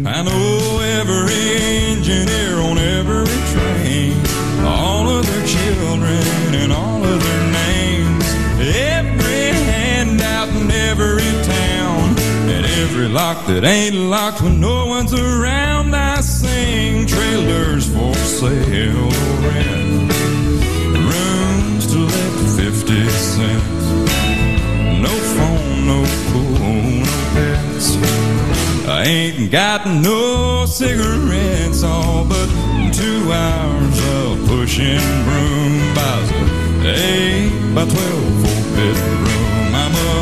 [0.05, 1.55] I know every
[1.89, 4.13] engineer on every train,
[4.63, 8.25] all of their children and all of their names,
[8.59, 12.15] every handout in every town,
[12.47, 15.68] and every lock that ain't locked when no one's around.
[29.09, 32.47] Ain't got no cigarettes, all but
[32.93, 35.59] two hours of pushing broom.
[36.81, 39.75] A eight by twelve four bedroom.
[39.81, 40.17] I'm a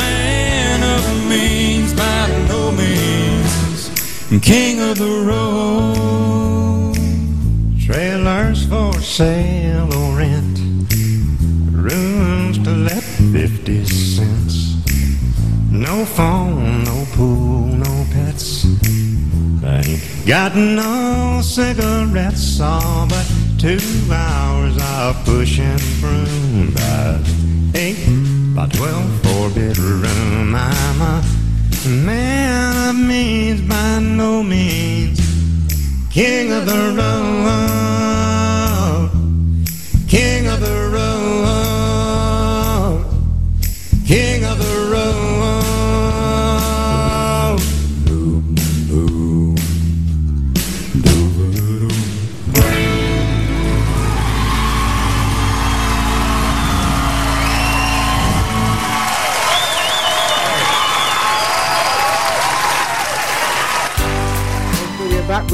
[0.00, 3.90] man of means by no means,
[4.40, 6.94] king of the road.
[7.84, 10.58] Trailers for sale or rent.
[11.72, 14.76] Rooms to let 50 cents.
[15.70, 16.53] No phone,
[20.26, 23.26] got no cigarettes, all but
[23.58, 23.78] two
[24.10, 26.72] hours of pushing broom.
[26.74, 27.20] By
[27.74, 30.54] eight by twelve, four bedroom.
[30.54, 31.22] I'm a
[31.88, 35.20] man of means by no means.
[36.10, 37.34] King of the road.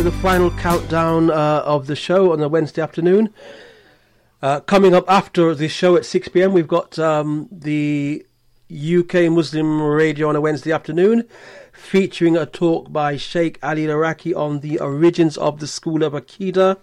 [0.03, 3.29] With the final countdown uh, of the show on a Wednesday afternoon.
[4.41, 8.25] Uh, coming up after the show at 6 pm, we've got um, the
[8.71, 11.29] UK Muslim radio on a Wednesday afternoon,
[11.75, 16.79] featuring a talk by Sheikh Ali Laraki on the origins of the school of Aqidah,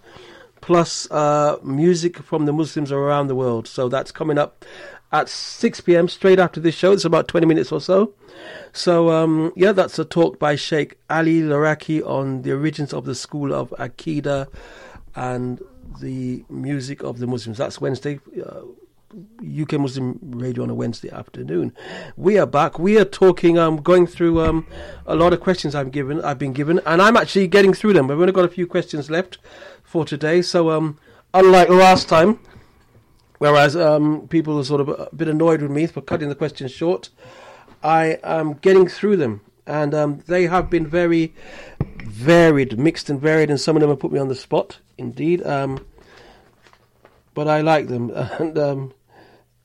[0.60, 3.66] plus uh, music from the Muslims around the world.
[3.66, 4.64] So that's coming up
[5.10, 6.92] at 6 pm, straight after this show.
[6.92, 8.14] It's about 20 minutes or so.
[8.72, 13.14] So, um, yeah, that's a talk by Sheikh Ali Laraki on the origins of the
[13.14, 14.48] school of Aqidah
[15.14, 15.60] and
[16.00, 17.58] the music of the Muslims.
[17.58, 18.20] That's Wednesday.
[18.40, 18.62] Uh,
[19.40, 21.72] UK Muslim Radio on a Wednesday afternoon.
[22.16, 22.78] We are back.
[22.78, 24.66] We are talking, um, going through um,
[25.06, 28.08] a lot of questions I've given, I've been given, and I'm actually getting through them.
[28.08, 29.38] We've only got a few questions left
[29.82, 30.98] for today, so um,
[31.32, 32.38] unlike last time,
[33.38, 36.70] whereas um, people are sort of a bit annoyed with me for cutting the questions
[36.70, 37.08] short,
[37.82, 41.34] I am getting through them, and um, they have been very
[42.04, 45.46] varied, mixed and varied, and some of them have put me on the spot, indeed.
[45.46, 45.86] Um,
[47.34, 48.94] but I like them, and um,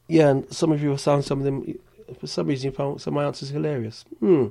[0.07, 1.79] yeah, and some of you have found some of them.
[2.19, 4.05] For some reason, you found some of my answers hilarious.
[4.19, 4.47] Hmm.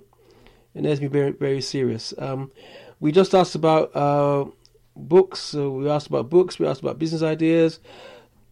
[0.75, 2.15] It makes me very, very serious.
[2.17, 2.51] Um,
[2.99, 4.47] we just asked about uh,
[4.97, 5.41] books.
[5.41, 6.59] So we asked about books.
[6.59, 7.79] We asked about business ideas.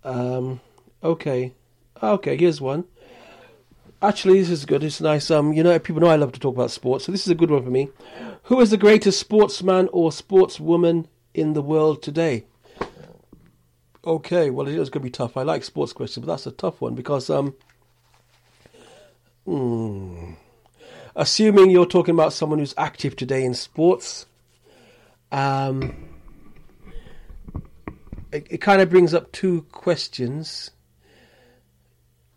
[0.04, 0.60] Um,
[1.02, 1.54] okay,
[2.02, 2.36] okay.
[2.36, 2.84] Here's one.
[4.02, 4.82] Actually, this is good.
[4.82, 5.30] It's nice.
[5.30, 7.34] Um, you know, people know I love to talk about sports, so this is a
[7.34, 7.90] good one for me.
[8.44, 12.44] Who is the greatest sportsman or sportswoman in the world today?
[14.02, 15.36] Okay, well, it is going to be tough.
[15.36, 17.54] I like sports questions, but that's a tough one because, um,
[19.44, 20.32] hmm,
[21.14, 24.24] assuming you're talking about someone who's active today in sports,
[25.30, 26.08] um,
[28.32, 30.70] it, it kind of brings up two questions.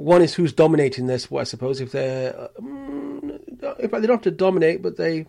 [0.03, 1.79] One is who's dominating sport, I suppose.
[1.79, 3.39] If they're, um,
[3.79, 5.27] if they don't have to dominate, but they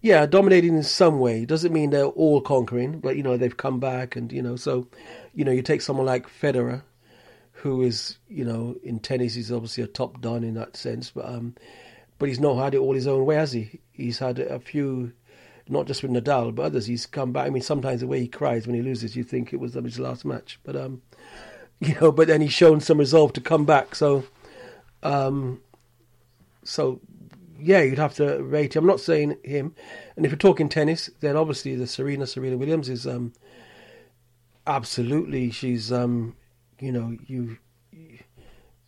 [0.00, 3.78] yeah, dominating in some way doesn't mean they're all conquering, but you know they've come
[3.78, 4.88] back, and you know so,
[5.34, 6.82] you know you take someone like Federer,
[7.52, 11.26] who is you know in tennis he's obviously a top don in that sense, but
[11.26, 11.54] um,
[12.18, 13.80] but he's not had it all his own way, has he?
[13.92, 15.12] He's had a few,
[15.68, 16.86] not just with Nadal, but others.
[16.86, 17.48] He's come back.
[17.48, 19.98] I mean, sometimes the way he cries when he loses, you think it was his
[19.98, 21.02] last match, but um,
[21.80, 23.94] you know, but then he's shown some resolve to come back.
[23.94, 24.24] So,
[25.02, 25.60] um,
[26.64, 27.00] so
[27.58, 28.84] yeah, you'd have to rate him.
[28.84, 29.74] I'm not saying him.
[30.16, 33.32] And if you're talking tennis, then obviously the Serena Serena Williams is um
[34.66, 36.34] absolutely she's um
[36.80, 37.56] you know you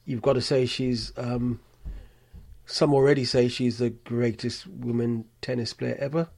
[0.05, 1.61] you've got to say she's um
[2.67, 6.29] some already say she's the greatest woman tennis player ever.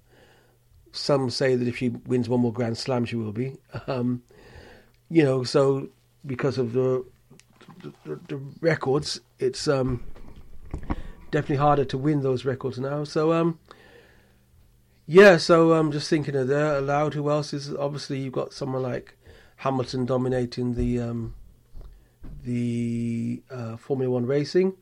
[0.92, 3.56] Some say that if she wins one more Grand Slam, she will be.
[3.86, 4.22] Um,
[5.12, 5.88] you know, so
[6.24, 7.04] because of the
[8.04, 10.04] the, the records, it's um
[11.30, 13.04] definitely harder to win those records now.
[13.04, 13.58] So um,
[15.06, 15.36] yeah.
[15.36, 16.76] So I'm um, just thinking of there.
[16.76, 17.74] Aloud, who else is?
[17.74, 19.16] Obviously, you've got someone like
[19.56, 21.34] Hamilton dominating the um,
[22.44, 24.74] the uh, Formula One racing.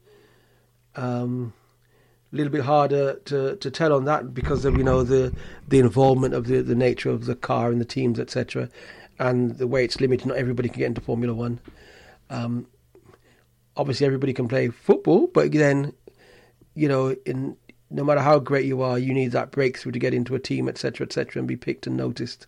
[0.97, 1.53] Um,
[2.33, 5.35] a little bit harder to, to tell on that because of you know the
[5.67, 8.69] the involvement of the, the nature of the car and the teams etc
[9.19, 11.61] and the way it's limited not everybody can get into formula one
[12.31, 12.67] um,
[13.77, 15.93] obviously everybody can play football but then
[16.79, 17.57] you know, in
[17.91, 20.69] no matter how great you are, you need that breakthrough to get into a team,
[20.69, 22.47] etc., etc., and be picked and noticed.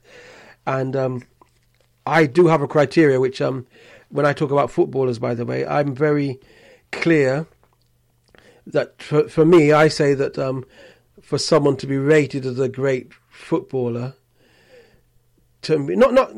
[0.69, 1.23] And um,
[2.07, 3.67] I do have a criteria, which um,
[4.09, 6.39] when I talk about footballers, by the way, I'm very
[6.93, 7.47] clear
[8.69, 10.65] that for, for me, I say that um,
[11.21, 14.15] for someone to be rated as a great footballer,
[15.63, 16.33] to me, not not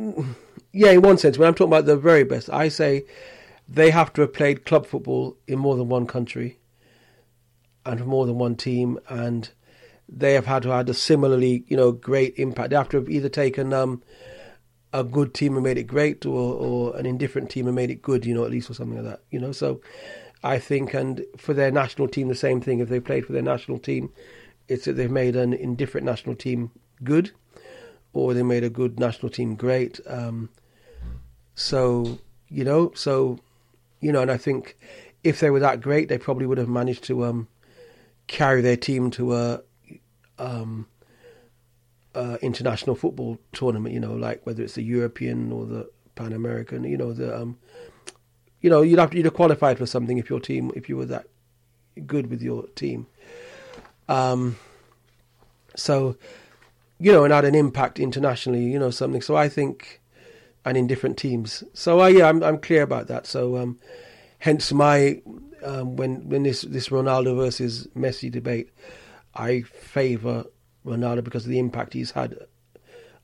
[0.72, 3.04] yeah, in one sense, when I'm talking about the very best, I say
[3.68, 6.58] they have to have played club football in more than one country
[7.84, 9.50] and for more than one team, and
[10.08, 12.70] they have had to had a similarly, you know, great impact.
[12.70, 14.02] They have to have either taken um,
[14.92, 18.02] a good team and made it great, or, or an indifferent team and made it
[18.02, 19.52] good, you know, at least or something like that, you know.
[19.52, 19.80] So
[20.42, 22.80] I think, and for their national team, the same thing.
[22.80, 24.10] If they played for their national team,
[24.68, 26.70] it's that they've made an indifferent national team
[27.02, 27.32] good,
[28.12, 30.00] or they made a good national team great.
[30.06, 30.50] Um,
[31.54, 32.18] so
[32.48, 33.38] you know, so
[34.00, 34.76] you know, and I think
[35.24, 37.48] if they were that great, they probably would have managed to um,
[38.26, 39.60] carry their team to a
[40.38, 40.86] um,
[42.42, 43.94] international football tournament.
[43.94, 46.84] You know, like whether it's the European or the Pan American.
[46.84, 47.58] You know, the um,
[48.60, 51.06] you know you'd have you'd have qualified for something if your team if you were
[51.06, 51.26] that
[52.06, 53.06] good with your team.
[54.08, 54.56] Um,
[55.76, 56.16] so,
[57.02, 58.64] you know, and had an impact internationally.
[58.64, 59.22] You know, something.
[59.22, 60.00] So I think,
[60.64, 61.64] and in different teams.
[61.74, 63.26] So uh, yeah, I'm I'm clear about that.
[63.26, 63.78] So um,
[64.38, 65.20] hence my
[65.64, 68.70] um, when when this this Ronaldo versus Messi debate,
[69.34, 70.44] I favour
[70.86, 72.36] Ronaldo because of the impact he's had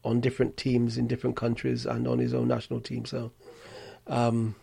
[0.05, 3.05] on different teams in different countries and on his own national team.
[3.05, 3.33] So
[4.07, 4.55] um,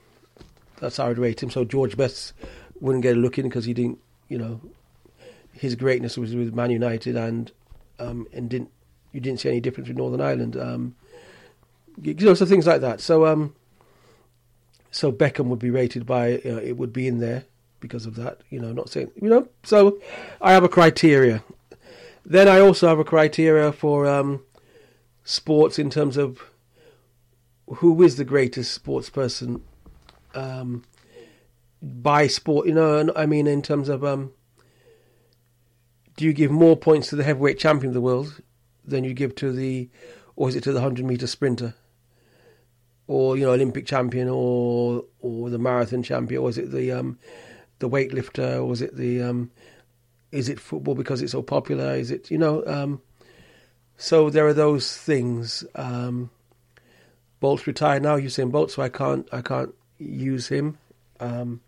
[0.79, 1.49] that's how I'd rate him.
[1.49, 2.33] So George Best
[2.79, 4.61] wouldn't get a look in because he didn't, you know,
[5.51, 7.51] his greatness was with Man United and
[7.99, 8.71] um, and didn't
[9.15, 10.57] you didn't see any difference with Northern Ireland.
[10.57, 10.95] Um,
[12.01, 12.99] you know, so things like that.
[12.99, 13.55] So um,
[14.91, 17.45] so Beckham would be rated by uh, it would be in there
[17.79, 18.41] because of that.
[18.49, 19.47] You know, not saying you know.
[19.63, 19.99] So
[20.41, 21.43] I have a criteria.
[22.25, 24.43] Then I also have a criteria for um,
[25.23, 26.41] sports in terms of
[27.67, 29.63] who is the greatest sports person
[30.33, 30.83] um,
[31.81, 32.67] by sport.
[32.67, 34.33] You know, I mean in terms of um,
[36.17, 38.41] do you give more points to the heavyweight champion of the world
[38.88, 39.90] than you give to the,
[40.36, 41.74] or is it to the hundred meter sprinter,
[43.07, 47.18] or you know Olympic champion, or or the marathon champion, or is it the um,
[47.80, 49.52] the weightlifter, or is it the um,
[50.32, 51.95] is it football because it's so popular?
[51.95, 52.66] Is it you know?
[52.66, 53.02] Um,
[53.98, 55.64] so there are those things.
[55.76, 56.30] Um,
[57.40, 58.18] Bolt's retired now.
[58.18, 60.78] Usain Bolt, so I can't I can't use him.
[61.20, 61.62] Um,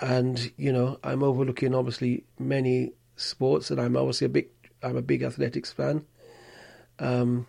[0.00, 4.48] and you know I'm overlooking obviously many sports, and I'm obviously a big
[4.82, 6.04] I'm a big athletics fan.
[6.98, 7.46] Um,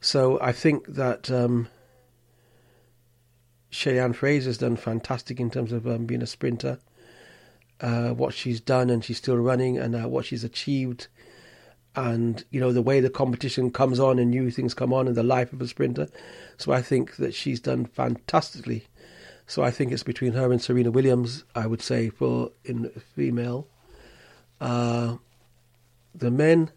[0.00, 1.68] so I think that um,
[3.70, 6.78] Shelly-Ann Fraser's done fantastic in terms of um, being a sprinter.
[7.80, 11.08] Uh, what she's done, and she's still running, and uh, what she's achieved,
[11.96, 15.14] and you know the way the competition comes on and new things come on, in
[15.14, 16.06] the life of a sprinter.
[16.56, 18.86] So I think that she's done fantastically.
[19.46, 21.44] So I think it's between her and Serena Williams.
[21.54, 23.66] I would say for in female.
[24.60, 25.16] Uh,
[26.14, 26.70] the men,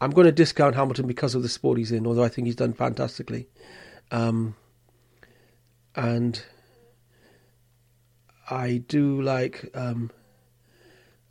[0.00, 2.56] I'm going to discount Hamilton because of the sport he's in, although I think he's
[2.56, 3.48] done fantastically.
[4.10, 4.54] Um,
[5.94, 6.42] and
[8.48, 10.10] I do like um,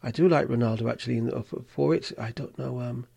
[0.03, 2.11] I do like Ronaldo actually the, for it.
[2.19, 2.79] I don't know.
[2.79, 3.07] Um,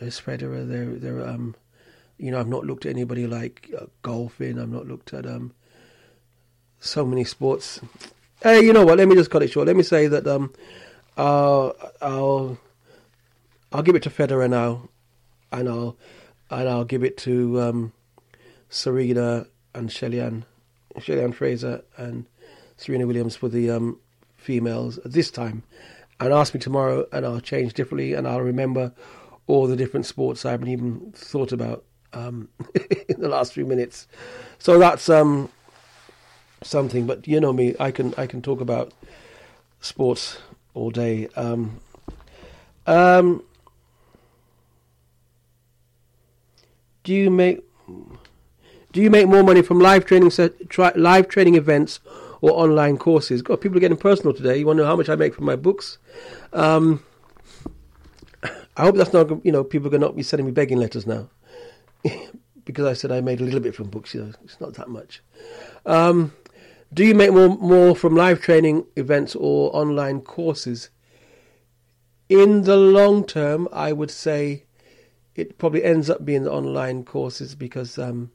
[0.00, 0.68] there's Federer.
[0.68, 1.28] There, there.
[1.28, 1.54] Um,
[2.18, 4.58] you know, I've not looked at anybody like uh, golfing.
[4.58, 5.52] I've not looked at um,
[6.80, 7.80] so many sports.
[8.42, 8.98] Hey, you know what?
[8.98, 9.66] Let me just cut it short.
[9.66, 10.52] Let me say that um,
[11.16, 11.70] uh,
[12.00, 12.58] I'll
[13.72, 14.88] I'll give it to Federer now,
[15.52, 15.96] and I'll
[16.50, 17.92] and I'll give it to um,
[18.68, 20.44] Serena and Shelly-Ann,
[21.00, 22.26] Shelly-Ann Fraser and
[22.76, 23.98] Serena Williams for the um,
[24.36, 25.62] females this time.
[26.20, 28.92] And ask me tomorrow, and I'll change differently, and I'll remember
[29.46, 32.48] all the different sports I haven't even thought about um,
[33.08, 34.06] in the last few minutes.
[34.58, 35.48] So that's um,
[36.62, 37.06] something.
[37.06, 38.92] But you know me, I can I can talk about
[39.80, 40.38] sports
[40.74, 41.28] all day.
[41.36, 41.80] Um,
[42.86, 43.42] um,
[47.02, 47.64] do you make
[48.92, 50.30] do you make more money from live training
[50.68, 52.00] tri, live training events
[52.40, 53.42] or online courses?
[53.42, 54.58] God, people are getting personal today.
[54.58, 55.98] You want to know how much I make from my books?
[56.52, 57.02] Um,
[58.76, 61.28] I hope that's not you know people are not be sending me begging letters now
[62.64, 64.14] because I said I made a little bit from books.
[64.14, 65.22] You know, it's not that much.
[65.86, 66.32] Um,
[66.94, 70.90] do you make more more from live training events or online courses?
[72.28, 74.64] In the long term, I would say
[75.34, 78.30] it probably ends up being the online courses because um,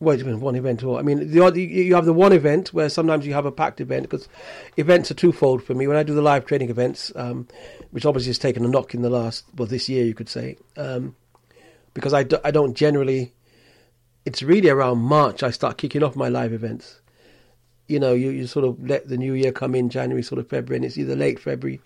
[0.00, 3.26] well, it's one event or I mean, the, you have the one event where sometimes
[3.26, 4.28] you have a packed event because
[4.78, 5.86] events are twofold for me.
[5.86, 7.46] When I do the live training events, um,
[7.90, 10.56] which obviously has taken a knock in the last well this year, you could say,
[10.76, 11.14] um,
[11.92, 13.34] because I, do, I don't generally.
[14.24, 17.00] It's really around March I start kicking off my live events.
[17.88, 20.48] You know, you, you sort of let the new year come in January, sort of
[20.48, 21.80] February, and it's either late February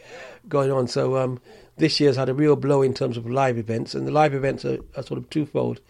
[0.49, 0.87] going on.
[0.87, 1.41] So um,
[1.79, 4.65] this year's had a real blow in terms of live events, and the live events
[4.65, 5.81] are, are sort of twofold.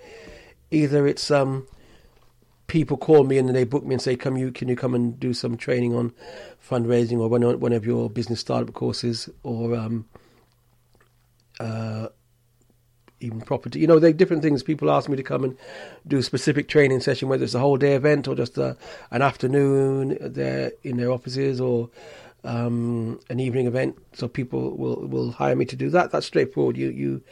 [0.70, 1.66] Either it's um,
[2.66, 4.94] people call me and then they book me and say, "Come, you can you come
[4.94, 6.12] and do some training on
[6.68, 10.06] fundraising or one one of your business startup courses or um,
[11.60, 12.08] uh,
[13.24, 13.80] even property.
[13.80, 14.62] You know, there are different things.
[14.62, 15.56] People ask me to come and
[16.06, 18.76] do a specific training session, whether it's a whole day event or just a,
[19.10, 21.90] an afternoon there in their offices or
[22.44, 23.96] um, an evening event.
[24.12, 26.10] So people will will hire me to do that.
[26.10, 26.76] That's straightforward.
[26.76, 27.22] You you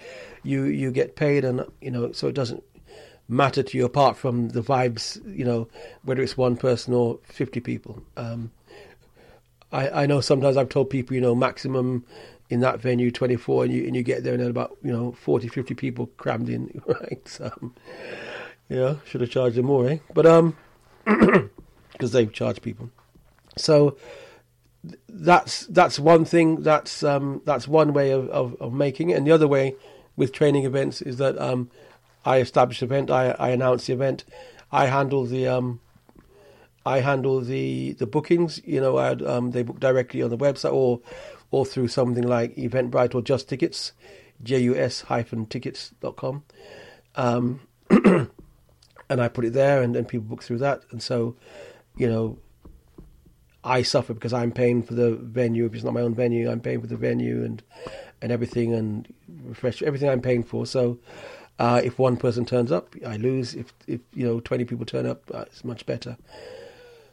[0.43, 2.65] you you get paid, and you know, so it doesn't
[3.29, 5.21] matter to you apart from the vibes.
[5.37, 5.69] You know,
[6.05, 8.03] whether it's one person or fifty people.
[8.17, 8.51] Um,
[9.71, 12.05] I, I know sometimes I've told people, you know, maximum
[12.53, 15.49] in that venue 24 and you and you get there and about you know 40
[15.49, 17.27] 50 people crammed in right?
[17.27, 17.51] So
[18.69, 19.99] yeah should have charged them more eh?
[20.13, 20.55] But um
[21.93, 22.91] because they've charged people.
[23.57, 23.97] So
[25.09, 29.17] that's that's one thing that's um that's one way of, of, of making it.
[29.17, 29.77] And the other way
[30.17, 31.71] with training events is that um
[32.27, 34.25] I establish the event I, I announce the event.
[34.71, 35.81] I handle the um
[36.85, 38.61] I handle the the bookings.
[38.63, 41.01] You know I um they book directly on the website or
[41.53, 43.93] or through something like Eventbrite or Just Tickets,
[44.43, 46.43] jus-tickets.com.
[47.15, 47.61] Um,
[47.91, 50.83] and I put it there, and then people book through that.
[50.91, 51.37] And so,
[51.97, 52.39] you know,
[53.63, 55.67] I suffer because I'm paying for the venue.
[55.67, 57.63] If it's not my own venue, I'm paying for the venue and
[58.23, 59.13] and everything and
[59.45, 60.65] refresh everything I'm paying for.
[60.65, 60.99] So,
[61.59, 63.55] uh, if one person turns up, I lose.
[63.55, 66.17] If if you know twenty people turn up, uh, it's much better.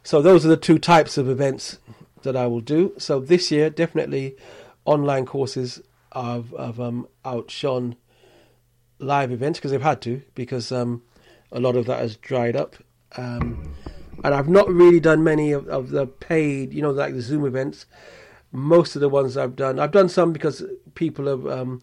[0.03, 1.77] So those are the two types of events
[2.23, 2.93] that I will do.
[2.97, 4.35] So this year, definitely
[4.85, 5.81] online courses
[6.13, 7.95] have, have um, outshone
[8.99, 11.01] live events because they've had to because um,
[11.51, 12.75] a lot of that has dried up.
[13.15, 13.73] Um,
[14.23, 17.45] and I've not really done many of, of the paid, you know, like the Zoom
[17.45, 17.85] events.
[18.51, 20.63] Most of the ones I've done, I've done some because
[20.95, 21.81] people have, um,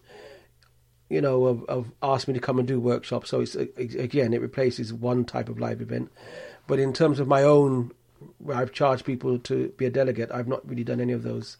[1.09, 3.29] you know, have, have asked me to come and do workshops.
[3.29, 6.11] So it's again, it replaces one type of live event.
[6.67, 7.91] But in terms of my own,
[8.37, 11.57] where I've charged people to be a delegate, I've not really done any of those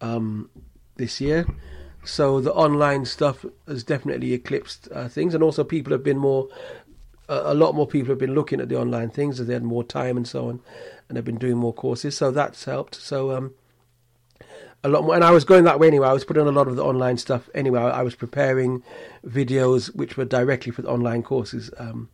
[0.00, 0.50] um,
[0.96, 1.46] this year.
[2.04, 6.48] So the online stuff has definitely eclipsed uh, things, and also people have been more.
[7.28, 9.62] Uh, a lot more people have been looking at the online things as they had
[9.62, 10.60] more time and so on,
[11.08, 12.16] and have been doing more courses.
[12.16, 12.94] So that's helped.
[12.94, 13.54] So um,
[14.82, 16.08] a lot more, and I was going that way anyway.
[16.08, 17.80] I was putting on a lot of the online stuff anyway.
[17.80, 18.82] I, was preparing
[19.26, 21.70] videos which were directly for the online courses.
[21.78, 22.08] Um,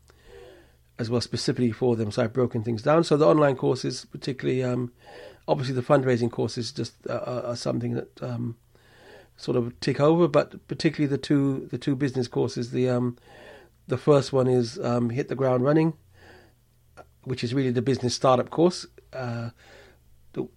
[0.99, 2.11] as well specifically for them.
[2.11, 3.05] So I've broken things down.
[3.05, 4.93] So the online courses, particularly, um,
[5.47, 8.57] obviously the fundraising courses, just uh, are something that um,
[9.37, 10.29] sort of tick over.
[10.29, 12.71] But particularly the two the two business courses.
[12.71, 13.17] The um,
[13.87, 15.95] the first one is um, hit the ground running,
[17.25, 18.87] which is really the business startup course.
[19.13, 19.51] Uh,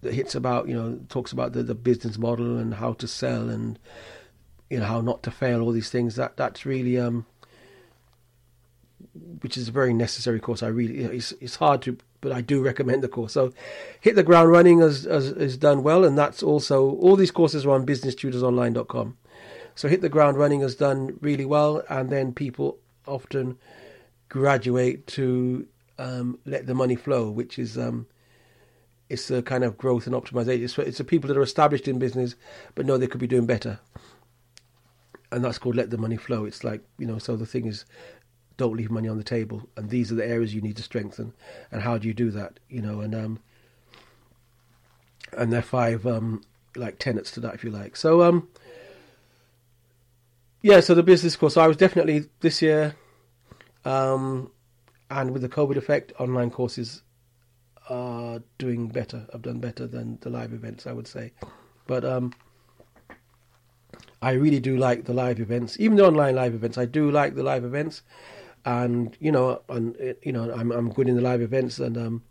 [0.02, 3.48] that hits about you know talks about the, the business model and how to sell
[3.48, 3.78] and
[4.68, 7.26] you know how not to fail all these things that that's really um
[9.40, 10.62] which is a very necessary course.
[10.62, 13.32] I really, it's, it's hard to, but I do recommend the course.
[13.32, 13.52] So,
[14.00, 17.70] hit the ground running has, has done well, and that's also all these courses are
[17.70, 19.16] on businesstutorsonline.com.
[19.74, 23.58] So, hit the ground running has done really well, and then people often
[24.28, 25.66] graduate to
[25.98, 28.06] um, let the money flow, which is um,
[29.08, 30.62] it's a kind of growth and optimization.
[30.62, 32.36] It's, it's the people that are established in business,
[32.74, 33.80] but know they could be doing better,
[35.32, 36.44] and that's called let the money flow.
[36.44, 37.84] It's like you know, so the thing is
[38.60, 39.66] don't leave money on the table.
[39.74, 41.32] And these are the areas you need to strengthen.
[41.72, 42.60] And how do you do that?
[42.68, 43.40] You know and um
[45.36, 46.42] and there are five um
[46.76, 47.96] like tenets to that if you like.
[47.96, 48.48] So um
[50.60, 51.56] yeah so the business course.
[51.56, 52.94] I was definitely this year
[53.86, 54.50] um
[55.10, 57.02] and with the covid effect online courses
[57.88, 59.26] are doing better.
[59.32, 61.32] I've done better than the live events i would say.
[61.86, 62.34] But um
[64.22, 66.76] I really do like the live events, even the online live events.
[66.76, 68.02] I do like the live events,
[68.64, 72.22] and you know, and you know, I'm I'm good in the live events, and um,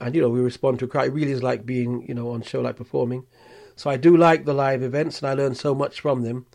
[0.00, 1.08] and you know, we respond to a crowd.
[1.08, 3.24] It really is like being you know on show like performing.
[3.76, 6.46] So I do like the live events, and I learn so much from them.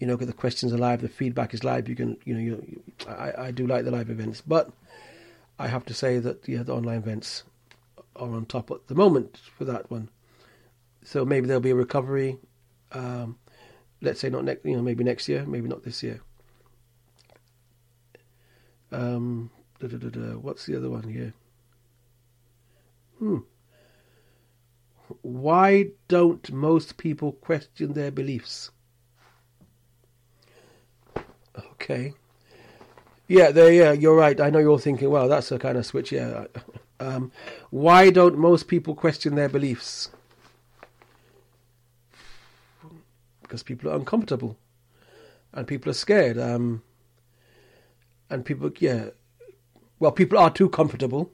[0.00, 1.88] You know, the questions are live, the feedback is live.
[1.88, 4.70] You can, you know, you, I I do like the live events, but
[5.58, 7.44] I have to say that yeah, the online events
[8.16, 10.10] are on top at the moment for that one.
[11.04, 12.38] So maybe there'll be a recovery.
[12.92, 13.38] Um,
[14.00, 16.20] let's say not next, you know, maybe next year, maybe not this year.
[18.92, 19.50] Um,
[19.80, 21.34] da, da, da, what's the other one here?
[23.18, 23.38] Hmm.
[25.22, 28.70] Why don't most people question their beliefs?
[31.58, 32.14] Okay.
[33.28, 33.72] Yeah, there.
[33.72, 34.40] Yeah, you're right.
[34.40, 36.12] I know you're thinking, well, that's a kind of switch.
[36.12, 36.46] Yeah.
[36.98, 37.30] Um,
[37.68, 40.08] why don't most people question their beliefs?
[43.42, 44.56] Because people are uncomfortable,
[45.52, 46.38] and people are scared.
[46.38, 46.82] Um,
[48.30, 49.10] and people, yeah,
[49.98, 51.30] well, people are too comfortable,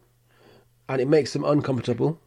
[0.88, 2.20] and it makes them uncomfortable,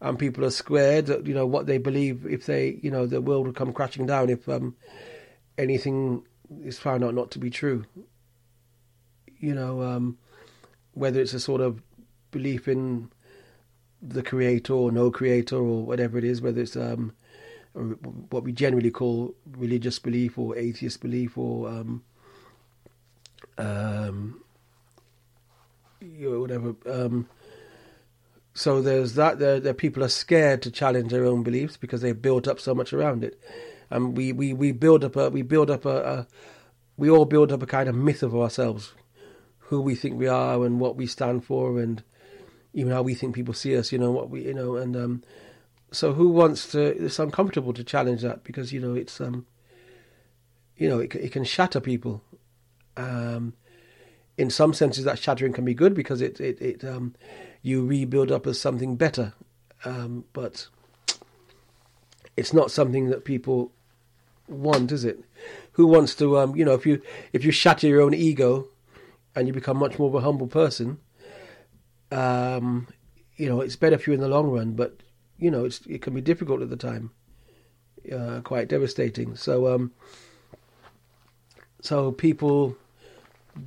[0.00, 3.20] and people are scared that you know what they believe if they, you know, the
[3.20, 4.76] world will come crashing down if um,
[5.58, 6.22] anything
[6.62, 7.84] is found out not to be true.
[9.38, 10.18] You know, um,
[10.92, 11.82] whether it's a sort of
[12.30, 13.10] belief in
[14.02, 17.12] the creator or no creator or whatever it is, whether it's um,
[18.30, 22.02] what we generally call religious belief or atheist belief or um,
[23.58, 24.42] um,
[26.00, 26.74] you know, whatever.
[26.86, 27.28] Um,
[28.54, 29.38] so there's that.
[29.38, 32.74] There, there, people are scared to challenge their own beliefs because they've built up so
[32.74, 33.38] much around it,
[33.90, 36.26] and we, we, we build up a we build up a, a
[36.96, 38.94] we all build up a kind of myth of ourselves,
[39.58, 42.02] who we think we are and what we stand for, and
[42.72, 43.90] even how we think people see us.
[43.90, 45.22] You know what we you know, and um,
[45.90, 46.80] so who wants to?
[46.80, 49.46] It's uncomfortable to challenge that because you know it's um,
[50.76, 52.22] you know it it can shatter people
[52.96, 53.54] um,
[54.36, 57.14] in some senses, that shattering can be good because it it, it um,
[57.62, 59.32] you rebuild up as something better,
[59.84, 60.68] um, but
[62.36, 63.72] it's not something that people
[64.48, 65.24] want, is it?
[65.72, 67.00] Who wants to, um, you know, if you
[67.32, 68.68] if you shatter your own ego
[69.34, 70.98] and you become much more of a humble person,
[72.10, 72.88] um,
[73.36, 74.72] you know, it's better for you in the long run.
[74.72, 75.00] But
[75.38, 77.10] you know, it's it can be difficult at the time,
[78.12, 79.36] uh, quite devastating.
[79.36, 79.92] So, um,
[81.80, 82.76] so people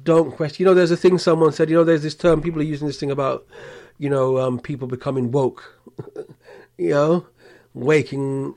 [0.03, 0.64] don't question.
[0.64, 1.69] You know, there's a thing someone said.
[1.69, 3.45] You know, there's this term people are using this thing about,
[3.97, 5.80] you know, um, people becoming woke.
[6.77, 7.26] you know,
[7.73, 8.55] waking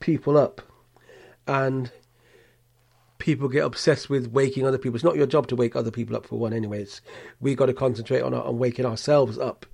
[0.00, 0.60] people up,
[1.46, 1.90] and
[3.18, 4.96] people get obsessed with waking other people.
[4.96, 6.82] It's not your job to wake other people up for one, anyway.
[6.82, 7.00] It's
[7.40, 9.66] we got to concentrate on on waking ourselves up.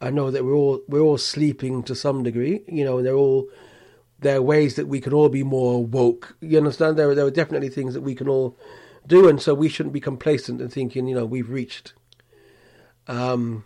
[0.00, 3.14] I know that we're all we're all sleeping to some degree, you know, and they're
[3.14, 3.48] all
[4.18, 6.36] there are ways that we can all be more woke.
[6.40, 6.96] You understand?
[6.96, 8.56] There are, there are definitely things that we can all
[9.06, 11.94] do, and so we shouldn't be complacent and thinking, you know, we've reached.
[13.08, 13.64] Um,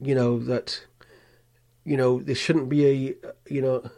[0.00, 0.84] you know that,
[1.84, 3.14] you know, there shouldn't be a,
[3.50, 3.90] you know,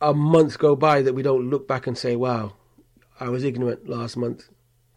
[0.00, 2.52] a month go by that we don't look back and say, wow,
[3.18, 4.48] I was ignorant last month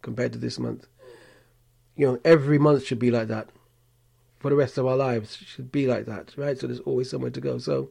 [0.02, 0.88] compared to this month.
[1.96, 3.50] You know, every month should be like that.
[4.40, 6.58] For the rest of our lives, should be like that, right?
[6.58, 7.60] So there's always somewhere to go.
[7.60, 7.90] So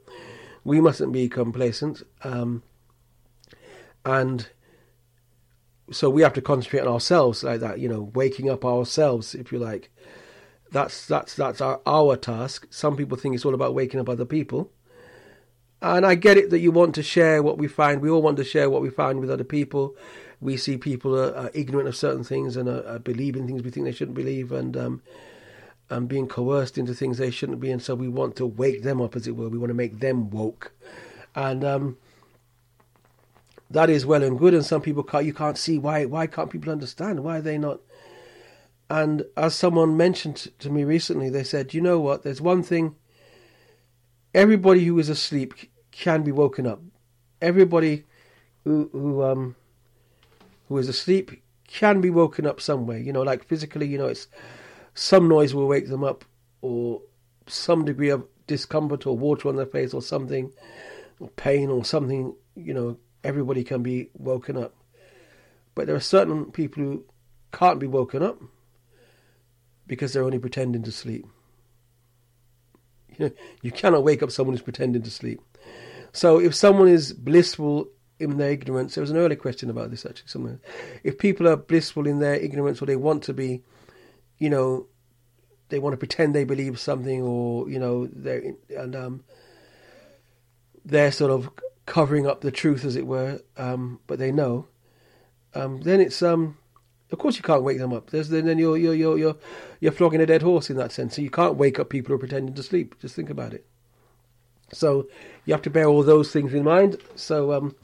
[0.65, 2.03] we mustn't be complacent.
[2.25, 2.63] Um,
[4.05, 4.49] and
[5.91, 9.53] so we have to concentrate on ourselves like that, you know, waking up ourselves, if
[9.53, 9.91] you like.
[10.71, 12.67] That's that's that's our, our task.
[12.71, 14.71] Some people think it's all about waking up other people.
[15.83, 18.03] And I get it that you want to share what we find.
[18.03, 19.97] We all want to share what we find with other people.
[20.41, 23.71] We see people are, are ignorant of certain things and are, are believing things we
[23.71, 25.03] think they shouldn't believe, and um,
[25.89, 27.71] and being coerced into things they shouldn't be.
[27.71, 29.49] And so we want to wake them up, as it were.
[29.49, 30.73] We want to make them woke,
[31.35, 31.97] and um,
[33.71, 34.55] that is well and good.
[34.55, 35.25] And some people can't.
[35.25, 36.05] You can't see why.
[36.05, 37.23] Why can't people understand?
[37.23, 37.81] Why are they not?
[38.89, 42.23] And as someone mentioned to me recently, they said, "You know what?
[42.23, 42.97] There's one thing."
[44.35, 45.55] Everybody who is asleep
[45.91, 46.81] can be woken up.
[47.41, 48.05] Everybody
[48.65, 49.57] who who um
[50.69, 53.01] who is asleep can be woken up some way.
[53.01, 54.27] You know, like physically, you know, it's
[54.95, 56.25] some noise will wake them up,
[56.61, 57.03] or
[57.47, 60.53] some degree of discomfort, or water on their face, or something,
[61.21, 62.35] or pain, or something.
[62.57, 64.75] You know, everybody can be woken up.
[65.75, 67.05] But there are certain people who
[67.53, 68.41] can't be woken up
[69.87, 71.27] because they're only pretending to sleep.
[73.17, 73.33] You know,
[73.63, 75.41] you cannot wake up someone who's pretending to sleep.
[76.13, 77.89] So if someone is blissful
[78.19, 80.61] in their ignorance, there was an early question about this actually somewhere.
[81.05, 83.63] If people are blissful in their ignorance or they want to be,
[84.39, 84.87] you know,
[85.69, 89.25] they want to pretend they believe something or, you know, they're, and um,
[90.85, 91.51] they're sort of
[91.91, 94.69] covering up the truth as it were, um, but they know,
[95.57, 96.57] um, then it's, um,
[97.11, 98.11] of course you can't wake them up.
[98.11, 99.37] There's, then you're, you're, you're, you're,
[99.81, 101.17] you're flogging a dead horse in that sense.
[101.17, 102.95] So you can't wake up people who are pretending to sleep.
[103.01, 103.67] Just think about it.
[104.73, 105.09] So
[105.45, 106.97] you have to bear all those things in mind.
[107.17, 107.75] So, um,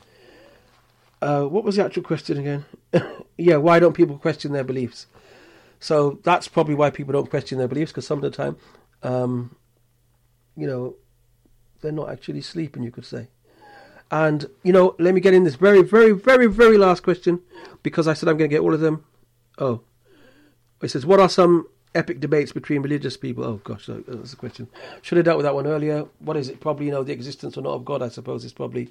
[1.21, 2.65] uh, what was the actual question again?
[3.37, 5.09] yeah, why don't people question their beliefs?
[5.81, 8.57] So that's probably why people don't question their beliefs because some of the time,
[9.03, 9.57] um,
[10.57, 10.95] you know,
[11.81, 12.85] they're not actually sleeping.
[12.85, 13.31] You could say.
[14.11, 17.41] And you know, let me get in this very, very, very, very last question
[17.83, 19.05] because I said I'm going to get all of them.
[19.59, 19.81] Oh,
[20.83, 23.43] it says, what are some epic debates between religious people?
[23.45, 24.69] Oh gosh, that's a question.
[25.03, 26.07] Should have dealt with that one earlier.
[26.21, 26.61] What is it?
[26.61, 28.03] Probably you know the existence or not of God.
[28.03, 28.91] I suppose is probably